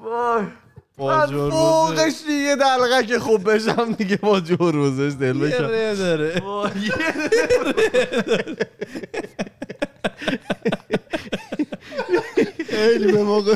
وای 0.03 0.43
من 0.99 1.49
فوقش 1.49 2.13
دیگه 2.27 2.55
دلغه 2.55 3.05
که 3.07 3.19
خوب 3.19 3.51
بشم 3.53 3.91
دیگه 3.91 4.15
با 4.15 4.39
جور 4.39 4.73
روزش 4.73 5.15
دل 5.19 5.33
بکن. 5.33 5.67
داره. 5.93 6.39
وای، 6.39 6.71
خیلی 12.71 13.11
به 13.11 13.23
موقع 13.23 13.55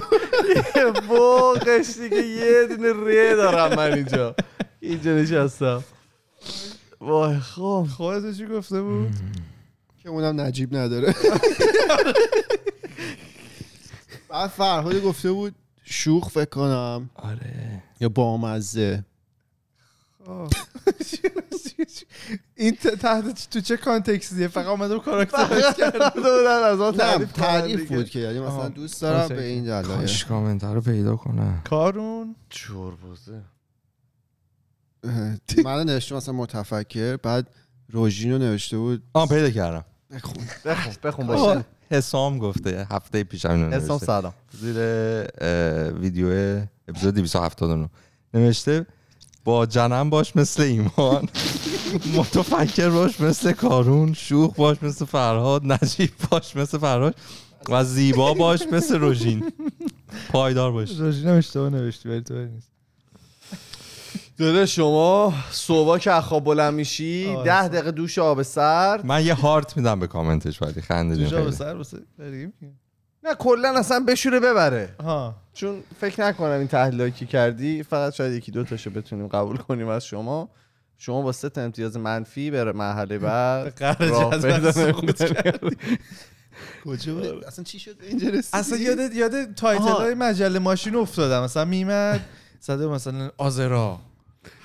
فوقش 1.07 1.97
دیگه 2.01 2.25
یه 2.27 2.67
دونه 2.67 3.07
ریه 3.07 3.35
دارم 3.35 3.75
من 3.77 3.93
اینجا. 3.93 4.35
اینجا 4.79 5.11
نشستم. 5.15 5.83
وای 7.01 7.39
خب 7.39 7.87
خودت 7.97 8.37
چی 8.37 8.45
گفته 8.45 8.81
بود؟ 8.81 9.09
که 10.03 10.09
اونم 10.09 10.41
نجیب 10.41 10.75
نداره. 10.75 11.15
بعد 14.29 14.49
فرهاد 14.49 15.01
گفته 15.01 15.31
بود 15.31 15.55
شوخ 15.83 16.29
فکر 16.29 16.45
کنم. 16.49 17.09
آره. 17.15 17.83
یا 17.99 18.09
بامزه. 18.09 19.03
این 22.55 22.75
تحت 22.75 23.49
تو 23.51 23.61
چه 23.61 23.77
کانتکستیه؟ 23.77 24.47
فقط 24.47 24.65
اومده 24.65 24.99
کاراکتر 24.99 25.45
بودن 26.15 26.63
از 26.63 26.79
نه 26.79 26.91
تعریف 26.91 27.31
تعریف 27.31 27.91
بود. 27.91 28.09
که 28.09 28.19
یعنی 28.19 28.39
مثلا. 28.39 28.69
دوست 28.69 29.01
دارم. 29.01 29.27
به 29.27 29.43
این 29.43 29.63
دلایل 29.63 29.99
کاش 29.99 30.25
کامنت 30.25 30.63
رو 30.63 30.81
پیدا 30.81 31.15
کنم. 31.15 31.61
کارون؟ 31.69 32.35
چوربوزه 32.49 33.41
من 35.65 35.83
نوشته 35.83 36.15
مثلا 36.15 36.33
متفکر 36.33 37.17
بعد 37.17 37.49
روژینو 37.89 38.37
نوشته 38.37 38.77
بود. 38.77 39.03
آه 39.13 39.27
پیدا 39.27 39.49
کردم. 39.49 39.85
بخون. 40.11 40.43
بخون 41.03 41.27
باشه. 41.27 41.65
حسام 41.91 42.39
گفته 42.39 42.87
هفته 42.91 43.23
پیش 43.23 43.45
همین 43.45 43.65
رو 43.65 43.73
اسم 43.73 43.91
نوشته. 43.91 44.05
سلام 44.05 44.33
زیر 44.51 44.77
ویدیو 45.91 46.61
اپیزود 46.87 47.15
279 47.15 47.89
نوشته 48.33 48.85
با 49.45 49.65
جنم 49.65 50.09
باش 50.09 50.35
مثل 50.35 50.63
ایمان. 50.63 51.29
متفکر 52.15 52.89
باش 52.89 53.21
مثل 53.21 53.51
کارون. 53.51 54.13
شوخ 54.13 54.55
باش 54.55 54.83
مثل 54.83 55.05
فرهاد. 55.05 55.61
نجیب 55.65 56.11
باش 56.31 56.55
مثل 56.55 56.77
فراش 56.77 57.13
و 57.69 57.83
زیبا 57.83 58.33
باش 58.33 58.67
مثل 58.71 58.99
روژین. 58.99 59.51
پایدار 60.31 60.71
باش. 60.71 60.99
روژین 60.99 61.27
هم 61.27 61.37
اشتباه 61.37 61.69
نوشتی 61.69 62.09
ولی 62.09 62.21
تو 62.21 62.33
نیست. 62.33 62.71
داده 64.37 64.65
شما 64.65 65.33
صبح 65.51 65.97
که 65.97 66.11
از 66.11 66.23
خواب 66.23 66.43
بلند 66.43 66.73
میشی 66.73 67.35
ده. 67.43 67.67
دقیقه 67.67 67.91
دوش 67.91 68.19
آب 68.19 68.41
سرد 68.41 69.05
من 69.05 69.25
یه 69.25 69.33
هارت 69.33 69.77
میدم 69.77 69.99
به 69.99 70.07
کامنتش 70.07 70.61
ولی 70.61 70.81
خنده 70.81 71.15
جون 71.15 71.27
جا 71.27 71.43
به 71.43 71.51
نه 73.25 73.35
کلا 73.35 73.79
اصلا 73.79 73.99
بشوره 73.99 74.39
ببره. 74.39 74.95
ها 75.03 75.35
چون 75.53 75.83
فکر 76.01 76.21
نکنم 76.21 76.51
این 76.59 76.67
تحلیلی 76.67 77.11
که 77.11 77.25
کردی 77.25 77.83
فقط 77.83 78.13
شاید 78.13 78.33
یکی 78.33 78.51
دو 78.51 78.63
تاشو 78.63 78.89
بتونیم 78.89 79.27
قبول 79.27 79.57
کنیم 79.57 79.87
از 79.87 80.05
شما. 80.05 80.49
شما 80.97 81.21
با 81.21 81.31
سه 81.31 81.49
تا 81.49 81.61
امتیاز 81.61 81.97
منفی 81.97 82.51
بره 82.51 82.71
مرحله 82.71 83.17
بعد 83.19 83.75
قرار 83.79 84.09
راه 84.09 84.37
پیدا. 84.41 84.71
کجا 86.85 87.13
بود؟ 87.15 87.43
اصلا 87.47 87.63
چی 87.63 87.79
شد 87.79 87.95
اینجا؟ 88.09 88.31
اصلا 88.53 88.77
یاد 88.77 89.13
یاد 89.13 89.53
تایتل 89.53 89.83
های 89.83 90.13
مجله 90.13 90.59
ماشین 90.59 90.95
افتادم. 90.95 91.43
مثلا 91.43 91.65
میمد 91.65 92.25
زده 92.59 92.87
مثلا 92.87 93.31
آزرا 93.37 93.99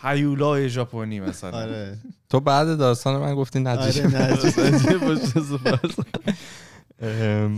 هیولای 0.03 0.69
ژاپنی 0.69 1.21
مثلا. 1.21 1.51
آره. 1.59 1.99
تو 2.29 2.41
بعد 2.41 2.79
داستان 2.79 3.21
من 3.21 3.35
گفتی 3.35 3.61
نجیب. 3.61 4.17
آره 4.17 4.43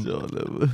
جالبه 0.07 0.69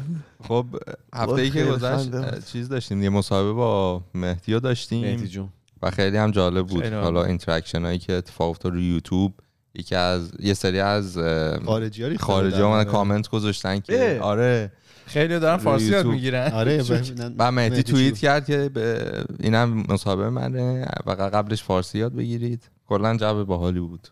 خب 0.49 0.67
هفته 1.15 1.41
ای 1.41 1.51
که 1.51 1.65
گذشت 1.65 2.45
چیز 2.53 2.69
داشتیم 2.69 3.03
یه 3.03 3.09
مصاحبه 3.09 3.53
با 3.53 4.03
مهدی 4.15 4.53
رو 4.53 4.59
مهدی 4.59 4.61
داشتیم 4.61 5.17
جون 5.17 5.49
و 5.83 5.91
خیلی 5.91 6.17
هم 6.17 6.31
جالب 6.31 6.67
بود 6.67 6.85
حالا. 6.85 7.25
interaction 7.25 7.85
هایی 7.85 7.99
که 7.99 8.13
اتفاق 8.13 8.51
افتاد 8.51 8.73
رو 8.73 8.81
یوتیوب 8.81 9.35
یکی 9.75 9.95
از 9.95 10.31
یه 10.41 10.55
سری 10.55 10.81
از 10.81 11.19
خارجی 11.67 12.03
ها 12.03 12.17
خارجی. 12.17 12.61
ها 12.61 12.69
آره. 12.69 12.85
کامنت 12.85 13.29
گذاشتن 13.29 13.81
که. 13.81 14.19
آره 14.23 14.73
خیلی 15.07 15.39
دارن 15.39 15.57
فارسی 15.57 15.91
یاد. 15.91 16.07
می‌گیرن 16.07 16.53
آره. 16.53 16.83
و 17.39 17.53
مهدی 17.53 17.83
توییت؟ 17.83 18.19
کرد 18.19 18.47
که 18.47 18.71
به 18.75 19.13
اینم 19.41 19.85
مصاحبه 19.89 20.31
منه 20.31 20.87
و 21.07 21.11
قبلش 21.11 21.63
فارسی 21.63 21.99
یاد 21.99 22.15
بگیرید 22.15 22.71
کلا 22.89 23.17
جو 23.17 23.45
باحالی 23.45 23.81
بود 23.81 24.09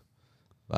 و 0.69 0.77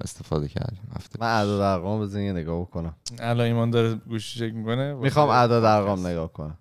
استفاده 0.00 0.48
کردیم. 0.48 0.88
هفته 0.96 1.18
من 1.20 1.26
اعداد 1.26 1.60
ارقام 1.60 2.00
بزن 2.00 2.20
یه 2.20 2.32
نگاه 2.32 2.60
بکنم. 2.60 2.96
الان 3.18 3.46
ایمان 3.46 3.70
داره 3.70 3.94
گوشی 3.94 4.38
چک 4.40 4.54
می‌کنه. 4.54 4.94
می‌خوام 4.94 5.28
اعداد 5.28 5.64
ارقام 5.64 6.06
نگاه 6.06 6.32
کنم. 6.32 6.58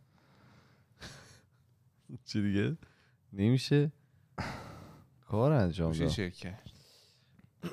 چی 2.28 2.42
دیگه؟ 2.42 2.78
نمیشه. 3.34 3.92
کار 5.28 5.52
انجام 5.52 5.92
داد 5.92 6.08
چک 6.08 6.34
کرد. 6.34 6.72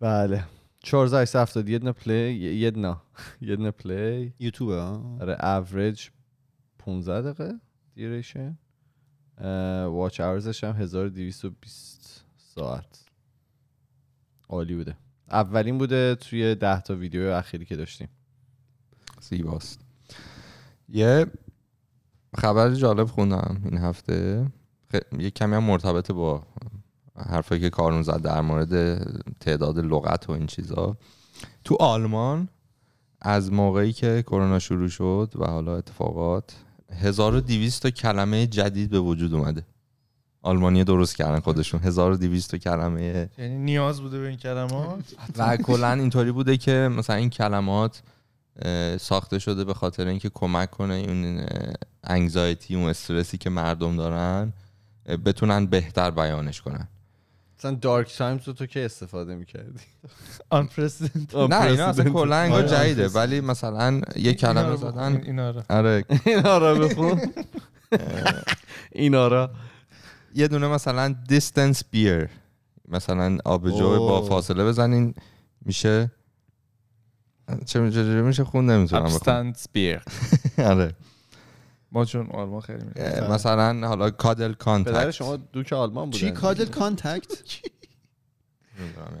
بله. 0.00 0.44
1470 0.84 1.68
یه 1.68 1.78
دونه 1.78 1.92
play 1.92 2.32
یه 2.34 2.70
دونه 2.70 2.96
یه 3.40 3.56
دونه 3.56 3.70
play. 3.70 4.34
یوتیوب 4.38 4.70
ها؟ 4.70 5.16
آره 5.20 5.44
اوریج 5.44 6.08
15 6.78 7.32
دقیقه 7.32 7.60
duration 7.94 8.58
watch 9.86 10.20
hours 10.20 10.51
ش 10.51 10.64
هم 10.64 10.76
1220 10.76 12.24
ساعت. 12.36 13.04
عالی 14.48 14.74
بوده. 14.74 14.96
اولین 15.30 15.78
بوده 15.78 16.14
توی 16.14 16.54
10 16.54 16.80
تا 16.80 16.94
ویدیو 16.94 17.22
اخیری 17.22 17.64
که 17.64 17.76
داشتیم. 17.76 18.08
زیباست. 19.20 19.80
یه 20.88 21.26
خبر 22.38 22.70
جالب 22.70 23.06
خوندم 23.06 23.60
این 23.64 23.78
هفته. 23.78 24.46
یه 25.18 25.30
کمی 25.30 25.54
هم 25.54 25.64
مرتبط 25.64 26.12
با 26.12 26.46
حرفایی 27.16 27.60
که 27.60 27.70
کارون 27.70 28.02
زد 28.02 28.22
در 28.22 28.40
مورد 28.40 29.02
تعداد 29.40 29.78
لغت 29.78 30.28
و 30.28 30.32
این 30.32 30.46
چیزا. 30.46 30.96
تو 31.64 31.76
آلمان 31.80 32.48
از 33.20 33.52
موقعی 33.52 33.92
که 33.92 34.22
کرونا 34.22 34.58
شروع 34.58 34.88
شد 34.88 35.32
و 35.34 35.44
حالا 35.46 35.76
اتفاقات 35.76 36.56
1200 37.00 37.82
تا 37.82 37.90
کلمه 37.90 38.46
جدید 38.46 38.90
به 38.90 39.00
وجود 39.00 39.34
اومده. 39.34 39.66
آلمانی 40.42 40.84
درست 40.84 41.16
کردن 41.16 41.40
خودشون. 41.40 41.80
1200 41.80 42.50
تا 42.50 42.58
کلمه 42.58 43.30
یعنی 43.38 43.58
نیاز 43.58 44.00
بوده 44.00 44.20
به 44.20 44.28
این 44.28 44.36
کلمات؟ 44.36 45.04
و 45.36 45.56
کلا 45.56 45.92
اینطوری 45.92 46.32
بوده 46.32 46.56
که 46.56 46.72
مثلا 46.72 47.16
این 47.16 47.30
کلمات 47.30 48.02
ساخته 49.00 49.38
شده 49.38 49.64
به 49.64 49.74
خاطر 49.74 50.06
اینکه 50.06 50.30
کمک 50.34 50.70
کنه 50.70 50.94
این 50.94 51.46
انگزایتی 52.04 52.76
و 52.76 52.78
استرسی 52.78 53.38
که 53.38 53.50
مردم 53.50 53.96
دارن 53.96 54.52
بتونن 55.24 55.66
بهتر 55.66 56.10
بیانش 56.10 56.60
کنن. 56.60 56.88
مثلا 57.62 57.74
دارک 57.74 58.16
تایمز 58.16 58.40
رو 58.48 58.52
تو 58.52 58.66
که 58.66 58.84
استفاده 58.84 59.34
می‌کردی؟ 59.34 59.80
آن 60.50 60.66
پرسیدنت 60.66 61.34
نه 61.34 61.62
اینا 61.62 61.86
اصلا 61.86 62.10
کلا 62.10 62.36
انگار 62.36 62.58
آره، 62.58 62.68
جدیده 62.68 63.02
آره. 63.02 63.12
ولی 63.12 63.40
مثلا 63.40 64.00
یه 64.16 64.34
کلمه 64.34 64.76
زدن. 64.76 65.22
اینا 65.24 65.50
رو 65.50 65.62
آره. 65.68 66.04
اینا 66.26 66.58
را 66.58 66.74
بخون. 66.74 67.20
اینا 68.92 69.28
را 69.28 69.50
یه 70.34 70.48
دونه 70.48 70.68
مثلا 70.68 71.16
distance 71.28 71.78
beer. 71.94 72.28
مثلا 72.88 73.38
آبجو. 73.44 73.98
با 73.98 74.22
فاصله 74.22 74.64
بزنین. 74.64 75.14
میشه؟ 75.64 76.10
چه 77.66 77.90
چه 77.90 78.02
میشه؟ 78.02 78.44
خون 78.44 78.70
نمی‌تونم 78.70 79.02
بخونم. 79.02 79.14
ابستنس 79.14 79.66
بیر 79.72 80.00
آره. 80.70 80.94
ما 81.92 82.04
چون 82.04 82.30
آلمان 82.30 82.60
خیلی 82.60 82.84
می‌ریم. 82.84 82.92
اه، 82.96 83.32
مثلا 83.32 83.88
حالا 83.88 84.10
کادل 84.10 84.48
پدر 84.48 84.54
کانتکت 84.54 85.10
شما 85.10 85.36
دوک 85.36 85.72
آلمان 85.72 86.04
بودن. 86.04 86.18
چی 86.18 86.30
کادل 86.30 86.64
کانتکت؟ 86.78 87.32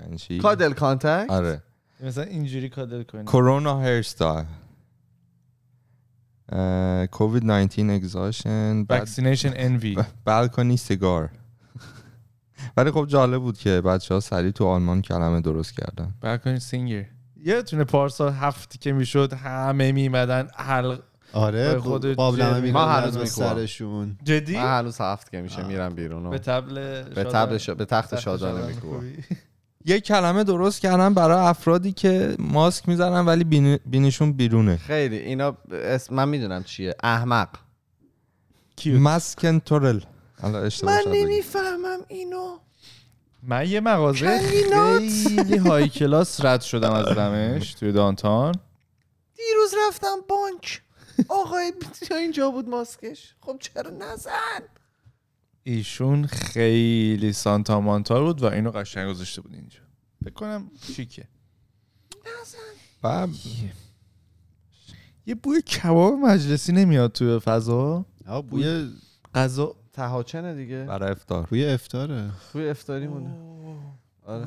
یعنی 0.02 0.18
چی؟ 0.18 0.38
کادل 0.38 0.72
کانتکت؟ 0.72 1.26
آره. 1.30 1.62
مثلا 2.00 2.24
اینجوری 2.24 2.68
کادل 2.68 3.02
کنی. 3.02 3.24
کرونا 3.24 3.80
هیرستایل. 3.82 4.46
کووید 7.10 7.44
19 7.44 7.92
اگزاشن 7.92 8.80
وکسینیشن 8.88 9.52
انوی 9.56 9.96
بالکونی 10.24 10.76
سیگار. 10.76 11.30
ولی 12.76 12.90
خب 12.90 13.06
جالب 13.06 13.40
بود 13.40 13.58
که 13.58 13.80
بچه 13.80 14.14
ها 14.14 14.20
سریع 14.20 14.50
تو 14.50 14.66
آلمان 14.66 15.02
کلمه 15.02 15.40
درست 15.40 15.72
کردن. 15.72 16.14
بالکونی 16.20 16.58
سینگر 16.60 17.06
یادتونه 17.36 17.84
پارسال 17.84 18.32
هفتی 18.32 18.78
که 18.78 18.92
می‌شد 18.92 19.32
همه 19.32 19.92
میمدن 19.92 20.48
حلق 20.54 21.02
آره 21.32 21.78
خود 21.78 22.06
قابلمه 22.14 22.50
جرمی. 22.50 22.60
میگن 22.60 22.72
ما 22.72 22.86
هر 22.86 23.04
روز 23.06 23.16
از 23.16 23.22
می‌کنم. 23.40 23.54
سرشون. 23.54 24.18
جدی؟ 24.24 24.56
من 24.56 24.78
هنوز 24.78 25.00
هفت 25.00 25.30
که 25.30 25.40
میشه 25.42 25.66
میرم 25.66 25.94
بیرون. 25.94 26.30
به 26.30 26.38
تبل 26.38 27.02
به 27.02 27.24
تبل 27.24 27.58
شا- 27.58 27.70
به 27.70 27.84
تخت 27.84 28.20
شادانه 28.20 28.66
میکوبم؟ 28.66 29.12
یه 29.84 30.00
کلمه 30.00 30.44
درست 30.44 30.80
کردم 30.80 31.14
برای 31.14 31.38
افرادی 31.38 31.92
که 31.92 32.36
ماسک 32.38 32.88
می‌زنن 32.88 33.26
ولی 33.26 33.44
بینی- 33.44 33.80
بینیشون 33.86 34.32
بیرونه. 34.32 34.76
خیلی 34.76 35.16
اینا 35.16 35.56
اسم 35.72 36.14
من 36.14 36.28
می‌دونم 36.28 36.64
چیه. 36.64 36.94
احمق. 37.02 37.48
مسکن 38.86 39.58
تورل 39.58 40.00
بگم. 40.42 41.12
نمی‌فهمم 41.12 41.98
اینو. 42.08 42.56
من 43.42 43.68
یه 43.68 43.80
مغازه 43.80 44.38
خیلی 44.38 45.56
های 45.56 45.88
کلاس 45.88 46.44
رد 46.44 46.60
شدم 46.60 46.92
از 46.92 47.06
دمش 47.06 47.74
توی 47.74 47.92
دانتان. 47.92 48.54
دیروز 49.36 49.74
رفتم 49.88 50.16
بانک. 50.28 50.82
آقای 51.28 51.72
اینجا 52.10 52.50
بود 52.50 52.68
ماسکش؟ 52.68 53.34
خب 53.40 53.56
چرا 53.60 53.90
نزن؟ 53.90 54.60
ایشون 55.62 56.26
خیلی 56.26 57.32
سانتا 57.32 57.80
مانتا 57.80 58.24
بود 58.24 58.42
و 58.42 58.46
اینو 58.46 58.70
قشنگ 58.70 59.10
گذاشته 59.10 59.40
بود 59.40 59.54
اینجا. 59.54 59.80
فکر 60.24 60.34
کنم 60.34 60.70
شیکه 60.82 61.28
و 63.04 63.28
یه 65.26 65.34
بوی 65.34 65.62
کباب 65.62 66.14
مجلسی 66.14 66.72
نمیاد 66.72 67.12
توی 67.12 67.38
فضا. 67.38 68.06
بوی 68.50 68.90
غذا. 69.34 69.76
تهاچنه 69.92 70.54
دیگه. 70.54 70.84
برای 70.84 71.10
افطار 71.10 71.46
بوی 71.46 71.66
افطاره. 71.66 72.30
بوی 72.54 72.68
افطاری 72.68 73.06
مونه 73.06 73.30
آره. 74.26 74.46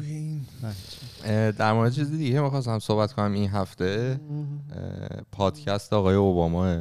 در 1.52 1.74
مورد 1.74 1.94
چیز 1.94 2.12
دیگه 2.12 2.42
می‌خواستم 2.42 2.80
صحبت 2.80 3.14
کنم 3.14 3.34
این 3.34 3.50
هفته 3.50 4.20
پادکست 5.32 5.94
آقای 5.94 6.16
اوباما 6.16 6.76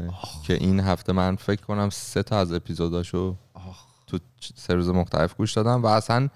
که 0.46 0.54
این 0.54 0.80
هفته 0.80 1.12
من 1.12 1.36
فکر 1.36 1.62
کنم 1.62 1.90
سه 1.90 2.22
تا 2.22 2.38
از 2.38 2.52
اپیزوداشو 2.52 3.36
تو 4.06 4.18
سه 4.56 4.74
روز 4.74 4.88
مختلف 4.88 5.34
گوش 5.34 5.52
دادم 5.52 5.82
و 5.82 5.86
اصلا 5.86 6.28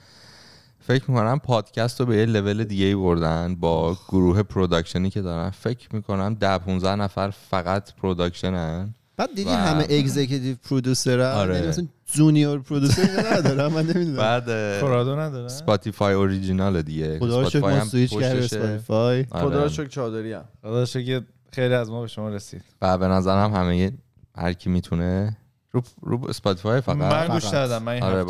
فکر 0.80 1.10
می‌کنم 1.10 1.38
پادکست 1.38 2.00
رو 2.00 2.06
به 2.06 2.16
یه 2.16 2.24
لول 2.24 2.64
دیگه 2.64 2.84
ای 2.84 2.94
بردن 2.94 3.54
با 3.54 3.96
گروه 4.08 4.42
production 4.42 5.04
ی 5.04 5.10
که 5.10 5.22
دارن. 5.22 5.50
فکر 5.50 5.88
می‌کنم 5.92 6.34
ده 6.34 6.58
15 6.58 6.94
نفر 6.94 7.30
فقط 7.30 7.94
production 7.94 8.78
ن. 8.78 8.94
بعد 9.16 9.34
دیدی 9.34 9.50
همه 9.50 9.84
executive 9.84 10.56
پرودوسر 10.56 11.20
آره. 11.20 11.54
یعنی 11.54 11.66
مثلا 11.66 11.86
جونیور 12.12 12.58
پرودوسر 12.58 13.32
ندارم 13.32 13.72
من 13.72 13.86
نمی‌دونم 13.86 14.16
بعد 14.16 14.44
کورادو 14.80 15.16
نداره 15.16 15.48
سپاتیفای 15.48 16.14
اوریجینال 16.14 16.82
دیگه 16.82 17.18
خدا 17.18 17.40
رو 17.42 17.50
شکر 17.50 17.58
اسپاتیفای 17.58 17.74
هم 17.74 17.86
سویچ 17.86 18.10
کردیم 18.18 18.40
پشتشه. 18.40 18.58
اسپاتیفای 18.58 19.26
آره. 19.30 19.48
خدا 19.48 19.62
رو 19.62 19.68
شکر 19.68 19.86
چادری 19.86 20.32
هم 20.32 20.44
خدا 20.62 20.84
که 20.84 21.22
خیلی 21.52 21.74
از 21.74 21.90
ما 21.90 22.00
به 22.00 22.06
شما 22.06 22.28
رسید 22.28 22.62
و 22.82 22.98
به 22.98 23.08
نظرم 23.08 23.54
همه 23.54 23.92
هر 24.36 24.52
کی 24.52 24.70
می‌تونه 24.70 25.36
رو 25.72 25.82
رو 26.02 26.26
اسپاتیفای 26.28 26.80
فقط 26.80 26.96
من 26.96 27.28
گوش. 27.28 27.44
دادم 27.44 27.82
من 27.82 27.92
این 27.92 28.02
آره 28.02 28.24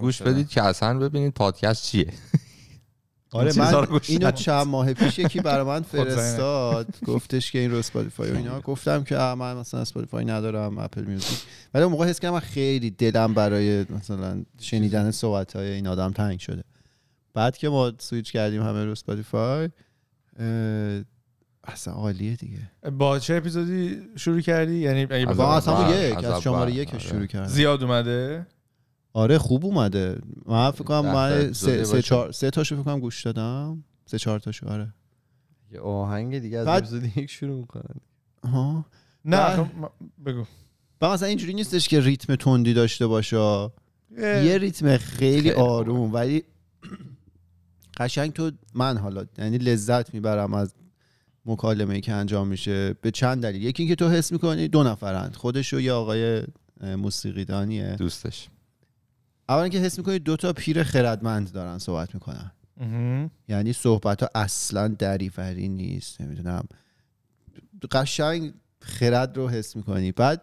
گوش. 0.00 0.22
بدید 0.22 0.48
که 0.48 0.62
اصلا 0.62 0.98
ببینید 0.98 1.32
پادکست 1.34 1.84
چیه 1.84 2.06
آره 3.32 3.52
من 3.58 4.00
اینو. 4.08 4.30
چند 4.30 4.66
ماه 4.66 4.92
پیش 4.94 5.18
یکی 5.18 5.40
برای 5.50 5.64
من 5.66 5.82
خودزنه. 5.82 6.16
فرستاد. 6.16 6.86
گفتش 7.06 7.52
که 7.52 7.58
این 7.58 7.70
رو 7.70 7.76
اسپاتیفای 7.76 8.30
و 8.30 8.36
اینا. 8.36 8.60
گفتم 8.60 9.04
که 9.04 9.16
من 9.16 9.56
مثلا 9.56 9.80
اسپاتیفای 9.80 10.24
ندارم 10.24 10.78
اپل 10.78 11.04
میوزیک. 11.04 11.38
ولی 11.74 11.82
اون 11.82 11.92
موقع 11.92 12.06
حس 12.06 12.20
کردم 12.20 12.34
من 12.34 12.40
خیلی 12.40 12.90
دلم 12.90 13.34
برای 13.34 13.86
مثلا 13.90 14.44
شنیدن 14.60 15.10
صحبت 15.10 15.56
های 15.56 15.70
این 15.70 15.86
آدم 15.86 16.10
تنگ 16.10 16.38
شده. 16.38 16.64
بعد 17.34 17.56
که 17.56 17.68
ما 17.68 17.92
سویچ 17.98 18.32
کردیم 18.32 18.62
همه 18.62 18.84
رو 18.84 18.90
اسپاتیفای 18.90 19.68
اصلا 21.64 21.94
عالیه 21.94 22.36
دیگه. 22.36 22.58
با 22.98 23.18
چه 23.18 23.34
اپیزودی 23.34 24.02
شروع 24.16 24.40
کردی؟ 24.40 24.74
یعنی 24.78 25.02
اگه 25.02 25.40
از 25.40 25.68
همون 25.68 25.90
یک 25.90 26.24
از 26.24 26.42
شماره 26.42 26.72
یک 26.72 26.88
آره. 26.88 26.98
شروع 26.98 27.26
کردم. 27.26 27.46
زیاد 27.46 27.82
اومده؟ 27.82 28.46
آره 29.12 29.38
خوب 29.38 29.64
اومده. 29.64 30.18
من 30.46 30.70
فکر 30.70 30.84
کنم 30.84 31.12
من 31.12 31.52
سه, 31.52 31.84
سه, 31.84 31.92
باشه. 31.92 32.02
چهار 32.02 32.32
سه 32.32 32.50
تاشو 32.50 32.74
فکر 32.76 32.84
کنم 32.84 33.00
گوش 33.00 33.22
دادم. 33.26 33.84
سه 34.06 34.18
چهار 34.18 34.38
تاشو 34.38 34.68
آره. 34.68 34.94
یه 35.72 35.80
آهنگ 35.80 36.38
دیگه 36.38 36.58
از 36.58 36.66
بعد- 36.66 36.82
اپیزود 36.82 37.16
یک 37.16 37.30
شروع 37.30 37.56
می‌کنن. 37.60 37.94
آها. 38.42 38.84
نه 39.24 39.36
بعد- 39.36 39.56
خب، 39.56 39.68
بگو. 40.26 40.44
و 41.00 41.08
مثلا 41.12 41.28
اینجوری 41.28 41.54
نیستش 41.54 41.88
که 41.88 42.00
ریتم 42.00 42.34
تندی 42.36 42.74
داشته 42.74 43.06
باشه. 43.06 43.36
یه- 43.36 44.44
یه 44.44 44.58
ریتم 44.58 44.96
خیلی 44.96 45.50
آروم 45.50 46.14
ولی 46.14 46.42
قشنگ 47.96 48.32
تو 48.32 48.50
من 48.74 48.98
حالا 48.98 49.24
یعنی 49.38 49.58
لذت 49.58 50.14
می‌برم 50.14 50.54
از 50.54 50.74
مکالمه 51.46 52.00
که 52.00 52.12
انجام 52.12 52.48
میشه. 52.48 52.94
به 53.00 53.10
چند 53.10 53.42
دلیل. 53.42 53.62
یکی 53.62 53.82
اینکه 53.82 53.94
تو 53.96 54.08
حس 54.08 54.32
می‌کنی 54.32 54.68
دو 54.68 54.82
نفرند. 54.82 55.36
خودش 55.36 55.74
و 55.74 55.80
یه 55.80 55.92
آقای 55.92 56.42
موسیقیدانیه. 56.96 57.96
دوستش. 57.98 58.48
اولا 59.48 59.68
که 59.68 59.78
حس 59.78 59.98
می‌کنی 59.98 60.18
دو 60.18 60.36
تا 60.36 60.52
پیر 60.52 60.82
خردمند 60.82 61.52
دارن 61.52 61.78
صحبت 61.78 62.14
می‌کنن. 62.14 62.50
یعنی 63.48 63.72
صحبت 63.72 64.22
ها 64.22 64.28
اصلا 64.34 64.88
دریوری 64.88 65.68
نیست 65.68 66.20
نمی‌دونم. 66.20 66.64
قشنگ 67.92 68.54
خرد 68.80 69.36
رو 69.36 69.48
حس 69.48 69.76
می‌کنی. 69.76 70.12
بعد 70.12 70.42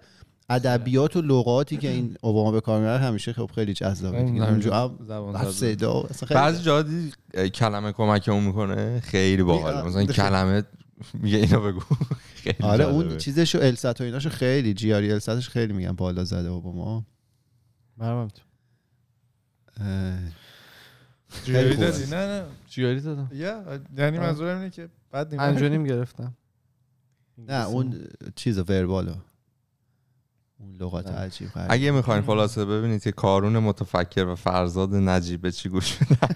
ادبیات 0.50 1.16
و 1.16 1.22
لغاتی 1.22 1.78
که 1.78 1.90
این 1.90 2.18
اوباما 2.22 2.52
به 2.52 2.62
کار 2.62 2.80
می‌بره 2.80 3.00
همیشه 3.00 3.34
خب 3.34 3.52
خیلی 3.56 3.74
جذابه 3.74 4.18
اونجا. 4.18 4.98
صدا 5.52 6.10
بعضی 6.30 6.64
جا 6.64 6.86
کلمه 7.48 7.92
کمک 7.92 8.30
اون 8.30 8.44
می‌کنه؟ 8.44 9.00
خیلی 9.00 9.44
باحال. 9.44 9.88
مثلا 9.88 10.06
کلمه 10.24 10.64
میگه 11.14 11.38
اینو 11.38 11.62
بگو. 11.62 11.82
خیلی 12.44 12.58
آره. 12.62 12.86
اون 12.86 13.18
چیزش 13.18 13.56
و 13.56 13.60
الست 13.62 14.02
و 14.02 14.04
ایناشو 14.04 14.30
خیلی 14.30 14.74
جیاری 14.74 15.12
الستش 15.12 15.50
خیلی 15.50 15.74
میگن 15.74 15.92
بالا 15.92 16.24
زده 16.24 16.50
اوباما. 16.50 17.06
برام 17.98 18.28
خوبه. 21.30 21.76
دادی 21.76 22.06
نه 22.06 22.16
نه. 22.16 22.44
جیاری 22.70 23.02
دادم. 23.02 23.30
یا 23.34 23.80
یعنی 23.98 24.20
منظورم 24.20 24.58
اینه 24.58 24.70
که 24.70 24.90
بعد 25.12 25.40
انجونیم 25.40 25.84
گرفتم. 25.84 26.36
نه 27.38 27.68
اون 27.68 28.08
چیز 28.36 28.58
وربالو. 28.58 29.14
اون 30.60 30.76
لغات. 30.76 31.08
عجیب 31.08 31.50
غریب. 31.50 31.72
اگه 31.72 31.92
می‌خواین 31.92 32.22
خلاصه 32.24 32.66
ببینید 32.66 33.04
که 33.04 33.12
کارون 33.12 33.58
متفکر 33.58 34.26
و 34.26 34.36
فرزاد 34.36 34.96
نجیب 34.96 35.50
چی 35.50 35.70
گوش 35.70 35.98
بدن 35.98 36.36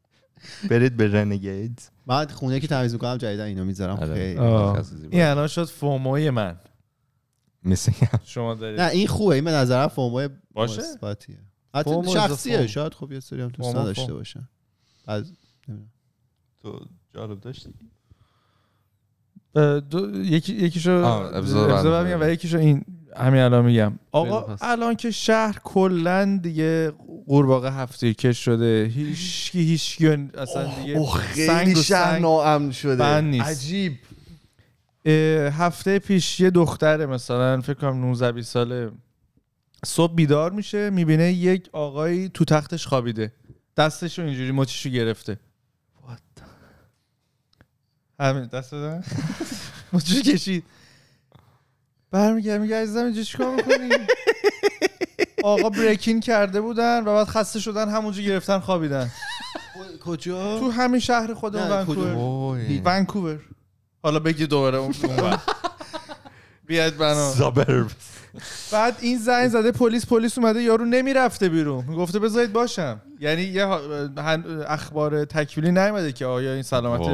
برید 0.70 0.96
به 0.96 1.12
رنگید. 1.12 1.90
من 2.06 2.26
خونه 2.26 2.60
که 2.60 2.66
تمیز 2.66 2.92
می‌کنم 2.92 3.16
جدیدا 3.16 3.44
اینو 3.44 3.64
می‌ذارم. 3.64 3.96
آره. 3.96 4.14
خیلی. 4.14 4.40
این 5.10 5.22
الان 5.22 5.46
شد 5.46 5.64
فوموی 5.64 6.30
من. 6.30 6.56
میسیم 7.62 7.94
شما 8.24 8.54
دارید. 8.54 8.80
نه 8.80 8.90
این 8.90 9.06
خوبه. 9.06 9.34
این 9.34 9.44
به 9.44 9.50
نظرم 9.50 9.88
فومو 9.88 10.28
باشه؟ 10.52 10.82
حتی 11.74 12.12
شخصیه. 12.12 12.66
شاید 12.66 12.94
خب 12.94 13.12
یه 13.12 13.20
سری 13.20 13.42
هم 13.42 13.48
دوست 13.48 13.76
نداشته. 13.76 14.12
باشن 14.12 14.48
از 15.06 15.32
نمی‌دونم. 15.68 15.90
تو 16.62 16.80
جالب 17.14 17.40
داشتی 17.40 17.74
دو 19.90 20.24
یکی 20.24 20.54
یکیشو 20.54 21.02
بعد 21.02 22.06
میگم 22.06 22.20
و 22.20 22.24
یکیشو 22.24 22.58
این 22.58 22.84
همین 23.16 23.40
الان 23.40 23.64
میگم 23.64 23.98
آقا. 24.12 24.56
الان 24.60 24.94
که 24.94 25.10
شهر 25.10 25.60
کلا 25.64 26.40
دیگه 26.42 26.92
قورباغه 27.26 27.70
هفته 27.70 28.14
کش 28.14 28.44
شده 28.44 28.92
هیچکی 28.94 29.60
هیچکی 29.60 30.06
اصلا 30.06 30.74
دیگه 30.74 30.98
اوه 30.98 31.34
سنگ 31.34 31.58
خیلی 31.58 31.74
رو 31.74 31.82
شهر 31.82 32.12
سنگ 32.12 32.22
ناامن 32.22 32.70
شده 32.70 33.20
نیست. 33.20 33.48
عجیب 33.48 33.98
هفته 35.50 35.98
پیش 35.98 36.40
یه 36.40 36.50
دختره 36.50 37.06
مثلا 37.06 37.60
فکر 37.60 37.74
کنم 37.74 38.00
19 38.00 38.32
20 38.32 38.52
ساله 38.52 38.90
صبح 39.84 40.14
بیدار 40.14 40.52
میشه 40.52 40.90
می‌بینه 40.90 41.32
یک 41.32 41.68
آقایی 41.72 42.28
تو 42.28 42.44
تختش 42.44 42.86
خوابیده. 42.86 43.32
دستشو 43.76 44.22
اینجوری 44.22 44.52
مچشو 44.52 44.88
گرفته. 44.90 45.38
همین 48.20 48.44
دست 48.44 48.72
دادن؟ 48.72 49.04
مچشو 49.92 50.20
کشید. 50.20 50.64
برمیگرد 52.10 52.60
میگه 52.60 52.82
عزیزم 52.82 53.04
اینجا 53.04 53.22
چیکار 53.22 53.54
می‌کنی؟ 53.54 53.88
آقا 55.44 55.70
بریکین 55.70 56.20
کرده 56.20 56.60
بودن 56.60 57.00
و 57.00 57.04
بعد 57.04 57.26
خسته 57.26 57.60
شدن 57.60 57.88
همونجا 57.88 58.22
گرفتن 58.22 58.58
خوابیدن. 58.58 59.10
کجا؟ 60.04 60.58
تو 60.58 60.70
همین 60.70 61.00
شهر 61.00 61.34
خودمون 61.34 61.70
ونکوور. 61.70 62.16
ونکوور. 62.84 63.40
حالا 64.02 64.18
بگی 64.18 64.46
دوباره 64.46 64.78
اون. 64.78 64.94
بیاد 66.66 66.96
بنا. 66.96 67.30
زابر 67.30 67.84
بعد 68.72 68.96
این 69.00 69.18
زنگ 69.18 69.48
زده 69.48 69.72
پلیس 69.72 70.06
پلیس 70.06 70.38
اومده 70.38 70.62
یارو 70.62 70.84
نمی‌رفته 70.84 71.48
بیرون. 71.48 71.84
می‌گفته 71.88 72.18
بذارید 72.18 72.52
باشم. 72.52 73.00
یعنی 73.20 73.42
یه 73.42 73.66
اخبار 74.68 75.24
تکمیلی 75.24 75.72
نیومده 75.72 76.12
که 76.12 76.26
آیا 76.26 76.52
این 76.52 76.62
سلامت. 76.62 77.08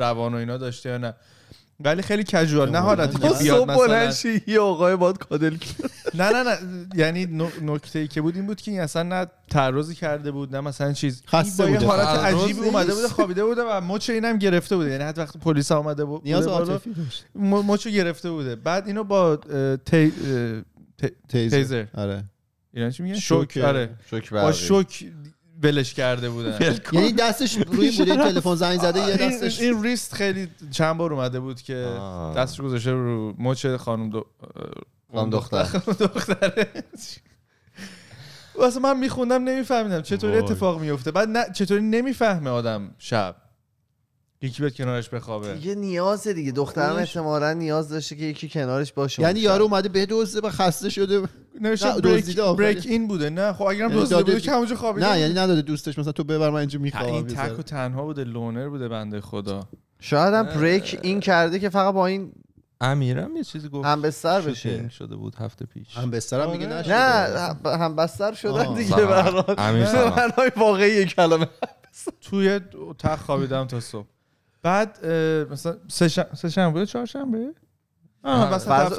روان 0.00 0.34
و 0.34 0.36
اینا 0.36 0.56
داشته 0.56 0.88
یا 0.88 0.98
نه. 0.98 1.14
ولی 1.80 2.02
خیلی 2.02 2.24
کژوال 2.24 2.70
نه 2.70 2.78
تو 2.78 2.84
حالتی 2.84 3.18
که 3.18 3.28
بیاد 3.42 3.70
مثلا 3.70 4.12
یه 4.46 4.60
آقای 4.60 4.96
باد 4.96 5.18
کادل 5.18 5.56
نه 6.14 6.30
نه 6.30 6.42
نه. 6.42 6.58
یعنی 6.94 7.26
نکته 7.62 7.98
ای 7.98 8.08
که 8.08 8.20
بود 8.22 8.36
این 8.36 8.46
بود 8.46 8.60
که 8.60 8.70
این 8.70 8.80
اصلا 8.80 9.02
نه 9.02 9.26
تعرضی 9.50 9.94
کرده 9.94 10.30
بود 10.30 10.56
نه 10.56 10.60
مثلا 10.60 10.92
چیز. 10.92 11.22
خسته 11.28 11.66
بوده. 11.66 11.86
حالت 11.86 12.08
عجیبی 12.08 12.60
اومده. 12.60 12.94
بوده 12.94 13.08
خوابیده 13.08 13.44
بوده 13.44 13.62
و 13.62 13.80
مچ 13.80 14.10
اینم 14.10 14.38
گرفته 14.38 14.76
بوده. 14.76 14.90
یعنی 14.90 15.04
حتی 15.04 15.20
وقتی 15.20 15.38
پلیس 15.38 15.72
اومده 15.72 16.04
بود 16.04 16.22
نیاز 16.24 16.46
عاطفی 16.46 16.94
داشت. 16.94 17.26
مچو 17.34 17.90
گرفته 17.90 18.30
بوده. 18.30 18.56
بعد 18.56 18.86
اینو 18.86 19.04
با 19.04 19.38
تیزر. 21.28 21.86
آره. 21.94 22.24
اینا 22.74 22.90
چی 22.90 23.02
میگن؟ 23.02 23.18
شوک. 23.18 23.56
آره. 23.56 23.90
شوک 24.10 24.30
با 24.30 24.52
شوک 24.52 25.04
ولش 25.62 25.94
کرده 25.94 26.30
بودن. 26.30 26.58
یعنی 26.92 27.12
دستش 27.12 27.56
روی 27.56 27.90
بوده 27.90 28.16
تلفن 28.16 28.54
زنگ 28.54 28.80
زده 28.80 29.00
یه 29.00 29.06
این, 29.06 29.16
دستش 29.16 29.60
این 29.60 29.82
ریست 29.82 30.14
خیلی 30.14 30.48
چند 30.70 30.96
بار 30.96 31.12
اومده 31.12 31.40
بود 31.40 31.62
که. 31.62 31.98
دستش 32.36 32.60
گذاشته 32.60 32.92
رو 32.92 33.34
مچ 33.38 33.66
خانم 33.66 34.10
دو... 34.10 34.26
خانم 35.12 35.30
دختر. 35.30 35.62
دختره 36.00 36.68
واسه 38.58 38.80
من 38.80 38.98
میخوندم 38.98 39.44
نمیفهمیدم. 39.44 40.02
چطوری. 40.02 40.38
اتفاق 40.38 40.80
میفته؟ 40.80 41.10
بعد 41.10 41.28
نه 41.28 41.44
چطوری 41.54 41.82
نمی‌فهمه 41.82 42.50
آدم 42.50 42.94
شب؟ 42.98 43.36
یکی 44.42 44.62
بیاد 44.62 44.74
کنارش 44.74 45.08
بخوابه. 45.08 45.66
یه 45.66 45.74
نیازه 45.74 46.32
دیگه. 46.32 46.52
دخترم 46.52 46.96
احتمالا 46.96 47.52
نیاز 47.52 47.88
داشته 47.88 48.16
که 48.16 48.24
یکی 48.24 48.48
کنارش 48.48 48.92
باشه. 48.92 49.22
یعنی 49.22 49.40
یارو 49.40 49.64
اومده 49.64 49.88
بدوزه 49.88 50.40
و 50.40 50.50
خسته 50.50 50.88
شده. 50.90 51.22
نوشته 51.60 51.94
نه، 51.94 52.00
بریک. 52.00 52.36
بریک 52.38 52.86
این 52.86 53.08
بوده 53.08 53.30
نه؟ 53.30 53.52
خب 53.52 53.62
اگرم 53.62 53.90
یعنی 53.90 54.02
دزدیده 54.02 54.22
بوده 54.22 54.40
که 54.40 54.50
همونجا 54.52 54.76
خوابیده 54.76 55.10
نه 55.12 55.18
یعنی 55.18 55.34
نداده 55.34 55.62
دوستش 55.62 55.98
مثلا 55.98 56.12
تو 56.12 56.24
ببر 56.24 56.50
من 56.50 56.58
اینجا 56.60 56.78
می‌خوام 56.78 57.12
این 57.12 57.26
تک 57.26 57.58
و 57.58 57.62
تنها 57.62 58.04
بوده 58.04 58.24
لونر 58.24 58.68
بوده 58.68 58.88
بنده 58.88 59.20
خدا. 59.20 59.68
شاید 60.00 60.34
هم 60.34 60.42
بریک 60.42 60.98
این 61.02 61.20
کرده 61.20 61.58
که 61.58 61.68
فقط 61.68 61.94
با 61.94 62.06
این 62.06 62.32
امیرم 62.80 63.36
یه 63.36 63.44
چیزی 63.44 63.68
گفت. 63.68 63.86
هم 63.86 64.02
بستر 64.02 64.40
بشه. 64.40 64.88
شده 64.88 65.16
بود 65.16 65.34
هفته 65.34 65.64
پیش. 65.66 65.96
هم 65.96 66.10
بسترم 66.10 66.50
میگه 66.50 66.66
آره. 66.66 66.76
نشده. 66.76 66.94
نه 66.94 67.76
هم- 67.78 67.96
بستر 67.96 68.32
شدن. 68.34 68.74
دیگه. 68.74 68.96
برات. 68.96 69.58
امیر. 69.58 69.84
معنای 69.92 70.50
واقعی 70.56 71.04
کلمه. 71.04 71.48
توی 72.20 72.60
تخت 72.98 73.24
خوابیدم 73.24 73.66
تا 73.66 73.80
صبح. 73.80 74.06
بعد 74.62 75.06
مثلا 75.50 75.76
سه 75.88 76.08
شن- 76.08 76.34
سه 76.34 76.48
شنبه 76.48 76.80
بوده 76.80 77.52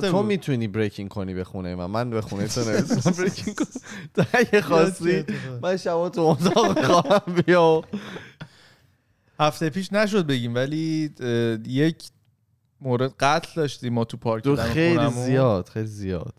تو. 0.02 0.24
می‌تونی 0.24 0.68
بریکینگ 0.68 1.10
کنی 1.10 1.34
به 1.34 1.44
خونه 1.44 1.76
من. 1.76 1.86
من 1.86 2.10
به 2.10 2.22
خونه 2.22 2.48
تو 2.48 2.62
نمی‌تونم 2.62 3.16
بریکینگ 3.18 3.56
کنم 3.56 3.68
تو 4.16 4.24
اگه 4.34 4.62
خواستی 4.62 5.26
من 5.62 5.78
شبا 5.78 6.10
تو 6.10 6.22
اتاق 6.22 6.86
خواهم 6.86 7.34
بیا. 7.46 7.84
هفته 9.40 9.70
پیش 9.70 9.94
نشد 9.94 10.28
بگیم 10.28 10.56
ولی 10.56 11.12
یک 11.66 12.04
مورد 12.82 13.14
قتل 13.20 13.50
داشتیم 13.56 13.94
ما 13.94 14.06
تو 14.06 14.18
پارک 14.18 14.56
خیلی. 14.56 15.10
زیاد 15.10 15.70
خیلی 15.70 15.88
زیاد. 15.88 16.34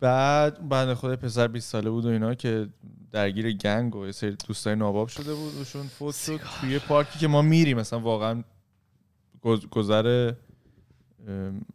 بعد 0.00 0.68
بنده 0.68 0.94
خدا 0.94 1.16
پسر 1.16 1.48
20 1.48 1.70
ساله 1.70 1.90
بود 1.90 2.04
و 2.04 2.08
اینا 2.08 2.34
که 2.34 2.68
درگیر 3.12 3.52
گنگ 3.52 3.96
و 3.96 4.06
یه 4.06 4.12
سری 4.12 4.36
دوستای 4.48 4.76
ناباب 4.76 5.08
شده 5.08 5.34
بود 5.34 5.60
وشون 5.60 5.82
فوت 5.82 6.14
شد. 6.14 6.40
توی 6.60 6.78
پارکی 6.78 7.18
که 7.18 7.28
ما 7.28 7.42
میریم 7.42 7.78
مثلا 7.78 8.00
واقعا 8.00 8.44
گذر 9.70 10.32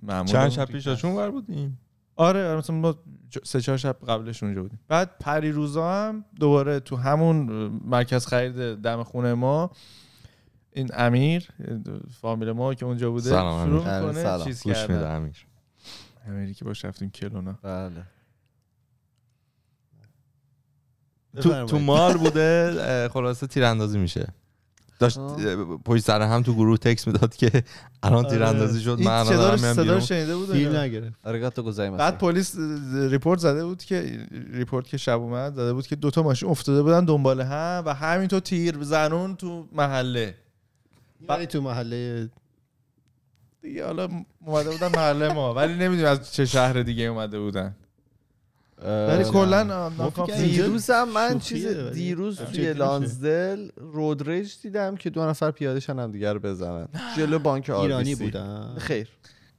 معمول 0.04 0.26
چند 0.26 0.50
شب. 0.50 0.66
پیش 0.66 0.84
داشون 0.84 1.12
ور 1.12 1.32
بودیم 1.32 1.80
آره 2.16 2.48
آره، 2.48 2.58
مثلا 2.58 2.76
ما 2.76 2.96
سه 3.43 3.62
چهار 3.62 3.78
شب 3.78 3.98
قبلش 4.08 4.43
اونجا 4.43 4.62
بودیم. 4.62 4.80
بعد 4.88 5.18
پری 5.20 5.52
روزا 5.52 5.91
هم 5.93 6.26
دوباره 6.39 6.80
تو 6.80 6.96
همون 6.96 7.38
مرکز 7.86 8.28
خرید 8.28 8.82
دم 8.82 9.04
خونه 9.04 9.34
ما 9.34 9.72
این 10.72 10.89
امیر 10.93 11.50
فامیل 12.22 12.52
ما 12.52 12.74
که 12.74 12.86
اونجا 12.86 13.12
بوده 13.12 13.30
سلام، 13.30 13.66
شروع 13.66 13.88
امیر. 13.88 14.08
می‌کنه 14.08 14.24
سلام. 14.24 14.46
چیز 14.46 14.64
کردن. 14.64 15.16
امیر. 15.16 15.46
امیری 16.28 16.54
که 16.54 16.66
باش 16.66 16.86
رفتیم 16.86 17.10
کلونا 17.10 17.60
بله. 17.64 18.04
تو, 21.41 21.66
تو 21.66 21.80
مال 21.80 22.18
بوده 22.18 23.10
خلاصه 23.14 23.48
تیراندازی 23.48 24.00
میشه. 24.00 24.28
داشت 25.00 25.18
آه. 25.18 25.38
پشت 25.86 26.04
سر 26.04 26.22
هم 26.22 26.43
تو 26.43 26.54
گروه 26.54 26.78
تکس 26.78 27.08
می‌داد 27.08 27.36
که 27.36 27.64
الان 28.04 28.28
تیراندازی 28.28 28.82
شد 28.82 29.00
من 29.02 29.08
آره. 29.08 29.30
این 29.30 29.39
الان 29.39 29.74
صدا 29.74 30.00
شنیده 30.00 30.36
بود 30.36 30.52
فیل. 30.52 30.76
نگرفت 30.76 31.60
گوزایماس 31.60 32.00
بعد 32.00 32.18
پلیس 32.18 32.56
ریپورت 32.93 33.39
زده 33.39 33.66
بود 33.66 33.84
که 33.84 34.28
ریپورت 34.54 34.88
که 34.88 34.98
شب 34.98 35.20
اومد 35.20 35.54
زده 35.54 35.74
بود 35.74 35.88
که 35.88 35.96
دوتا 35.96 36.24
ماشین 36.24 36.50
افتاده 36.50 36.84
بودن 36.84 37.06
دنبال 37.06 37.41
هم 37.41 37.84
و 37.86 37.93
همینطور 37.93 38.39
تیر 38.39 38.78
زنون 38.82 39.36
تو 39.36 39.68
محله 39.72 40.36
ولی 41.30 41.46
تو 41.46 41.62
محله 41.62 42.30
دیگه 43.62 43.86
حالا 43.86 44.10
اومده 44.46 44.70
بودن 44.70 44.88
محله 44.88 45.34
ما 45.34 45.54
ولی 45.54 45.74
نمی‌دونیم 45.74 46.06
از 46.06 46.34
چه 46.34 46.46
شهر 46.46 46.82
دیگه 46.84 47.04
اومده 47.04 47.39
بودن 47.39 47.76
ولی 48.84 49.24
کلا 49.24 49.92
اینجا 49.98 50.26
دیروزم 50.36 51.04
من 51.04 51.40
چیز 51.40 51.68
دیروز 51.68 52.40
توی. 52.40 52.74
لانزدل 52.74 53.70
رودریج 53.76 54.54
دیدم 54.64 54.96
که 54.96 55.10
دو 55.10 55.26
نفر 55.26 55.52
پیادهشن 55.52 56.00
هم 56.00 56.12
دیگه 56.12 56.34
رو 56.34 56.40
بزنن. 56.40 56.88
جلو 57.18 57.40
بانک 57.40 57.70
ایرانی 57.70 57.94
آربیسی 57.94 58.24
بودن. 58.24 58.76
خیر. 58.78 59.08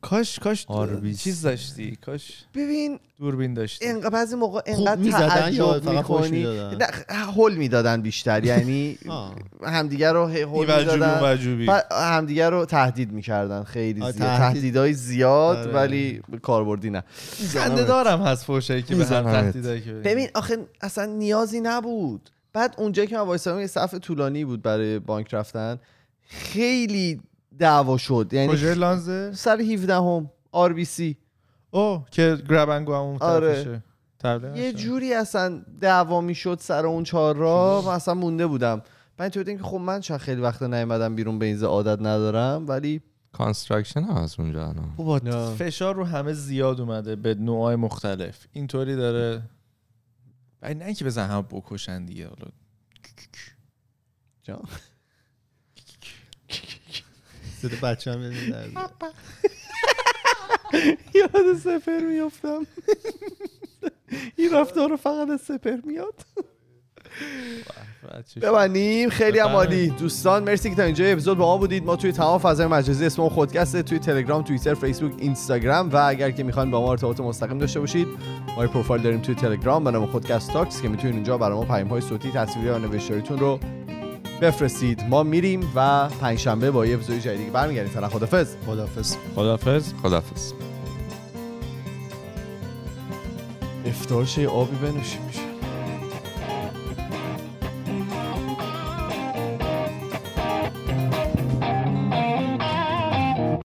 کاش 0.07 0.39
کاش 0.39 0.65
آربیس. 0.69 1.23
چیز 1.23 1.43
داشتی 1.43 1.99
کاش 2.07 2.45
ببین 2.55 2.99
دوربین 3.19 3.55
داشتی 3.55 3.87
انقدر 3.87 4.11
بعضی 4.11 4.37
موقع 4.37 4.61
یا 4.79 4.97
تعجب 5.11 5.91
می‌کنی 5.91 6.31
می‌دادن؟ 6.31 6.77
نه 7.11 7.17
هول 7.17 7.55
می‌دادن 7.55 8.03
بیشتر 8.03 8.45
یعنی 8.45 8.99
آه. 9.09 9.35
همدیگه 9.63 10.13
رو 10.13 10.27
هول 10.27 10.67
می‌دادن 10.67 11.85
همدیگه 11.91 12.49
رو 12.49 12.65
تهدید 12.65 13.13
می‌کردن 13.13 13.63
خیلی 13.63 14.01
زیاد 14.01 14.13
تهدید. 14.15 14.39
تهدیدهای 14.39 14.93
زیاد 14.93 15.57
آره. 15.57 15.73
ولی 15.73 16.23
کاربردی 16.43 16.91
نه 16.91 17.05
خنده 17.49 17.85
دارم 17.85 18.23
هست 18.23 18.45
فوشایی 18.45 18.83
که 18.83 18.95
به 18.95 19.05
هر 19.05 19.23
می‌زنمت. 19.23 19.45
تهدیدایی 19.45 19.81
که 19.81 19.93
ببین 19.93 20.29
آخه 20.35 20.57
اصلا 20.81 21.05
نیازی 21.05 21.61
نبود 21.61 22.31
بعد 22.53 22.75
اونجا 22.79 23.05
که 23.05 23.17
من 23.17 23.23
وایسادم 23.23 23.61
یه 23.61 23.67
صف 23.67 23.95
طولانی 23.95 24.45
بود 24.45 24.63
برای 24.63 24.99
بانک 24.99 25.35
رفتن 25.35 25.79
خیلی 26.29 27.21
دعوا 27.59 27.97
شد. 27.97 28.29
یعنی 28.33 28.53
کجای 28.53 28.75
لانزه 28.75 29.33
سر 29.33 29.61
17 29.61 29.95
هم 29.95 30.31
آر 30.53 30.73
بی 30.73 30.85
سی. 30.85 31.17
اوه 31.71 32.07
که 32.11 32.39
گربنگو 32.49 32.95
همون 32.95 33.17
آره. 33.21 33.83
یه. 34.55 34.73
جوری 34.73 35.15
اصلا 35.15 35.63
دعوا 35.81 36.21
می‌شد 36.21 36.59
سر 36.61 36.87
اون 36.87 37.05
چهار 37.05 37.37
را 37.37 37.83
من 37.87 37.93
اصلا 37.93 38.15
مونده 38.15 38.47
بودم. 38.47 38.83
من 39.19 39.29
تو 39.29 39.43
که 39.45 39.59
خب 39.59 39.77
من 39.77 40.01
چون 40.01 40.19
خیلی 40.19 40.41
وقت 40.41 40.63
نیومدم 40.63 41.17
بیرون 41.17 41.39
به 41.39 41.47
این 41.47 41.65
عادت 41.65 42.01
ندارم 42.01 42.69
ولی 42.69 43.01
construction 43.33 44.03
هم 44.03 44.17
از 44.17 44.41
اونجا 44.41 44.69
الان. 44.69 45.55
فشار 45.55 45.95
رو 45.95 46.05
همه 46.05 46.33
زیاد 46.33 46.81
اومده 46.81 47.17
به 47.17 47.35
نوعای 47.35 47.77
مختلف. 47.77 48.47
اینطوری 48.53 48.97
داره. 48.97 49.43
ولی 50.63 50.75
نه 50.75 50.85
اینکه 50.85 51.05
بزنن 51.05 51.29
همه 51.29 51.43
بکشن 51.43 52.05
دیگه 52.05 52.29
حالا. 52.29 52.51
صدا 57.69 57.89
بچه 57.89 58.13
هم. 58.13 58.33
یاد 61.15 61.57
سپر 61.65 62.01
میفتم 62.01 62.67
این 64.37 64.53
رفتار 64.53 64.91
رو 64.91 64.97
فقط 64.97 65.31
از 65.31 65.41
سپر 65.41 65.77
میاد. 65.85 66.15
ببندیم. 68.43 69.09
خیلی 69.09 69.39
هم 69.39 69.49
عالی. 69.49 69.89
دوستان 69.89 70.45
مرسی 70.45 70.71
که 70.71 70.77
تا 70.77 70.83
اینجا 70.83 71.05
اپیزود 71.05 71.39
با 71.39 71.47
ما 71.47 71.59
بودید. 71.59 71.85
ما 71.85 71.97
توی 71.97 72.13
تمام 72.13 72.39
فضای 72.39 72.67
مجازی 72.67 73.07
اسم 73.07 73.29
خودکسته 73.29 73.83
توی 73.83 73.99
تلگرام 73.99 74.43
توییتر 74.43 74.75
فیسبوک 74.75 75.13
اینستاگرام 75.19 75.91
و 75.91 75.97
اگر 75.97 76.31
که 76.31 76.43
می‌خواین 76.43 76.71
با 76.71 76.81
ما 76.81 76.91
ارتباط 76.91 77.21
مستقیم 77.21 77.59
داشته 77.59 77.81
باشید 77.81 78.09
ما 78.57 78.63
یه 78.63 78.71
پروفایل 78.71 79.03
داریم 79.03 79.21
توی 79.21 79.35
تلگرام 79.35 79.85
به 79.85 79.91
نام 79.91 80.07
خودکست 80.07 80.53
تاکس 80.53 80.83
که 80.83 80.89
می‌تونید 80.89 81.15
اونجا 81.15 81.39
برای 81.39 81.57
ما 81.57 81.65
پیام 81.65 81.89
های 81.89 82.01
صوتی 82.01 82.31
تصویری 82.31 82.69
و 82.69 82.79
نوشتاریتون 82.79 83.39
رو 83.39 83.61
بفرستید. 84.41 85.03
ما 85.09 85.23
میریم 85.23 85.73
و 85.75 86.09
پنجشنبه 86.09 86.71
با 86.71 86.87
یه 86.87 86.95
اپیزود 86.95 87.19
جدید 87.19 87.39
دیگه 87.39 87.51
برمیگردیم. 87.51 87.93
فعلا 87.93 88.09
خدافظ. 88.09 88.57
خدافظ. 88.67 89.17
خدافظ. 90.03 90.53
افطار 93.87 94.25
شه 94.25 94.49
آبی 94.49 94.77
بنوشیم 94.77 95.23
میشه. 95.27 95.56